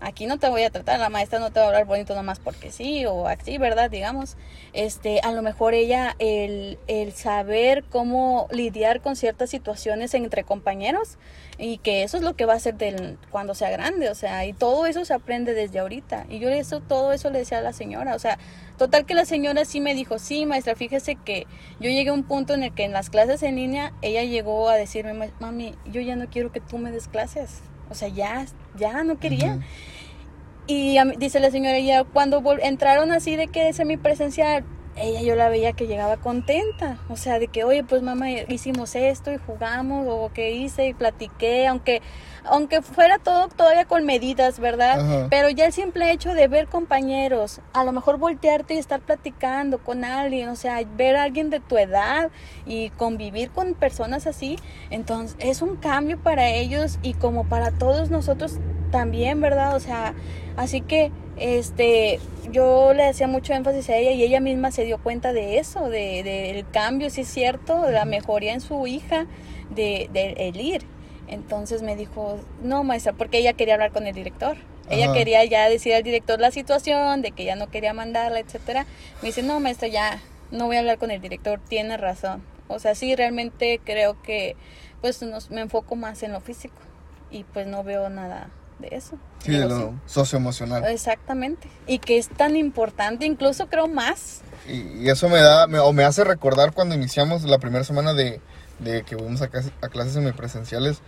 aquí 0.00 0.26
no 0.26 0.38
te 0.38 0.48
voy 0.48 0.62
a 0.62 0.70
tratar, 0.70 0.98
la 1.00 1.08
maestra 1.08 1.38
no 1.38 1.50
te 1.50 1.60
va 1.60 1.66
a 1.66 1.68
hablar 1.68 1.86
bonito 1.86 2.14
nomás 2.14 2.38
porque 2.38 2.70
sí, 2.70 3.06
o 3.06 3.26
así, 3.26 3.58
¿verdad? 3.58 3.90
Digamos, 3.90 4.36
este, 4.72 5.20
a 5.20 5.32
lo 5.32 5.42
mejor 5.42 5.74
ella, 5.74 6.14
el, 6.18 6.78
el 6.86 7.12
saber 7.12 7.84
cómo 7.84 8.48
lidiar 8.50 9.00
con 9.00 9.16
ciertas 9.16 9.50
situaciones 9.50 10.14
entre 10.14 10.44
compañeros, 10.44 11.16
y 11.56 11.78
que 11.78 12.02
eso 12.02 12.16
es 12.16 12.22
lo 12.24 12.34
que 12.34 12.46
va 12.46 12.54
a 12.54 12.56
hacer 12.56 12.74
cuando 13.30 13.54
sea 13.54 13.70
grande, 13.70 14.10
o 14.10 14.14
sea, 14.14 14.44
y 14.44 14.52
todo 14.52 14.86
eso 14.86 15.04
se 15.04 15.14
aprende 15.14 15.54
desde 15.54 15.78
ahorita, 15.78 16.26
y 16.28 16.38
yo 16.38 16.48
eso, 16.48 16.80
todo 16.80 17.12
eso 17.12 17.30
le 17.30 17.38
decía 17.38 17.58
a 17.58 17.62
la 17.62 17.72
señora, 17.72 18.14
o 18.14 18.18
sea, 18.18 18.38
total 18.76 19.06
que 19.06 19.14
la 19.14 19.24
señora 19.24 19.64
sí 19.64 19.80
me 19.80 19.94
dijo, 19.94 20.18
sí, 20.18 20.46
maestra, 20.46 20.74
fíjese 20.74 21.14
que 21.14 21.46
yo 21.78 21.90
llegué 21.90 22.10
a 22.10 22.12
un 22.12 22.24
punto 22.24 22.54
en 22.54 22.64
el 22.64 22.74
que 22.74 22.84
en 22.84 22.92
las 22.92 23.08
clases 23.08 23.42
en 23.44 23.56
línea, 23.56 23.92
ella 24.02 24.24
llegó 24.24 24.68
a 24.68 24.74
decirme, 24.74 25.30
mami, 25.38 25.76
yo 25.86 26.00
ya 26.00 26.16
no 26.16 26.28
quiero 26.28 26.50
que 26.50 26.60
tú 26.60 26.78
me 26.78 26.90
des 26.90 27.06
clases, 27.06 27.62
o 27.90 27.94
sea, 27.94 28.08
ya, 28.08 28.46
ya 28.76 29.04
no 29.04 29.18
quería. 29.18 29.60
Y 30.66 30.96
dice 31.18 31.40
la 31.40 31.50
señora, 31.50 31.78
ya 31.78 32.04
cuando 32.04 32.42
entraron 32.58 33.12
así 33.12 33.36
de 33.36 33.48
que 33.48 33.72
semipresencial, 33.72 34.64
ella 34.96 35.22
yo 35.22 35.34
la 35.34 35.48
veía 35.48 35.72
que 35.72 35.86
llegaba 35.86 36.16
contenta, 36.16 36.98
o 37.08 37.16
sea, 37.16 37.38
de 37.38 37.48
que, 37.48 37.64
oye, 37.64 37.82
pues 37.82 38.02
mamá, 38.02 38.30
hicimos 38.30 38.94
esto 38.94 39.32
y 39.32 39.38
jugamos, 39.38 40.06
o 40.08 40.30
que 40.32 40.52
hice 40.52 40.86
y 40.86 40.94
platiqué, 40.94 41.66
aunque, 41.66 42.00
aunque 42.44 42.80
fuera 42.80 43.18
todo 43.18 43.48
todavía 43.48 43.86
con 43.86 44.04
medidas, 44.04 44.60
¿verdad? 44.60 45.28
Pero 45.30 45.48
ya 45.50 45.66
el 45.66 45.72
simple 45.72 46.12
hecho 46.12 46.32
de 46.34 46.46
ver 46.46 46.68
compañeros, 46.68 47.60
a 47.72 47.84
lo 47.84 47.92
mejor 47.92 48.18
voltearte 48.18 48.74
y 48.74 48.78
estar 48.78 49.00
platicando 49.00 49.78
con 49.78 50.04
alguien, 50.04 50.48
o 50.48 50.56
sea, 50.56 50.80
ver 50.96 51.16
a 51.16 51.24
alguien 51.24 51.50
de 51.50 51.60
tu 51.60 51.76
edad 51.76 52.30
y 52.64 52.90
convivir 52.90 53.50
con 53.50 53.74
personas 53.74 54.26
así, 54.26 54.56
entonces 54.90 55.36
es 55.40 55.60
un 55.60 55.76
cambio 55.76 56.18
para 56.18 56.50
ellos 56.50 56.98
y 57.02 57.14
como 57.14 57.44
para 57.44 57.72
todos 57.72 58.10
nosotros 58.10 58.58
también, 58.92 59.40
¿verdad? 59.40 59.74
O 59.74 59.80
sea, 59.80 60.14
así 60.56 60.80
que 60.80 61.10
este, 61.36 62.20
yo 62.50 62.94
le 62.94 63.08
hacía 63.08 63.26
mucho 63.26 63.52
énfasis 63.52 63.90
a 63.90 63.96
ella 63.96 64.12
y 64.12 64.22
ella 64.22 64.40
misma 64.40 64.70
se 64.70 64.84
dio 64.84 64.98
cuenta 64.98 65.32
de 65.32 65.58
eso, 65.58 65.88
del 65.88 66.24
de, 66.24 66.64
cambio, 66.72 67.10
si 67.10 67.22
es 67.22 67.28
cierto, 67.28 67.90
la 67.90 68.04
mejoría 68.04 68.52
en 68.52 68.60
su 68.60 68.86
hija, 68.86 69.26
de, 69.70 70.08
el 70.12 70.60
ir. 70.60 70.86
Entonces 71.26 71.82
me 71.82 71.96
dijo, 71.96 72.38
no, 72.62 72.84
maestra, 72.84 73.12
porque 73.12 73.38
ella 73.38 73.54
quería 73.54 73.74
hablar 73.74 73.92
con 73.92 74.06
el 74.06 74.14
director. 74.14 74.56
Ella 74.90 75.14
quería 75.14 75.42
ya 75.46 75.68
decir 75.70 75.94
al 75.94 76.02
director 76.02 76.38
la 76.38 76.50
situación, 76.50 77.22
de 77.22 77.32
que 77.32 77.44
ya 77.44 77.56
no 77.56 77.70
quería 77.70 77.94
mandarla, 77.94 78.38
etcétera. 78.38 78.84
Me 79.22 79.28
dice, 79.28 79.42
no, 79.42 79.58
maestra, 79.58 79.88
ya 79.88 80.20
no 80.50 80.66
voy 80.66 80.76
a 80.76 80.80
hablar 80.80 80.98
con 80.98 81.10
el 81.10 81.22
director, 81.22 81.58
tiene 81.66 81.96
razón. 81.96 82.42
O 82.68 82.78
sea, 82.78 82.94
sí, 82.94 83.16
realmente 83.16 83.80
creo 83.82 84.20
que 84.22 84.56
pues 85.00 85.22
nos, 85.22 85.50
me 85.50 85.60
enfoco 85.60 85.96
más 85.96 86.22
en 86.22 86.32
lo 86.32 86.40
físico 86.40 86.76
y 87.30 87.44
pues 87.44 87.66
no 87.66 87.82
veo 87.82 88.08
nada 88.08 88.50
de 88.78 88.88
eso. 88.96 89.18
Sí, 89.44 89.52
de 89.52 89.66
lo 89.68 89.94
socioemocional. 90.06 90.84
Exactamente. 90.86 91.68
Y 91.86 91.98
que 91.98 92.18
es 92.18 92.28
tan 92.28 92.56
importante, 92.56 93.26
incluso 93.26 93.66
creo 93.68 93.88
más. 93.88 94.40
Y, 94.68 95.04
y 95.04 95.08
eso 95.10 95.28
me 95.28 95.38
da, 95.40 95.66
me- 95.66 95.78
o 95.78 95.92
me 95.92 96.04
hace 96.04 96.24
recordar 96.24 96.72
cuando 96.72 96.94
iniciamos 96.94 97.42
la 97.44 97.58
primera 97.58 97.84
semana 97.84 98.14
de, 98.14 98.40
de 98.78 99.02
que 99.02 99.16
fuimos 99.16 99.42
a, 99.42 99.50
a 99.82 99.88
clases 99.88 100.14
semipresenciales, 100.14 101.00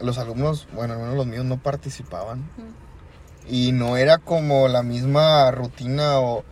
los 0.00 0.18
alumnos, 0.18 0.66
bueno, 0.74 0.94
al 0.94 1.00
menos 1.00 1.14
los 1.14 1.26
míos 1.26 1.44
no 1.44 1.58
participaban. 1.62 2.42
Y 3.48 3.72
no 3.72 3.96
era 3.96 4.18
como 4.18 4.68
la 4.68 4.82
misma 4.82 5.50
rutina 5.50 6.18
o 6.20 6.44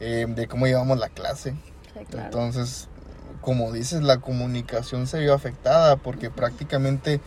eh, 0.00 0.26
de 0.28 0.46
cómo 0.48 0.66
llevamos 0.66 0.98
la 0.98 1.08
clase. 1.08 1.54
Sí, 1.96 2.04
claro. 2.10 2.26
Entonces, 2.26 2.88
como 3.40 3.72
dices, 3.72 4.02
la 4.02 4.18
comunicación 4.18 5.06
se 5.06 5.20
vio 5.20 5.34
afectada 5.34 5.96
porque 5.96 6.30
prácticamente 6.30 7.20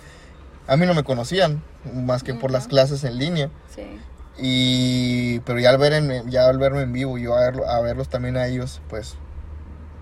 a 0.70 0.78
mí 0.78 0.86
no 0.86 0.94
me 0.94 1.04
conocían, 1.04 1.62
más 1.94 2.24
que 2.24 2.34
por 2.34 2.52
las 2.52 2.68
clases 2.68 3.04
en 3.04 3.18
línea. 3.18 3.50
sí. 3.76 4.00
Y 4.42 5.42
pero 5.42 5.60
ya 5.60 5.70
al 5.72 5.78
ver 5.78 5.92
en, 5.92 6.30
ya 6.32 6.48
al 6.48 6.58
verme 6.58 6.84
en 6.84 6.94
vivo, 6.94 7.18
yo 7.18 7.36
a, 7.36 7.42
verlo- 7.52 7.68
a 7.68 7.82
verlos 7.82 8.08
también 8.08 8.38
a 8.38 8.48
ellos, 8.48 8.80
pues 8.90 9.16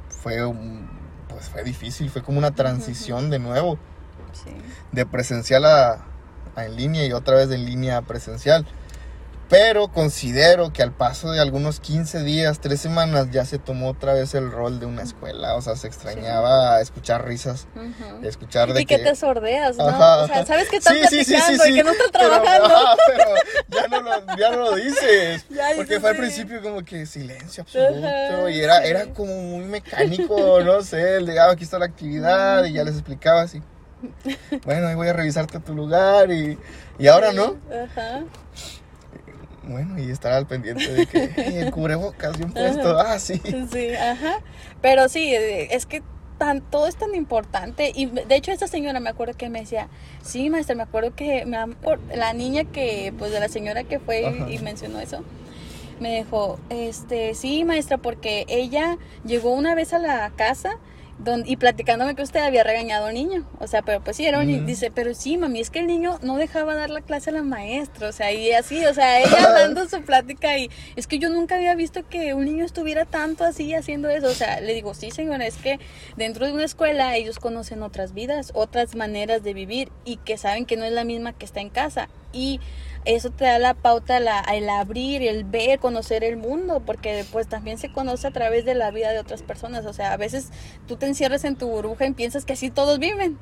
fue 0.09 0.45
un- 0.45 0.87
pues 1.27 1.49
fue 1.49 1.63
difícil, 1.63 2.09
fue 2.11 2.21
como 2.21 2.37
una 2.37 2.51
transición 2.51 3.31
de 3.31 3.39
nuevo, 3.39 3.79
Sí. 4.33 4.51
de 4.91 5.05
presencial 5.07 5.65
a, 5.65 6.05
a 6.55 6.65
en 6.65 6.75
línea 6.75 7.03
y 7.07 7.13
otra 7.13 7.35
vez 7.35 7.49
de 7.49 7.55
en 7.55 7.65
línea 7.65 7.97
a 7.97 8.01
presencial. 8.03 8.67
Pero 9.49 9.87
considero 9.87 10.73
que 10.73 10.83
al 10.83 10.91
paso 10.91 11.31
de 11.31 11.39
algunos 11.39 11.79
15 11.79 12.23
días, 12.23 12.59
3 12.59 12.79
semanas, 12.81 13.27
ya 13.31 13.45
se 13.45 13.57
tomó 13.59 13.91
otra 13.91 14.13
vez 14.13 14.33
el 14.35 14.51
rol 14.51 14.81
de 14.81 14.85
una 14.85 15.03
escuela. 15.03 15.55
O 15.55 15.61
sea, 15.61 15.77
se 15.77 15.87
extrañaba 15.87 16.81
escuchar 16.81 17.25
risas, 17.25 17.65
escuchar 18.23 18.73
de 18.73 18.81
Y 18.81 18.85
que 18.85 18.97
que... 18.97 19.03
te 19.05 19.15
sordeas, 19.15 19.77
¿no? 19.77 19.87
Ajá, 19.87 20.23
o 20.23 20.27
sea, 20.27 20.45
sabes 20.45 20.67
que 20.69 20.77
están 20.77 20.95
Sí, 20.95 20.99
platicando 21.23 21.63
sí. 21.63 21.71
y 21.71 21.75
que 21.75 21.83
no 21.85 21.91
están 21.91 22.07
Pero, 22.11 22.27
trabajando. 22.29 22.65
ajá, 22.75 22.95
pero 23.07 23.29
ya 23.69 23.87
no 23.87 24.01
lo, 24.01 24.35
ya 24.37 24.51
no 24.51 24.57
lo 24.57 24.75
dices. 24.75 25.45
Ya 25.49 25.67
Porque 25.77 25.99
fue 26.01 26.09
al 26.09 26.17
principio 26.17 26.61
como 26.61 26.83
que 26.83 27.05
silencio 27.05 27.63
absoluto. 27.63 28.05
Ajá, 28.05 28.49
y 28.51 28.59
era, 28.59 28.83
era 28.83 29.05
como 29.13 29.33
muy 29.33 29.63
mecánico, 29.63 30.59
no 30.61 30.81
sé. 30.81 31.17
El 31.17 31.25
de, 31.25 31.39
ah, 31.39 31.51
aquí 31.51 31.63
está 31.63 31.79
la 31.79 31.85
actividad 31.85 32.65
y 32.65 32.73
ya 32.73 32.83
les 32.83 32.95
explicaba 32.95 33.43
así. 33.43 33.61
Bueno, 34.65 34.87
ahí 34.89 34.95
voy 34.95 35.07
a 35.07 35.13
revisarte 35.13 35.59
tu 35.59 35.73
lugar 35.73 36.29
y, 36.31 36.57
y 36.99 37.07
ahora 37.07 37.31
no. 37.31 37.55
Ajá. 37.71 38.23
Bueno, 39.67 39.99
y 39.99 40.09
estar 40.09 40.31
al 40.33 40.47
pendiente 40.47 40.91
de 40.91 41.05
que 41.05 41.31
"Hey, 41.35 41.57
el 41.57 41.71
cubrebocas 41.71 42.37
bien 42.37 42.51
puesto. 42.51 42.97
Ah, 42.99 43.19
sí. 43.19 43.41
Sí, 43.71 43.93
ajá. 43.93 44.39
Pero 44.81 45.09
sí, 45.09 45.33
eh, 45.33 45.75
es 45.75 45.85
que 45.85 46.01
tan, 46.37 46.61
todo 46.61 46.87
es 46.87 46.95
tan 46.95 47.15
importante. 47.15 47.91
Y 47.93 48.05
de 48.07 48.35
hecho, 48.35 48.51
esta 48.51 48.67
señora 48.67 48.99
me 48.99 49.09
acuerdo 49.09 49.35
que 49.35 49.49
me 49.49 49.61
decía, 49.61 49.89
sí, 50.21 50.49
maestra, 50.49 50.75
me 50.75 50.83
acuerdo 50.83 51.15
que 51.15 51.45
me 51.45 51.57
la 52.15 52.33
niña 52.33 52.63
que, 52.65 53.13
pues 53.17 53.31
de 53.31 53.39
la 53.39 53.49
señora 53.49 53.83
que 53.83 53.99
fue 53.99 54.25
Ajá. 54.25 54.49
y 54.49 54.59
mencionó 54.59 54.99
eso, 54.99 55.23
me 55.99 56.17
dijo, 56.17 56.59
este, 56.69 57.33
sí, 57.33 57.65
maestra, 57.65 57.97
porque 57.97 58.45
ella 58.47 58.97
llegó 59.25 59.51
una 59.51 59.73
vez 59.75 59.93
a 59.93 59.99
la 59.99 60.31
casa. 60.35 60.77
Don- 61.19 61.43
y 61.45 61.57
platicándome 61.57 62.15
que 62.15 62.21
usted 62.21 62.39
había 62.41 62.63
regañado 62.63 63.05
a 63.05 63.09
un 63.09 63.15
niño, 63.15 63.45
o 63.59 63.67
sea, 63.67 63.81
pero 63.81 64.01
pues 64.01 64.17
sí, 64.17 64.25
era 64.25 64.39
un 64.39 64.47
niño, 64.47 64.63
dice, 64.65 64.91
pero 64.91 65.13
sí, 65.13 65.37
mami, 65.37 65.59
es 65.59 65.69
que 65.69 65.79
el 65.79 65.87
niño 65.87 66.19
no 66.21 66.37
dejaba 66.37 66.75
dar 66.75 66.89
la 66.89 67.01
clase 67.01 67.31
a 67.31 67.33
la 67.33 67.41
maestra, 67.43 68.09
o 68.09 68.11
sea, 68.11 68.31
y 68.31 68.51
así, 68.51 68.85
o 68.85 68.93
sea, 68.93 69.19
ella 69.21 69.49
dando 69.53 69.87
su 69.87 70.01
plática 70.03 70.57
y 70.57 70.69
es 70.95 71.07
que 71.07 71.19
yo 71.19 71.29
nunca 71.29 71.55
había 71.55 71.73
visto 71.75 72.07
que 72.07 72.33
un 72.33 72.45
niño 72.45 72.65
estuviera 72.65 73.05
tanto 73.05 73.43
así 73.43 73.73
haciendo 73.73 74.09
eso, 74.09 74.27
o 74.27 74.33
sea, 74.33 74.61
le 74.61 74.73
digo, 74.73 74.93
sí, 74.93 75.11
señora, 75.11 75.47
es 75.47 75.55
que 75.57 75.79
dentro 76.15 76.45
de 76.45 76.53
una 76.53 76.65
escuela 76.65 77.15
ellos 77.15 77.39
conocen 77.39 77.81
otras 77.81 78.13
vidas, 78.13 78.51
otras 78.53 78.95
maneras 78.95 79.43
de 79.43 79.53
vivir 79.53 79.91
y 80.05 80.17
que 80.17 80.37
saben 80.37 80.65
que 80.65 80.77
no 80.77 80.85
es 80.85 80.91
la 80.91 81.03
misma 81.03 81.33
que 81.33 81.45
está 81.45 81.61
en 81.61 81.69
casa 81.69 82.09
y 82.33 82.59
eso 83.07 83.29
te 83.29 83.45
da 83.45 83.57
la 83.57 83.73
pauta 83.73 84.19
la, 84.19 84.41
el 84.41 84.69
abrir, 84.69 85.23
el 85.23 85.45
ver, 85.45 85.79
conocer 85.79 86.23
el 86.23 86.35
mundo, 86.35 86.81
porque 86.85 87.25
pues 87.31 87.47
también 87.47 87.77
se 87.77 87.91
conoce 87.91 88.27
a 88.27 88.31
través 88.31 88.65
de 88.65 88.75
la 88.75 88.91
vida 88.91 89.11
de 89.11 89.19
otras 89.19 89.43
personas, 89.43 89.85
o 89.85 89.93
sea, 89.93 90.11
a 90.11 90.17
veces 90.17 90.49
tú 90.87 90.97
te 90.97 91.07
encierras 91.07 91.45
en 91.45 91.55
tu 91.55 91.67
burbuja 91.67 92.05
y 92.05 92.11
piensas 92.11 92.43
que 92.43 92.53
así 92.53 92.69
todos 92.69 92.99
viven. 92.99 93.37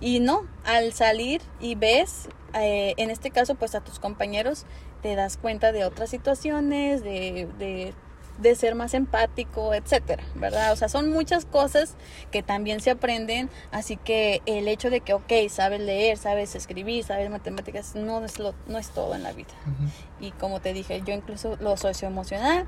Y 0.00 0.20
no, 0.20 0.46
al 0.64 0.94
salir 0.94 1.42
y 1.60 1.74
ves, 1.74 2.30
eh, 2.54 2.94
en 2.96 3.10
este 3.10 3.30
caso, 3.30 3.54
pues 3.54 3.74
a 3.74 3.80
tus 3.80 3.98
compañeros, 3.98 4.64
te 5.02 5.14
das 5.14 5.36
cuenta 5.36 5.72
de 5.72 5.84
otras 5.84 6.08
situaciones, 6.08 7.02
de, 7.02 7.48
de, 7.58 7.92
de 8.40 8.54
ser 8.54 8.74
más 8.74 8.94
empático, 8.94 9.74
etcétera, 9.74 10.22
¿verdad? 10.34 10.72
O 10.72 10.76
sea, 10.76 10.88
son 10.88 11.10
muchas 11.10 11.44
cosas 11.44 11.94
que 12.30 12.42
también 12.42 12.80
se 12.80 12.90
aprenden, 12.90 13.50
así 13.70 13.96
que 13.96 14.42
el 14.46 14.68
hecho 14.68 14.90
de 14.90 15.00
que, 15.00 15.14
ok, 15.14 15.32
sabes 15.48 15.80
leer, 15.80 16.16
sabes 16.16 16.54
escribir, 16.54 17.04
sabes 17.04 17.30
matemáticas, 17.30 17.94
no 17.94 18.24
es, 18.24 18.38
lo, 18.38 18.54
no 18.66 18.78
es 18.78 18.90
todo 18.90 19.14
en 19.14 19.22
la 19.22 19.32
vida. 19.32 19.54
Y 20.20 20.32
como 20.32 20.60
te 20.60 20.72
dije, 20.72 21.02
yo 21.04 21.14
incluso 21.14 21.56
lo 21.60 21.76
socioemocional 21.76 22.66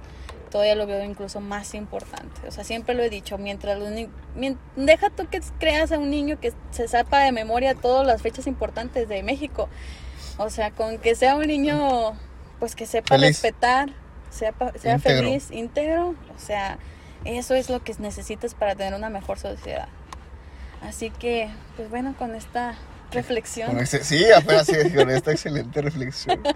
todavía 0.50 0.74
lo 0.74 0.86
veo 0.86 1.02
incluso 1.02 1.40
más 1.40 1.72
importante. 1.74 2.46
O 2.46 2.50
sea, 2.50 2.62
siempre 2.62 2.94
lo 2.94 3.02
he 3.02 3.08
dicho, 3.08 3.38
mientras 3.38 3.78
los 3.78 3.90
deja 4.76 5.10
tú 5.10 5.26
que 5.28 5.40
creas 5.58 5.92
a 5.92 5.98
un 5.98 6.10
niño 6.10 6.38
que 6.38 6.52
se 6.70 6.88
sepa 6.88 7.20
de 7.20 7.32
memoria 7.32 7.74
todas 7.74 8.06
las 8.06 8.20
fechas 8.20 8.46
importantes 8.46 9.08
de 9.08 9.22
México. 9.22 9.70
O 10.36 10.50
sea, 10.50 10.70
con 10.70 10.98
que 10.98 11.14
sea 11.14 11.36
un 11.36 11.46
niño 11.46 12.12
pues 12.58 12.76
que 12.76 12.86
sepa 12.86 13.16
Feliz. 13.16 13.28
respetar, 13.28 13.90
sea, 14.32 14.52
sea 14.76 14.94
Íntegro. 14.94 15.22
feliz, 15.22 15.50
íntegro, 15.50 16.08
o 16.10 16.38
sea, 16.38 16.78
eso 17.24 17.54
es 17.54 17.68
lo 17.70 17.82
que 17.84 17.94
necesitas 17.98 18.54
para 18.54 18.74
tener 18.74 18.94
una 18.94 19.10
mejor 19.10 19.38
sociedad. 19.38 19.88
Así 20.82 21.10
que, 21.10 21.48
pues 21.76 21.88
bueno, 21.90 22.14
con 22.18 22.34
esta 22.34 22.74
reflexión. 23.12 23.68
Con 23.70 23.80
ese- 23.80 24.02
sí, 24.04 24.24
apenas 24.32 24.66
sí, 24.66 24.74
con 24.94 25.10
esta 25.10 25.30
excelente 25.32 25.80
reflexión. 25.82 26.40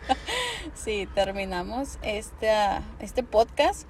Sí, 0.74 1.08
terminamos 1.14 1.96
este, 2.02 2.50
este 2.98 3.22
podcast. 3.22 3.86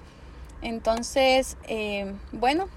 Entonces, 0.61 1.57
eh, 1.67 2.13
bueno, 2.31 2.67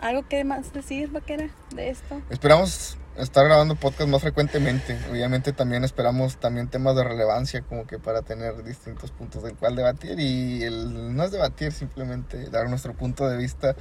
¿algo 0.00 0.26
que 0.28 0.42
más 0.44 0.72
decir, 0.72 1.10
vaquera, 1.10 1.48
de 1.74 1.90
esto? 1.90 2.20
Esperamos 2.30 2.96
estar 3.16 3.44
grabando 3.44 3.74
podcast 3.74 4.08
más 4.08 4.22
frecuentemente. 4.22 4.98
Obviamente 5.10 5.52
también 5.52 5.84
esperamos 5.84 6.36
también 6.36 6.68
temas 6.68 6.96
de 6.96 7.04
relevancia 7.04 7.62
como 7.62 7.86
que 7.86 7.98
para 7.98 8.22
tener 8.22 8.62
distintos 8.64 9.10
puntos 9.10 9.42
del 9.42 9.54
cual 9.54 9.76
debatir 9.76 10.18
y 10.18 10.62
el, 10.62 11.14
no 11.14 11.24
es 11.24 11.30
debatir, 11.30 11.72
simplemente 11.72 12.48
dar 12.50 12.68
nuestro 12.68 12.94
punto 12.94 13.28
de 13.28 13.36
vista 13.36 13.76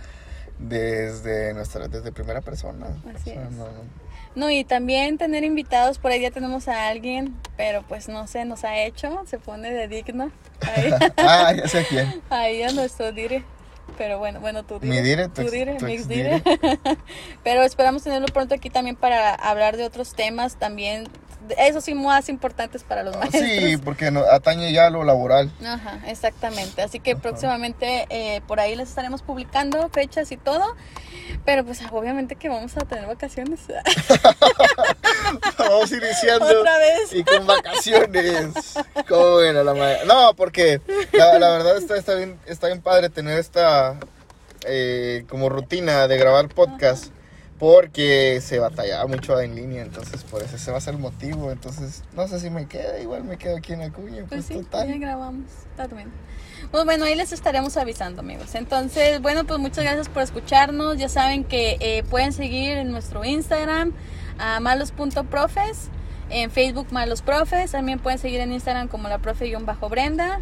desde 0.59 1.53
nuestra 1.53 1.87
desde 1.87 2.11
primera 2.11 2.41
persona. 2.41 2.87
Así 3.13 3.31
es. 3.31 3.51
no, 3.51 3.65
no. 3.65 4.11
No, 4.33 4.49
y 4.49 4.63
también 4.63 5.17
tener 5.17 5.43
invitados, 5.43 5.99
por 5.99 6.11
ahí 6.11 6.21
ya 6.21 6.31
tenemos 6.31 6.69
a 6.69 6.87
alguien, 6.87 7.35
pero 7.57 7.83
pues 7.83 8.07
no 8.07 8.27
sé, 8.27 8.45
nos 8.45 8.63
ha 8.63 8.77
hecho, 8.77 9.23
se 9.25 9.39
pone 9.39 9.73
de 9.73 9.89
digno. 9.89 10.31
Ahí, 10.61 10.89
ah, 11.17 11.53
ya 11.53 11.67
sé 11.67 11.85
quién. 11.89 12.21
ahí 12.29 12.63
a 12.63 12.71
nuestro 12.71 13.11
dire. 13.11 13.43
Pero 14.01 14.17
bueno, 14.17 14.39
bueno, 14.39 14.63
tú 14.63 14.79
Mi 14.81 14.99
dire. 14.99 15.03
dire, 15.03 15.27
tu 15.27 15.33
tu 15.35 15.41
ex- 15.43 15.51
dire, 15.51 15.75
tu 15.75 15.85
mi 15.85 15.93
ex 15.93 16.07
dire. 16.07 16.41
Pero 17.43 17.61
esperamos 17.61 18.01
tenerlo 18.01 18.25
pronto 18.33 18.55
aquí 18.55 18.71
también 18.71 18.95
para 18.95 19.35
hablar 19.35 19.77
de 19.77 19.83
otros 19.83 20.15
temas 20.15 20.55
también, 20.55 21.07
eso 21.55 21.81
sí, 21.81 21.93
más 21.93 22.27
importantes 22.27 22.83
para 22.83 23.03
los 23.03 23.15
maestros. 23.15 23.43
Sí, 23.43 23.77
porque 23.77 24.09
no, 24.09 24.21
atañe 24.21 24.71
ya 24.73 24.87
a 24.87 24.89
lo 24.89 25.03
laboral. 25.03 25.51
Ajá, 25.63 25.99
exactamente. 26.07 26.81
Así 26.81 26.99
que 26.99 27.11
Ajá. 27.11 27.21
próximamente 27.21 28.07
eh, 28.09 28.41
por 28.47 28.59
ahí 28.59 28.75
les 28.75 28.89
estaremos 28.89 29.21
publicando 29.21 29.87
fechas 29.89 30.31
y 30.31 30.37
todo. 30.37 30.75
Pero 31.45 31.65
pues 31.65 31.79
obviamente 31.91 32.35
que 32.35 32.49
vamos 32.49 32.75
a 32.77 32.81
tener 32.81 33.07
vacaciones. 33.07 33.59
Vamos 35.57 35.91
iniciando. 35.91 36.59
Otra 36.59 36.77
vez. 36.77 37.13
Y 37.13 37.23
con 37.23 37.47
vacaciones. 37.47 38.73
¿Cómo 39.07 39.37
ven 39.37 39.55
a 39.55 39.63
la 39.63 39.73
madre? 39.73 39.99
No, 40.05 40.33
porque 40.35 40.81
la, 41.13 41.39
la 41.39 41.49
verdad 41.51 41.77
está, 41.77 41.95
está, 41.95 42.15
bien, 42.15 42.37
está 42.45 42.67
bien 42.67 42.81
padre 42.81 43.09
tener 43.09 43.39
esta 43.39 43.97
eh, 44.65 45.25
como 45.29 45.49
rutina 45.49 46.07
de 46.07 46.17
grabar 46.17 46.49
podcast. 46.49 47.11
Porque 47.61 48.41
se 48.41 48.57
batallaba 48.57 49.05
mucho 49.05 49.39
en 49.39 49.53
línea, 49.55 49.83
entonces 49.83 50.23
por 50.23 50.41
eso 50.41 50.55
ese 50.55 50.71
va 50.71 50.79
a 50.79 50.81
ser 50.81 50.95
el 50.95 50.99
motivo. 50.99 51.51
Entonces, 51.51 52.01
no 52.15 52.27
sé 52.27 52.39
si 52.39 52.49
me 52.49 52.65
queda, 52.67 52.99
igual 52.99 53.23
me 53.23 53.37
quedo 53.37 53.57
aquí 53.57 53.73
en 53.73 53.83
Acuña, 53.83 54.25
Pues 54.27 54.29
pues, 54.29 54.45
sí, 54.45 54.55
ya 54.55 54.61
total. 54.61 54.99
grabamos. 54.99 55.45
Está 55.69 55.85
bien. 55.85 56.09
Pues 56.71 56.85
bueno, 56.85 57.05
ahí 57.05 57.13
les 57.13 57.31
estaremos 57.31 57.77
avisando, 57.77 58.21
amigos. 58.21 58.55
Entonces, 58.55 59.21
bueno, 59.21 59.43
pues 59.45 59.59
muchas 59.59 59.83
gracias 59.83 60.09
por 60.09 60.23
escucharnos. 60.23 60.97
Ya 60.97 61.07
saben 61.07 61.43
que 61.43 61.77
eh, 61.81 62.01
pueden 62.09 62.33
seguir 62.33 62.79
en 62.79 62.91
nuestro 62.91 63.23
Instagram 63.23 63.93
a 64.39 64.59
malos.profes, 64.59 65.89
en 66.31 66.49
Facebook 66.49 66.87
Malos 66.89 67.21
Profes. 67.21 67.73
También 67.73 67.99
pueden 67.99 68.17
seguir 68.17 68.39
en 68.41 68.53
Instagram 68.53 68.87
como 68.87 69.07
la 69.07 69.19
profe-brenda. 69.19 70.39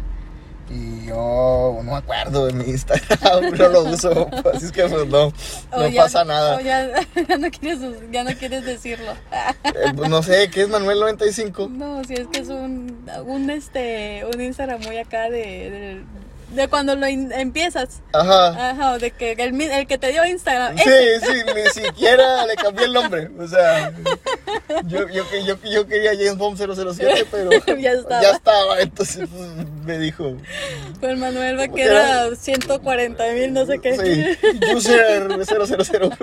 Y 0.70 1.06
yo 1.06 1.80
no 1.84 1.90
me 1.90 1.96
acuerdo 1.96 2.46
de 2.46 2.52
mi 2.52 2.64
Instagram, 2.64 3.50
no 3.58 3.68
lo 3.68 3.82
uso, 3.84 4.28
así 4.54 4.66
es 4.66 4.72
que 4.72 4.84
pues 4.86 5.06
no, 5.08 5.32
no 5.72 5.88
ya- 5.88 6.02
pasa 6.02 6.24
nada. 6.24 6.60
ya, 6.62 6.88
ya 7.28 7.38
no 7.38 7.50
quieres, 7.50 7.80
ya 8.12 8.22
no 8.22 8.30
quieres 8.38 8.64
decirlo. 8.64 9.12
Eh, 9.64 9.92
pues, 9.96 10.08
no 10.08 10.22
sé, 10.22 10.48
¿qué 10.50 10.62
es 10.62 10.68
Manuel95? 10.70 11.68
No, 11.70 12.04
si 12.04 12.14
es 12.14 12.28
que 12.28 12.40
es 12.40 12.48
un, 12.48 13.04
un, 13.26 13.50
este, 13.50 14.24
un 14.32 14.40
Instagram 14.40 14.80
muy 14.82 14.98
acá 14.98 15.24
de, 15.24 15.30
de, 15.70 16.02
de 16.50 16.68
cuando 16.68 16.96
lo 16.96 17.06
empiezas. 17.06 18.00
Ajá. 18.12 18.70
Ajá, 18.70 18.98
de 18.98 19.10
que 19.12 19.32
el, 19.32 19.52
mi- 19.52 19.64
el 19.66 19.86
que 19.86 19.98
te 19.98 20.08
dio 20.12 20.24
Instagram. 20.24 20.76
Sí, 20.78 20.82
ese. 20.90 21.26
sí, 21.26 21.32
ni 21.54 21.82
siquiera 21.84 22.46
le 22.46 22.54
cambié 22.56 22.84
el 22.86 22.92
nombre. 22.92 23.30
O 23.38 23.46
sea, 23.46 23.92
yo, 24.86 25.08
yo, 25.08 25.24
yo, 25.46 25.56
yo 25.64 25.86
quería 25.86 26.10
James 26.14 26.36
Bond 26.36 26.56
007, 26.58 27.26
pero 27.30 27.50
Ya 27.78 27.92
estaba. 27.92 28.22
ya 28.22 28.30
estaba. 28.32 28.80
Entonces 28.80 29.28
pues, 29.34 29.48
me 29.84 29.98
dijo, 29.98 30.36
Pues 31.00 31.16
Manuel 31.18 31.56
¿Cómo 31.56 31.68
Vaquera, 31.72 31.94
que 31.94 32.28
era? 32.28 32.36
140 32.36 33.32
mil, 33.32 33.52
no 33.52 33.66
sé 33.66 33.78
qué. 33.78 33.96
sí, 33.96 34.72
user 34.74 35.28
000. 35.44 36.10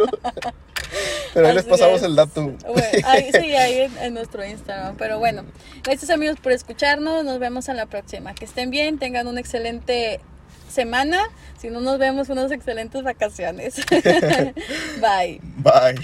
Pero 1.34 1.48
ahí 1.48 1.56
les 1.56 1.66
pasamos 1.66 1.98
es. 1.98 2.04
el 2.04 2.16
dato. 2.16 2.44
Bueno, 2.44 2.82
ahí, 3.06 3.30
sí, 3.32 3.56
ahí 3.56 3.82
en, 3.82 3.98
en 3.98 4.14
nuestro 4.14 4.46
Instagram. 4.46 4.96
Pero 4.98 5.20
bueno, 5.20 5.46
gracias 5.84 6.10
amigos 6.10 6.38
por 6.42 6.52
escucharnos. 6.52 7.24
Nos 7.24 7.40
vemos 7.40 7.70
en 7.70 7.78
la 7.78 7.86
próxima. 7.86 8.34
Que 8.34 8.46
estén 8.46 8.70
bien, 8.70 8.98
tengan 8.98 9.28
una 9.28 9.40
excelente 9.40 10.20
semana. 10.70 11.24
Si 11.60 11.70
no 11.70 11.80
nos 11.82 11.98
vemos, 11.98 12.30
unas 12.30 12.52
excelentes 12.52 13.04
vacaciones. 13.04 13.76
Bye. 15.02 15.42
Bye. 15.58 15.96